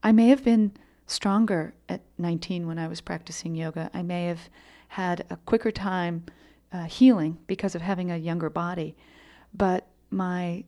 I 0.02 0.12
may 0.12 0.28
have 0.28 0.44
been 0.44 0.72
stronger 1.06 1.74
at 1.88 2.02
19 2.18 2.66
when 2.66 2.78
I 2.78 2.88
was 2.88 3.00
practicing 3.00 3.54
yoga. 3.54 3.90
I 3.92 4.02
may 4.02 4.26
have 4.26 4.48
had 4.88 5.26
a 5.30 5.36
quicker 5.36 5.70
time 5.70 6.24
uh, 6.72 6.84
healing 6.84 7.38
because 7.46 7.74
of 7.74 7.82
having 7.82 8.10
a 8.10 8.16
younger 8.16 8.48
body. 8.48 8.96
But 9.52 9.88
my 10.10 10.64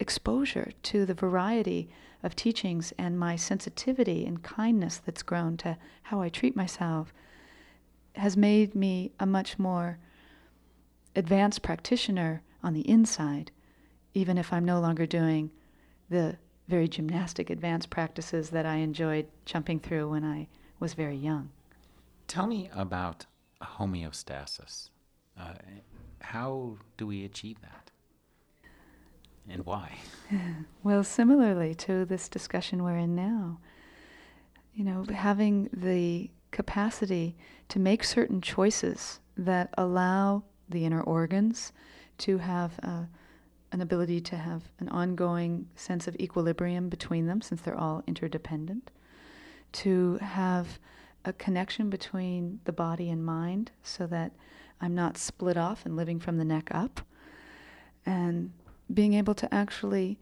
exposure 0.00 0.72
to 0.82 1.06
the 1.06 1.14
variety 1.14 1.88
of 2.22 2.34
teachings 2.34 2.92
and 2.98 3.18
my 3.18 3.36
sensitivity 3.36 4.26
and 4.26 4.42
kindness 4.42 5.00
that's 5.04 5.22
grown 5.22 5.56
to 5.58 5.76
how 6.04 6.20
I 6.20 6.28
treat 6.28 6.56
myself 6.56 7.12
has 8.14 8.36
made 8.36 8.74
me 8.74 9.12
a 9.20 9.26
much 9.26 9.58
more 9.58 9.98
advanced 11.14 11.62
practitioner 11.62 12.42
on 12.62 12.74
the 12.74 12.88
inside, 12.88 13.50
even 14.14 14.36
if 14.36 14.52
I'm 14.52 14.64
no 14.64 14.80
longer 14.80 15.06
doing 15.06 15.50
the 16.10 16.36
very 16.66 16.88
gymnastic 16.88 17.50
advanced 17.50 17.90
practices 17.90 18.50
that 18.50 18.66
I 18.66 18.76
enjoyed 18.76 19.26
jumping 19.44 19.80
through 19.80 20.10
when 20.10 20.24
I 20.24 20.48
was 20.80 20.94
very 20.94 21.16
young. 21.16 21.50
Tell 22.26 22.46
me 22.46 22.68
about 22.74 23.26
homeostasis. 23.62 24.90
Uh, 25.38 25.54
how 26.20 26.76
do 26.96 27.06
we 27.06 27.24
achieve 27.24 27.60
that? 27.62 27.87
And 29.50 29.64
why? 29.64 29.98
well, 30.82 31.04
similarly 31.04 31.74
to 31.74 32.04
this 32.04 32.28
discussion 32.28 32.82
we're 32.82 32.96
in 32.96 33.14
now, 33.14 33.58
you 34.74 34.84
know, 34.84 35.04
having 35.12 35.68
the 35.72 36.30
capacity 36.50 37.36
to 37.68 37.78
make 37.78 38.04
certain 38.04 38.40
choices 38.40 39.20
that 39.36 39.72
allow 39.76 40.42
the 40.68 40.84
inner 40.84 41.02
organs 41.02 41.72
to 42.18 42.38
have 42.38 42.78
uh, 42.82 43.04
an 43.72 43.80
ability 43.80 44.20
to 44.20 44.36
have 44.36 44.62
an 44.80 44.88
ongoing 44.88 45.68
sense 45.76 46.08
of 46.08 46.16
equilibrium 46.16 46.88
between 46.88 47.26
them, 47.26 47.40
since 47.40 47.60
they're 47.60 47.78
all 47.78 48.02
interdependent, 48.06 48.90
to 49.72 50.16
have 50.16 50.78
a 51.24 51.32
connection 51.32 51.90
between 51.90 52.60
the 52.64 52.72
body 52.72 53.10
and 53.10 53.24
mind 53.24 53.70
so 53.82 54.06
that 54.06 54.32
I'm 54.80 54.94
not 54.94 55.18
split 55.18 55.56
off 55.56 55.84
and 55.84 55.96
living 55.96 56.20
from 56.20 56.38
the 56.38 56.44
neck 56.44 56.68
up, 56.70 57.00
and 58.06 58.52
being 58.92 59.14
able 59.14 59.34
to 59.34 59.52
actually 59.52 60.18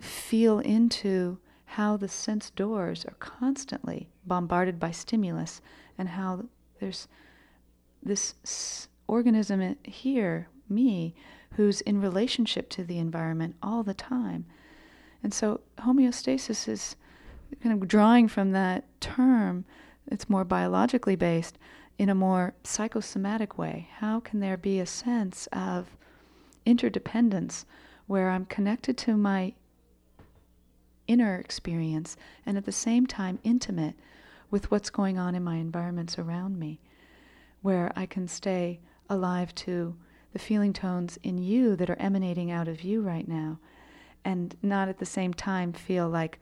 feel 0.00 0.58
into 0.58 1.38
how 1.64 1.96
the 1.96 2.08
sense 2.08 2.50
doors 2.50 3.04
are 3.04 3.16
constantly 3.18 4.08
bombarded 4.26 4.78
by 4.78 4.90
stimulus 4.90 5.60
and 5.98 6.10
how 6.10 6.44
there's 6.80 7.08
this 8.02 8.88
organism 9.08 9.76
here, 9.82 10.48
me, 10.68 11.14
who's 11.54 11.80
in 11.82 12.00
relationship 12.00 12.68
to 12.68 12.84
the 12.84 12.98
environment 12.98 13.56
all 13.62 13.82
the 13.82 13.94
time. 13.94 14.44
And 15.22 15.32
so 15.32 15.60
homeostasis 15.78 16.68
is 16.68 16.96
kind 17.62 17.80
of 17.80 17.88
drawing 17.88 18.28
from 18.28 18.52
that 18.52 18.84
term, 19.00 19.64
it's 20.10 20.28
more 20.28 20.44
biologically 20.44 21.16
based, 21.16 21.58
in 21.98 22.08
a 22.08 22.14
more 22.14 22.54
psychosomatic 22.64 23.56
way. 23.56 23.88
How 23.98 24.20
can 24.20 24.40
there 24.40 24.56
be 24.56 24.80
a 24.80 24.86
sense 24.86 25.48
of 25.52 25.96
interdependence 26.66 27.64
where 28.06 28.30
I'm 28.30 28.44
connected 28.46 28.96
to 28.98 29.16
my 29.16 29.54
inner 31.06 31.36
experience 31.36 32.16
and 32.46 32.56
at 32.56 32.64
the 32.64 32.72
same 32.72 33.06
time 33.06 33.38
intimate 33.44 33.94
with 34.50 34.70
what's 34.70 34.90
going 34.90 35.18
on 35.18 35.34
in 35.34 35.42
my 35.42 35.56
environments 35.56 36.18
around 36.18 36.58
me, 36.58 36.80
where 37.62 37.92
I 37.96 38.06
can 38.06 38.28
stay 38.28 38.80
alive 39.08 39.54
to 39.56 39.96
the 40.32 40.38
feeling 40.38 40.72
tones 40.72 41.18
in 41.22 41.38
you 41.38 41.76
that 41.76 41.90
are 41.90 41.98
emanating 41.98 42.50
out 42.50 42.68
of 42.68 42.82
you 42.82 43.00
right 43.00 43.26
now, 43.26 43.58
and 44.24 44.56
not 44.62 44.88
at 44.88 44.98
the 44.98 45.06
same 45.06 45.34
time 45.34 45.72
feel 45.72 46.08
like 46.08 46.38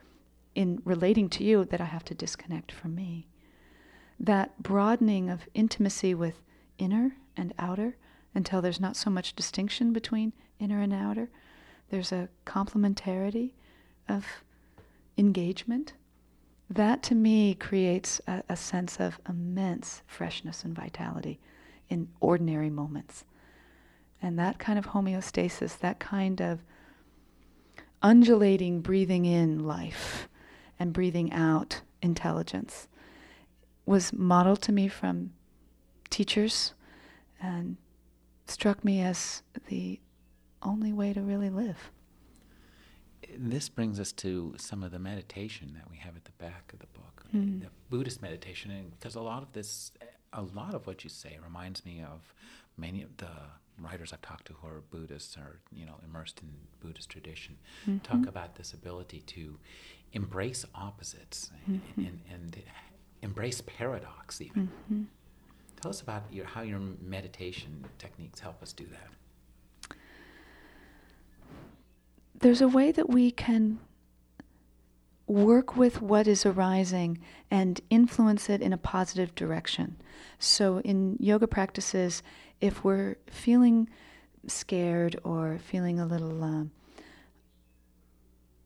in 0.54 0.80
relating 0.84 1.28
to 1.30 1.44
you 1.44 1.64
that 1.64 1.80
I 1.80 1.86
have 1.86 2.04
to 2.06 2.14
disconnect 2.14 2.70
from 2.72 2.94
me. 2.94 3.26
That 4.20 4.62
broadening 4.62 5.30
of 5.30 5.48
intimacy 5.54 6.14
with 6.14 6.42
inner 6.78 7.16
and 7.36 7.54
outer 7.58 7.96
until 8.34 8.62
there's 8.62 8.80
not 8.80 8.96
so 8.96 9.10
much 9.10 9.34
distinction 9.34 9.92
between 9.92 10.32
inner 10.58 10.80
and 10.80 10.92
outer 10.92 11.30
there's 11.92 12.10
a 12.10 12.30
complementarity 12.46 13.50
of 14.08 14.26
engagement. 15.18 15.92
That 16.70 17.02
to 17.02 17.14
me 17.14 17.54
creates 17.54 18.18
a, 18.26 18.42
a 18.48 18.56
sense 18.56 18.98
of 18.98 19.20
immense 19.28 20.00
freshness 20.06 20.64
and 20.64 20.74
vitality 20.74 21.38
in 21.90 22.08
ordinary 22.18 22.70
moments. 22.70 23.26
And 24.22 24.38
that 24.38 24.58
kind 24.58 24.78
of 24.78 24.86
homeostasis, 24.86 25.78
that 25.80 26.00
kind 26.00 26.40
of 26.40 26.60
undulating 28.00 28.80
breathing 28.80 29.26
in 29.26 29.58
life 29.58 30.30
and 30.78 30.94
breathing 30.94 31.30
out 31.30 31.82
intelligence 32.00 32.88
was 33.84 34.14
modeled 34.14 34.62
to 34.62 34.72
me 34.72 34.88
from 34.88 35.34
teachers 36.08 36.72
and 37.38 37.76
struck 38.46 38.82
me 38.82 39.02
as 39.02 39.42
the 39.68 40.00
only 40.62 40.92
way 40.92 41.12
to 41.12 41.20
really 41.20 41.50
live. 41.50 41.90
This 43.36 43.68
brings 43.68 43.98
us 43.98 44.12
to 44.12 44.54
some 44.58 44.82
of 44.82 44.90
the 44.90 44.98
meditation 44.98 45.72
that 45.74 45.90
we 45.90 45.96
have 45.98 46.16
at 46.16 46.24
the 46.24 46.32
back 46.32 46.72
of 46.72 46.80
the 46.80 46.86
book, 46.86 47.24
mm-hmm. 47.34 47.60
the 47.60 47.68
Buddhist 47.88 48.20
meditation, 48.20 48.70
and 48.70 48.90
because 48.98 49.14
a 49.14 49.20
lot 49.20 49.42
of 49.42 49.52
this, 49.52 49.92
a 50.32 50.42
lot 50.42 50.74
of 50.74 50.86
what 50.86 51.04
you 51.04 51.10
say 51.10 51.38
reminds 51.42 51.84
me 51.84 52.02
of 52.02 52.34
many 52.76 53.02
of 53.02 53.16
the 53.18 53.30
writers 53.78 54.12
I've 54.12 54.22
talked 54.22 54.46
to 54.46 54.54
who 54.54 54.68
are 54.68 54.82
Buddhists 54.90 55.36
or 55.36 55.60
you 55.72 55.86
know 55.86 55.94
immersed 56.04 56.40
in 56.42 56.48
Buddhist 56.80 57.08
tradition 57.08 57.56
mm-hmm. 57.86 57.98
talk 57.98 58.28
about 58.28 58.56
this 58.56 58.72
ability 58.72 59.20
to 59.28 59.58
embrace 60.12 60.64
opposites 60.74 61.50
mm-hmm. 61.62 62.00
and, 62.00 62.20
and, 62.30 62.56
and, 62.56 62.62
embrace 63.22 63.62
paradox 63.62 64.40
even. 64.40 64.68
Mm-hmm. 64.92 65.02
Tell 65.80 65.90
us 65.90 66.00
about 66.00 66.24
your, 66.32 66.44
how 66.44 66.62
your 66.62 66.80
meditation 67.00 67.84
techniques 67.98 68.40
help 68.40 68.60
us 68.62 68.72
do 68.72 68.84
that. 68.86 69.10
There's 72.42 72.60
a 72.60 72.68
way 72.68 72.90
that 72.90 73.08
we 73.08 73.30
can 73.30 73.78
work 75.26 75.76
with 75.76 76.02
what 76.02 76.26
is 76.26 76.44
arising 76.44 77.18
and 77.50 77.80
influence 77.88 78.50
it 78.50 78.60
in 78.60 78.72
a 78.72 78.78
positive 78.78 79.34
direction. 79.34 79.96
So, 80.38 80.80
in 80.80 81.16
yoga 81.20 81.46
practices, 81.46 82.22
if 82.60 82.84
we're 82.84 83.16
feeling 83.30 83.88
scared 84.46 85.18
or 85.22 85.58
feeling 85.58 86.00
a 86.00 86.06
little 86.06 86.42
uh, 86.42 86.64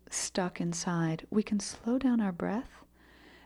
stuck 0.09 0.61
inside, 0.61 1.27
we 1.31 1.43
can 1.43 1.61
slow 1.61 1.99
down 1.99 2.20
our 2.20 2.33
breath, 2.33 2.83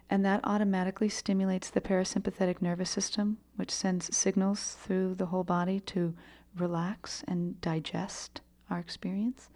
and 0.09 0.25
that 0.25 0.41
automatically 0.45 1.09
stimulates 1.09 1.71
the 1.71 1.81
parasympathetic 1.81 2.63
nervous 2.63 2.91
system, 2.91 3.39
which 3.57 3.73
sends 3.73 4.17
signals 4.17 4.77
through 4.81 5.17
the 5.17 5.27
whole 5.27 5.45
body 5.45 5.81
to 5.81 6.15
relax 6.57 7.25
and 7.27 7.61
digest 7.61 8.41
our 8.71 8.79
experience. 8.79 9.51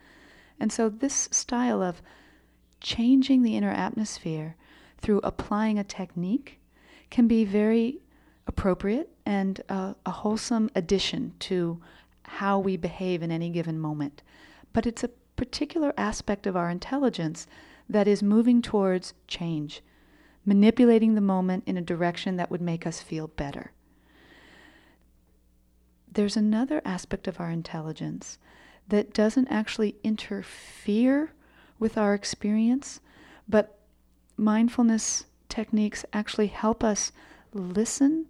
And 0.59 0.73
so, 0.73 0.89
this 0.89 1.29
style 1.33 1.83
of 1.83 2.03
changing 2.81 3.43
the 3.43 3.57
inner 3.57 3.71
atmosphere 3.71 4.57
through 4.99 5.21
applying 5.25 5.79
a 5.79 5.85
technique 5.85 6.59
can 7.11 7.27
be 7.27 7.45
very 7.45 8.01
appropriate 8.47 9.11
and 9.27 9.61
a 9.69 9.95
wholesome 10.07 10.71
addition 10.75 11.35
to 11.39 11.81
how 12.25 12.59
we 12.59 12.77
behave 12.77 13.23
in 13.23 13.31
any 13.31 13.51
given 13.51 13.79
moment. 13.79 14.23
But 14.73 14.87
it's 14.87 15.05
a 15.05 15.11
particular 15.37 15.93
aspect 15.97 16.47
of 16.47 16.57
our 16.57 16.71
intelligence 16.71 17.47
that 17.89 18.09
is 18.09 18.23
moving 18.23 18.63
towards 18.63 19.15
change, 19.27 19.83
manipulating 20.45 21.15
the 21.15 21.21
moment 21.21 21.65
in 21.67 21.77
a 21.77 21.83
direction 21.83 22.37
that 22.37 22.51
would 22.51 22.63
make 22.63 22.87
us 22.87 23.01
feel 23.01 23.29
better. 23.29 23.73
There's 26.11 26.37
another 26.37 26.81
aspect 26.85 27.27
of 27.27 27.41
our 27.41 27.51
intelligence 27.51 28.39
that 28.89 29.12
doesn't 29.12 29.49
actually 29.49 29.97
interfere 30.03 31.32
with 31.78 31.97
our 31.97 32.14
experience, 32.14 33.01
but 33.49 33.78
mindfulness 34.37 35.24
techniques 35.49 36.05
actually 36.12 36.49
help 36.49 36.82
us 36.82 37.12
listen 37.53 38.26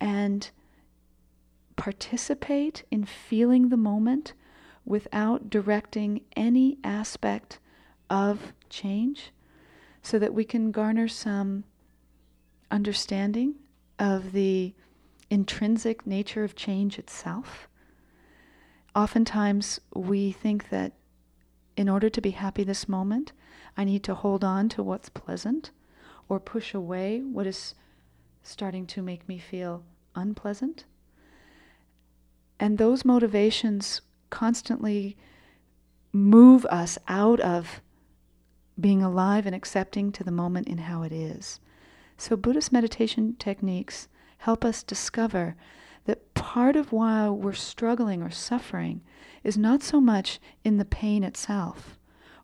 and 0.00 0.50
participate 1.76 2.84
in 2.90 3.04
feeling 3.04 3.68
the 3.68 3.76
moment 3.76 4.32
without 4.84 5.50
directing 5.50 6.20
any 6.36 6.78
aspect 6.84 7.58
of 8.10 8.52
change 8.68 9.32
so 10.02 10.18
that 10.18 10.34
we 10.34 10.44
can 10.44 10.70
garner 10.70 11.08
some 11.08 11.64
understanding 12.70 13.54
of 13.98 14.32
the 14.32 14.74
intrinsic 15.30 16.06
nature 16.06 16.44
of 16.44 16.54
change 16.54 16.98
itself. 16.98 17.68
Oftentimes, 18.94 19.80
we 19.94 20.30
think 20.30 20.68
that 20.70 20.92
in 21.76 21.88
order 21.88 22.08
to 22.08 22.20
be 22.20 22.30
happy 22.30 22.62
this 22.62 22.88
moment, 22.88 23.32
I 23.76 23.84
need 23.84 24.04
to 24.04 24.14
hold 24.14 24.44
on 24.44 24.68
to 24.70 24.82
what's 24.82 25.08
pleasant 25.08 25.72
or 26.28 26.38
push 26.38 26.74
away 26.74 27.20
what 27.20 27.46
is 27.46 27.74
starting 28.42 28.86
to 28.86 29.02
make 29.02 29.28
me 29.28 29.38
feel 29.38 29.82
unpleasant. 30.14 30.84
And 32.60 32.78
those 32.78 33.04
motivations 33.04 34.00
constantly 34.30 35.16
move 36.12 36.64
us 36.66 36.96
out 37.08 37.40
of 37.40 37.80
being 38.80 39.02
alive 39.02 39.46
and 39.46 39.54
accepting 39.54 40.12
to 40.12 40.24
the 40.24 40.30
moment 40.30 40.68
in 40.68 40.78
how 40.78 41.02
it 41.02 41.12
is. 41.12 41.58
So, 42.16 42.36
Buddhist 42.36 42.72
meditation 42.72 43.34
techniques 43.38 44.08
help 44.38 44.64
us 44.64 44.82
discover 44.82 45.56
that 46.04 46.34
part 46.34 46.76
of 46.76 46.92
why 46.92 47.28
we're 47.28 47.52
struggling 47.52 48.22
or 48.22 48.30
suffering 48.30 49.00
is 49.42 49.56
not 49.56 49.82
so 49.82 50.00
much 50.00 50.38
in 50.62 50.76
the 50.76 50.84
pain 50.84 51.24
itself 51.24 51.98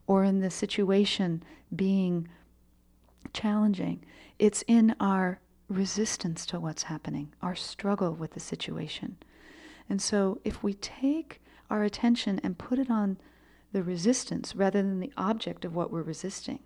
or 0.07 0.23
in 0.23 0.39
the 0.39 0.49
situation 0.49 1.43
being 1.75 2.27
challenging, 3.33 4.03
it's 4.39 4.63
in 4.67 4.95
our 4.99 5.39
resistance 5.69 6.45
to 6.47 6.59
what's 6.59 6.83
happening, 6.83 7.33
our 7.41 7.55
struggle 7.55 8.13
with 8.13 8.31
the 8.31 8.39
situation. 8.39 9.17
And 9.89 10.01
so, 10.01 10.39
if 10.43 10.63
we 10.63 10.73
take 10.73 11.41
our 11.69 11.83
attention 11.83 12.39
and 12.43 12.57
put 12.57 12.79
it 12.79 12.89
on 12.89 13.17
the 13.71 13.83
resistance 13.83 14.55
rather 14.55 14.81
than 14.81 14.99
the 14.99 15.13
object 15.15 15.63
of 15.63 15.75
what 15.75 15.91
we're 15.91 16.01
resisting, 16.01 16.59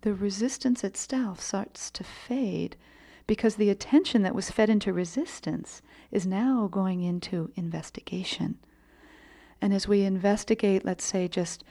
the 0.00 0.14
resistance 0.14 0.82
itself 0.84 1.40
starts 1.40 1.90
to 1.92 2.04
fade 2.04 2.76
because 3.26 3.56
the 3.56 3.70
attention 3.70 4.22
that 4.22 4.34
was 4.34 4.50
fed 4.50 4.70
into 4.70 4.92
resistance 4.92 5.82
is 6.10 6.26
now 6.26 6.68
going 6.70 7.02
into 7.02 7.50
investigation. 7.56 8.58
And 9.60 9.74
as 9.74 9.88
we 9.88 10.02
investigate, 10.02 10.84
let's 10.84 11.04
say, 11.04 11.28
just 11.28 11.64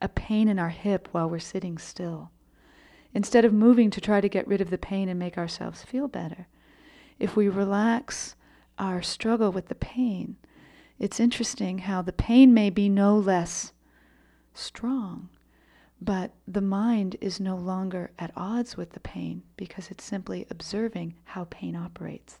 a 0.00 0.08
pain 0.08 0.48
in 0.48 0.58
our 0.58 0.68
hip 0.68 1.08
while 1.12 1.28
we're 1.28 1.38
sitting 1.38 1.78
still, 1.78 2.30
instead 3.12 3.44
of 3.44 3.52
moving 3.52 3.90
to 3.90 4.00
try 4.00 4.20
to 4.20 4.28
get 4.28 4.46
rid 4.46 4.60
of 4.60 4.70
the 4.70 4.78
pain 4.78 5.08
and 5.08 5.18
make 5.18 5.36
ourselves 5.36 5.82
feel 5.82 6.06
better, 6.06 6.46
if 7.18 7.36
we 7.36 7.48
relax 7.48 8.36
our 8.78 9.02
struggle 9.02 9.50
with 9.50 9.68
the 9.68 9.74
pain, 9.74 10.36
it's 10.98 11.20
interesting 11.20 11.78
how 11.78 12.02
the 12.02 12.12
pain 12.12 12.54
may 12.54 12.70
be 12.70 12.88
no 12.88 13.16
less 13.16 13.72
strong, 14.54 15.28
but 16.00 16.32
the 16.48 16.62
mind 16.62 17.16
is 17.20 17.40
no 17.40 17.56
longer 17.56 18.10
at 18.18 18.32
odds 18.36 18.76
with 18.76 18.92
the 18.92 19.00
pain 19.00 19.42
because 19.56 19.90
it's 19.90 20.04
simply 20.04 20.46
observing 20.50 21.14
how 21.24 21.46
pain 21.50 21.76
operates, 21.76 22.38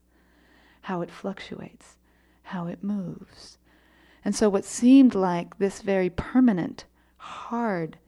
how 0.82 1.02
it 1.02 1.10
fluctuates, 1.10 1.96
how 2.42 2.66
it 2.66 2.82
moves. 2.82 3.58
And 4.24 4.34
so, 4.34 4.48
what 4.48 4.64
seemed 4.64 5.14
like 5.14 5.58
this 5.58 5.82
very 5.82 6.10
permanent, 6.10 6.84
hard 7.16 7.98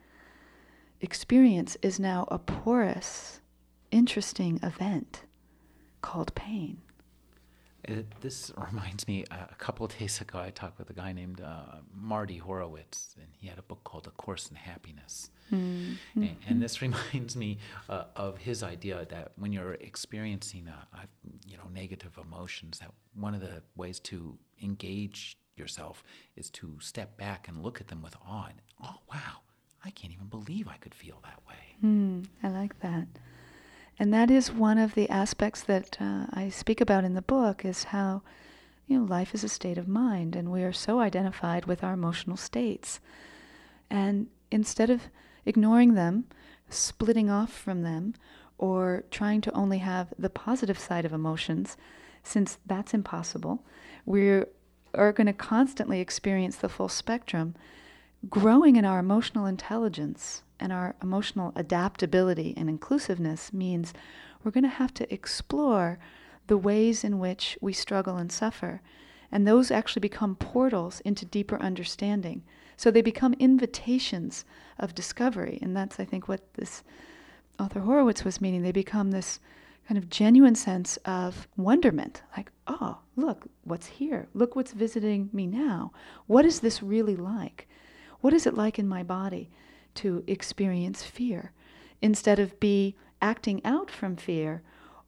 experience 1.01 1.77
is 1.81 1.99
now 1.99 2.27
a 2.29 2.39
porous, 2.39 3.41
interesting 3.91 4.59
event 4.63 5.23
called 6.01 6.33
pain. 6.35 6.82
It, 7.85 8.21
this 8.21 8.51
reminds 8.71 9.07
me, 9.07 9.25
uh, 9.31 9.45
a 9.51 9.55
couple 9.55 9.85
of 9.85 9.97
days 9.97 10.21
ago, 10.21 10.39
I 10.39 10.49
talked 10.49 10.79
with 10.79 10.89
a 10.89 10.93
guy 10.93 11.11
named 11.13 11.41
uh, 11.41 11.77
Marty 11.93 12.37
Horowitz, 12.37 13.15
and 13.19 13.27
he 13.39 13.47
had 13.47 13.57
a 13.57 13.61
book 13.61 13.83
called 13.83 14.07
A 14.07 14.11
Course 14.11 14.49
in 14.49 14.55
Happiness. 14.55 15.29
Mm-hmm. 15.51 16.21
And, 16.21 16.35
and, 16.47 16.61
this 16.61 16.81
reminds 16.81 17.35
me 17.35 17.57
uh, 17.89 18.05
of 18.15 18.37
his 18.37 18.63
idea 18.63 19.05
that 19.09 19.33
when 19.35 19.51
you're 19.51 19.73
experiencing, 19.73 20.67
a, 20.67 20.97
a, 20.97 21.07
you 21.45 21.57
know, 21.57 21.69
negative 21.73 22.17
emotions, 22.17 22.79
that 22.79 22.91
one 23.13 23.33
of 23.33 23.41
the 23.41 23.61
ways 23.75 23.99
to 24.01 24.37
engage 24.61 25.37
yourself 25.55 26.03
is 26.35 26.49
to 26.49 26.77
step 26.79 27.17
back 27.17 27.47
and 27.47 27.61
look 27.61 27.81
at 27.81 27.87
them 27.87 28.01
with 28.01 28.15
awe. 28.27 28.47
And, 28.47 28.61
oh, 28.83 28.97
wow, 29.11 29.41
I 29.83 29.91
can't 29.91 30.13
even 30.13 30.27
believe 30.27 30.67
I 30.67 30.77
could 30.77 30.95
feel 30.95 31.19
that 31.23 31.39
way. 31.47 31.55
Mm, 31.83 32.25
I 32.41 32.49
like 32.49 32.79
that. 32.79 33.07
And 34.03 34.13
that 34.13 34.29
is 34.29 34.51
one 34.51 34.77
of 34.79 34.95
the 34.95 35.09
aspects 35.09 35.61
that 35.61 35.95
uh, 36.01 36.25
I 36.33 36.49
speak 36.49 36.81
about 36.81 37.05
in 37.05 37.13
the 37.13 37.21
book 37.21 37.63
is 37.63 37.85
how, 37.85 38.21
you 38.85 38.99
know, 38.99 39.05
life 39.05 39.33
is 39.33 39.45
a 39.45 39.47
state 39.47 39.77
of 39.77 39.87
mind 39.87 40.35
and 40.35 40.51
we 40.51 40.61
are 40.63 40.73
so 40.73 40.99
identified 40.99 41.67
with 41.67 41.85
our 41.85 41.93
emotional 41.93 42.35
states. 42.35 42.99
And 43.89 44.27
instead 44.51 44.89
of 44.89 45.03
ignoring 45.45 45.93
them, 45.93 46.25
splitting 46.67 47.29
off 47.29 47.53
from 47.53 47.83
them, 47.83 48.15
or 48.57 49.05
trying 49.09 49.39
to 49.39 49.53
only 49.53 49.77
have 49.77 50.13
the 50.19 50.29
positive 50.29 50.77
side 50.77 51.05
of 51.05 51.13
emotions, 51.13 51.77
since 52.23 52.57
that's 52.65 52.93
impossible, 52.93 53.63
we 54.05 54.43
are 54.93 55.13
going 55.13 55.27
to 55.27 55.31
constantly 55.31 56.01
experience 56.01 56.57
the 56.57 56.67
full 56.67 56.89
spectrum. 56.89 57.55
Growing 58.29 58.77
in 58.77 58.85
our 58.85 58.99
emotional 58.99 59.45
intelligence 59.45 60.43
and 60.59 60.71
our 60.71 60.95
emotional 61.03 61.51
adaptability 61.55 62.53
and 62.55 62.69
inclusiveness 62.69 63.51
means 63.51 63.93
we're 64.43 64.51
going 64.51 64.63
to 64.63 64.69
have 64.69 64.93
to 64.93 65.13
explore 65.13 65.99
the 66.47 66.57
ways 66.57 67.03
in 67.03 67.19
which 67.19 67.57
we 67.59 67.73
struggle 67.73 68.15
and 68.15 68.31
suffer. 68.31 68.81
And 69.31 69.45
those 69.47 69.71
actually 69.71 70.01
become 70.01 70.35
portals 70.35 71.01
into 71.01 71.25
deeper 71.25 71.59
understanding. 71.59 72.43
So 72.77 72.91
they 72.91 73.01
become 73.01 73.33
invitations 73.39 74.45
of 74.79 74.95
discovery. 74.95 75.59
And 75.61 75.75
that's, 75.75 75.99
I 75.99 76.05
think, 76.05 76.27
what 76.27 76.53
this 76.53 76.83
author 77.59 77.81
Horowitz 77.81 78.23
was 78.23 78.39
meaning. 78.39 78.61
They 78.61 78.71
become 78.71 79.11
this 79.11 79.39
kind 79.87 79.97
of 79.97 80.09
genuine 80.09 80.55
sense 80.55 80.97
of 81.05 81.47
wonderment 81.57 82.21
like, 82.37 82.51
oh, 82.67 82.99
look 83.15 83.47
what's 83.63 83.87
here. 83.87 84.27
Look 84.33 84.55
what's 84.55 84.71
visiting 84.71 85.29
me 85.33 85.45
now. 85.45 85.91
What 86.27 86.45
is 86.45 86.61
this 86.61 86.81
really 86.81 87.15
like? 87.17 87.67
What 88.23 88.33
is 88.33 88.47
it 88.47 88.55
like 88.55 88.79
in 88.79 88.87
my 88.87 89.03
body? 89.03 89.49
to 89.95 90.23
experience 90.27 91.03
fear 91.03 91.51
instead 92.01 92.39
of 92.39 92.59
be 92.59 92.95
acting 93.21 93.63
out 93.63 93.89
from 93.89 94.15
fear 94.15 94.61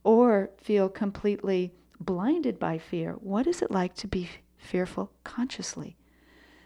or 0.04 0.50
feel 0.58 0.88
completely 0.90 1.74
blinded 2.00 2.60
by 2.60 2.78
fear. 2.78 3.14
What 3.14 3.48
is 3.48 3.62
it 3.62 3.72
like 3.72 3.96
to 3.96 4.08
be 4.08 4.30
fearful 4.58 5.12
consciously? 5.24 5.98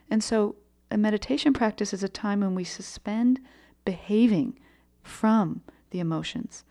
And 0.10 0.24
so 0.24 0.56
a 0.92 0.98
meditation 0.98 1.54
practice 1.54 1.94
is 1.94 2.04
a 2.04 2.10
time 2.10 2.42
when 2.42 2.56
we 2.56 2.64
suspend 2.64 3.40
behaving 3.86 4.60
from 5.04 5.62
the 5.92 6.00
emotions 6.00 6.64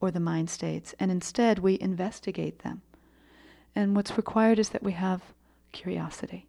or 0.00 0.10
the 0.10 0.20
mind 0.20 0.50
states 0.50 0.94
and 0.98 1.10
instead 1.10 1.58
we 1.58 1.78
investigate 1.80 2.60
them. 2.60 2.82
And 3.74 3.94
what's 3.94 4.16
required 4.16 4.58
is 4.58 4.70
that 4.70 4.82
we 4.82 4.92
have 4.92 5.22
curiosity. 5.72 6.46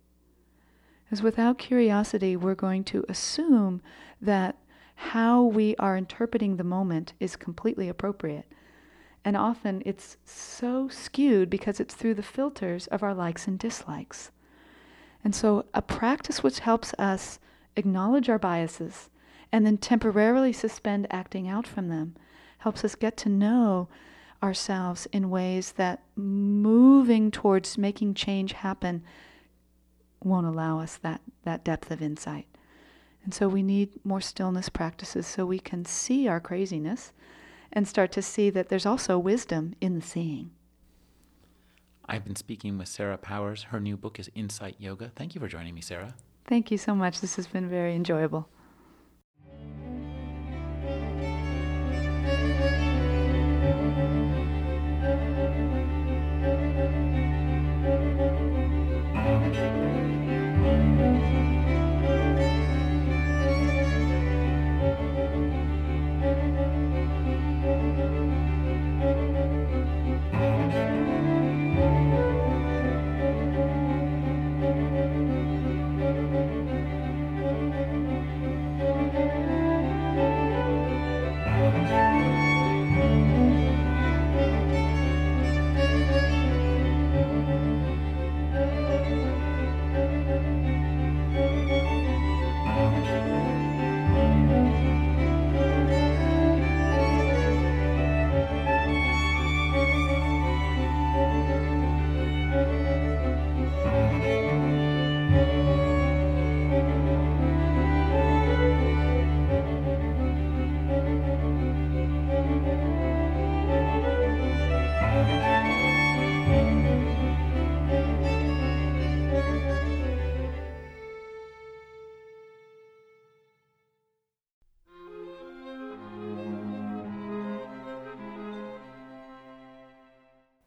Because 1.08 1.24
without 1.24 1.58
curiosity, 1.58 2.36
we're 2.36 2.54
going 2.54 2.84
to 2.86 3.06
assume 3.08 3.82
that 4.22 4.58
how 4.96 5.42
we 5.42 5.76
are 5.78 5.96
interpreting 5.96 6.58
the 6.58 6.66
moment 6.66 7.14
is 7.20 7.38
completely 7.38 7.88
appropriate. 7.88 8.46
And 9.24 9.38
often 9.38 9.82
it's 9.86 10.18
so 10.26 10.90
skewed 10.90 11.50
because 11.50 11.80
it's 11.80 11.94
through 11.94 12.16
the 12.16 12.24
filters 12.24 12.88
of 12.88 13.04
our 13.04 13.14
likes 13.14 13.48
and 13.48 13.58
dislikes. 13.58 14.32
And 15.24 15.34
so, 15.34 15.66
a 15.74 15.82
practice 15.82 16.44
which 16.44 16.60
helps 16.60 16.94
us 16.96 17.40
acknowledge 17.76 18.30
our 18.30 18.40
biases 18.40 19.10
and 19.52 19.66
then 19.66 19.78
temporarily 19.78 20.52
suspend 20.52 21.08
acting 21.10 21.48
out 21.48 21.68
from 21.68 21.88
them 21.88 22.16
helps 22.60 22.84
us 22.84 22.96
get 22.96 23.16
to 23.18 23.30
know 23.30 23.88
ourselves 24.44 25.08
in 25.14 25.30
ways 25.30 25.74
that 25.74 26.04
moving 26.16 27.32
towards 27.32 27.78
making 27.78 28.14
change 28.14 28.54
happen 28.54 29.04
won't 30.24 30.48
allow 30.48 30.80
us 30.80 30.98
that, 30.98 31.22
that 31.44 31.64
depth 31.64 31.92
of 31.92 32.02
insight. 32.02 32.48
And 33.24 33.34
so 33.34 33.48
we 33.48 33.62
need 33.62 33.90
more 34.06 34.22
stillness 34.22 34.70
practices 34.70 35.28
so 35.28 35.46
we 35.46 35.60
can 35.60 35.86
see 35.86 36.28
our 36.28 36.40
craziness 36.40 37.12
and 37.74 37.88
start 37.88 38.12
to 38.14 38.22
see 38.22 38.50
that 38.50 38.70
there's 38.70 38.86
also 38.86 39.20
wisdom 39.20 39.74
in 39.82 39.96
the 39.96 40.02
seeing. 40.02 40.52
I've 42.10 42.24
been 42.24 42.38
speaking 42.38 42.78
with 42.78 42.88
Sarah 42.88 43.18
Powers. 43.18 43.64
Her 43.64 43.82
new 43.82 43.98
book 43.98 44.18
is 44.18 44.32
Insight 44.34 44.76
Yoga. 44.80 45.12
Thank 45.16 45.36
you 45.36 45.42
for 45.42 45.50
joining 45.50 45.76
me, 45.76 45.82
Sarah. 45.82 46.16
Thank 46.46 46.72
you 46.72 46.78
so 46.78 46.96
much. 46.96 47.20
This 47.20 47.36
has 47.36 47.48
been 47.48 47.70
very 47.70 47.94
enjoyable. 47.94 48.48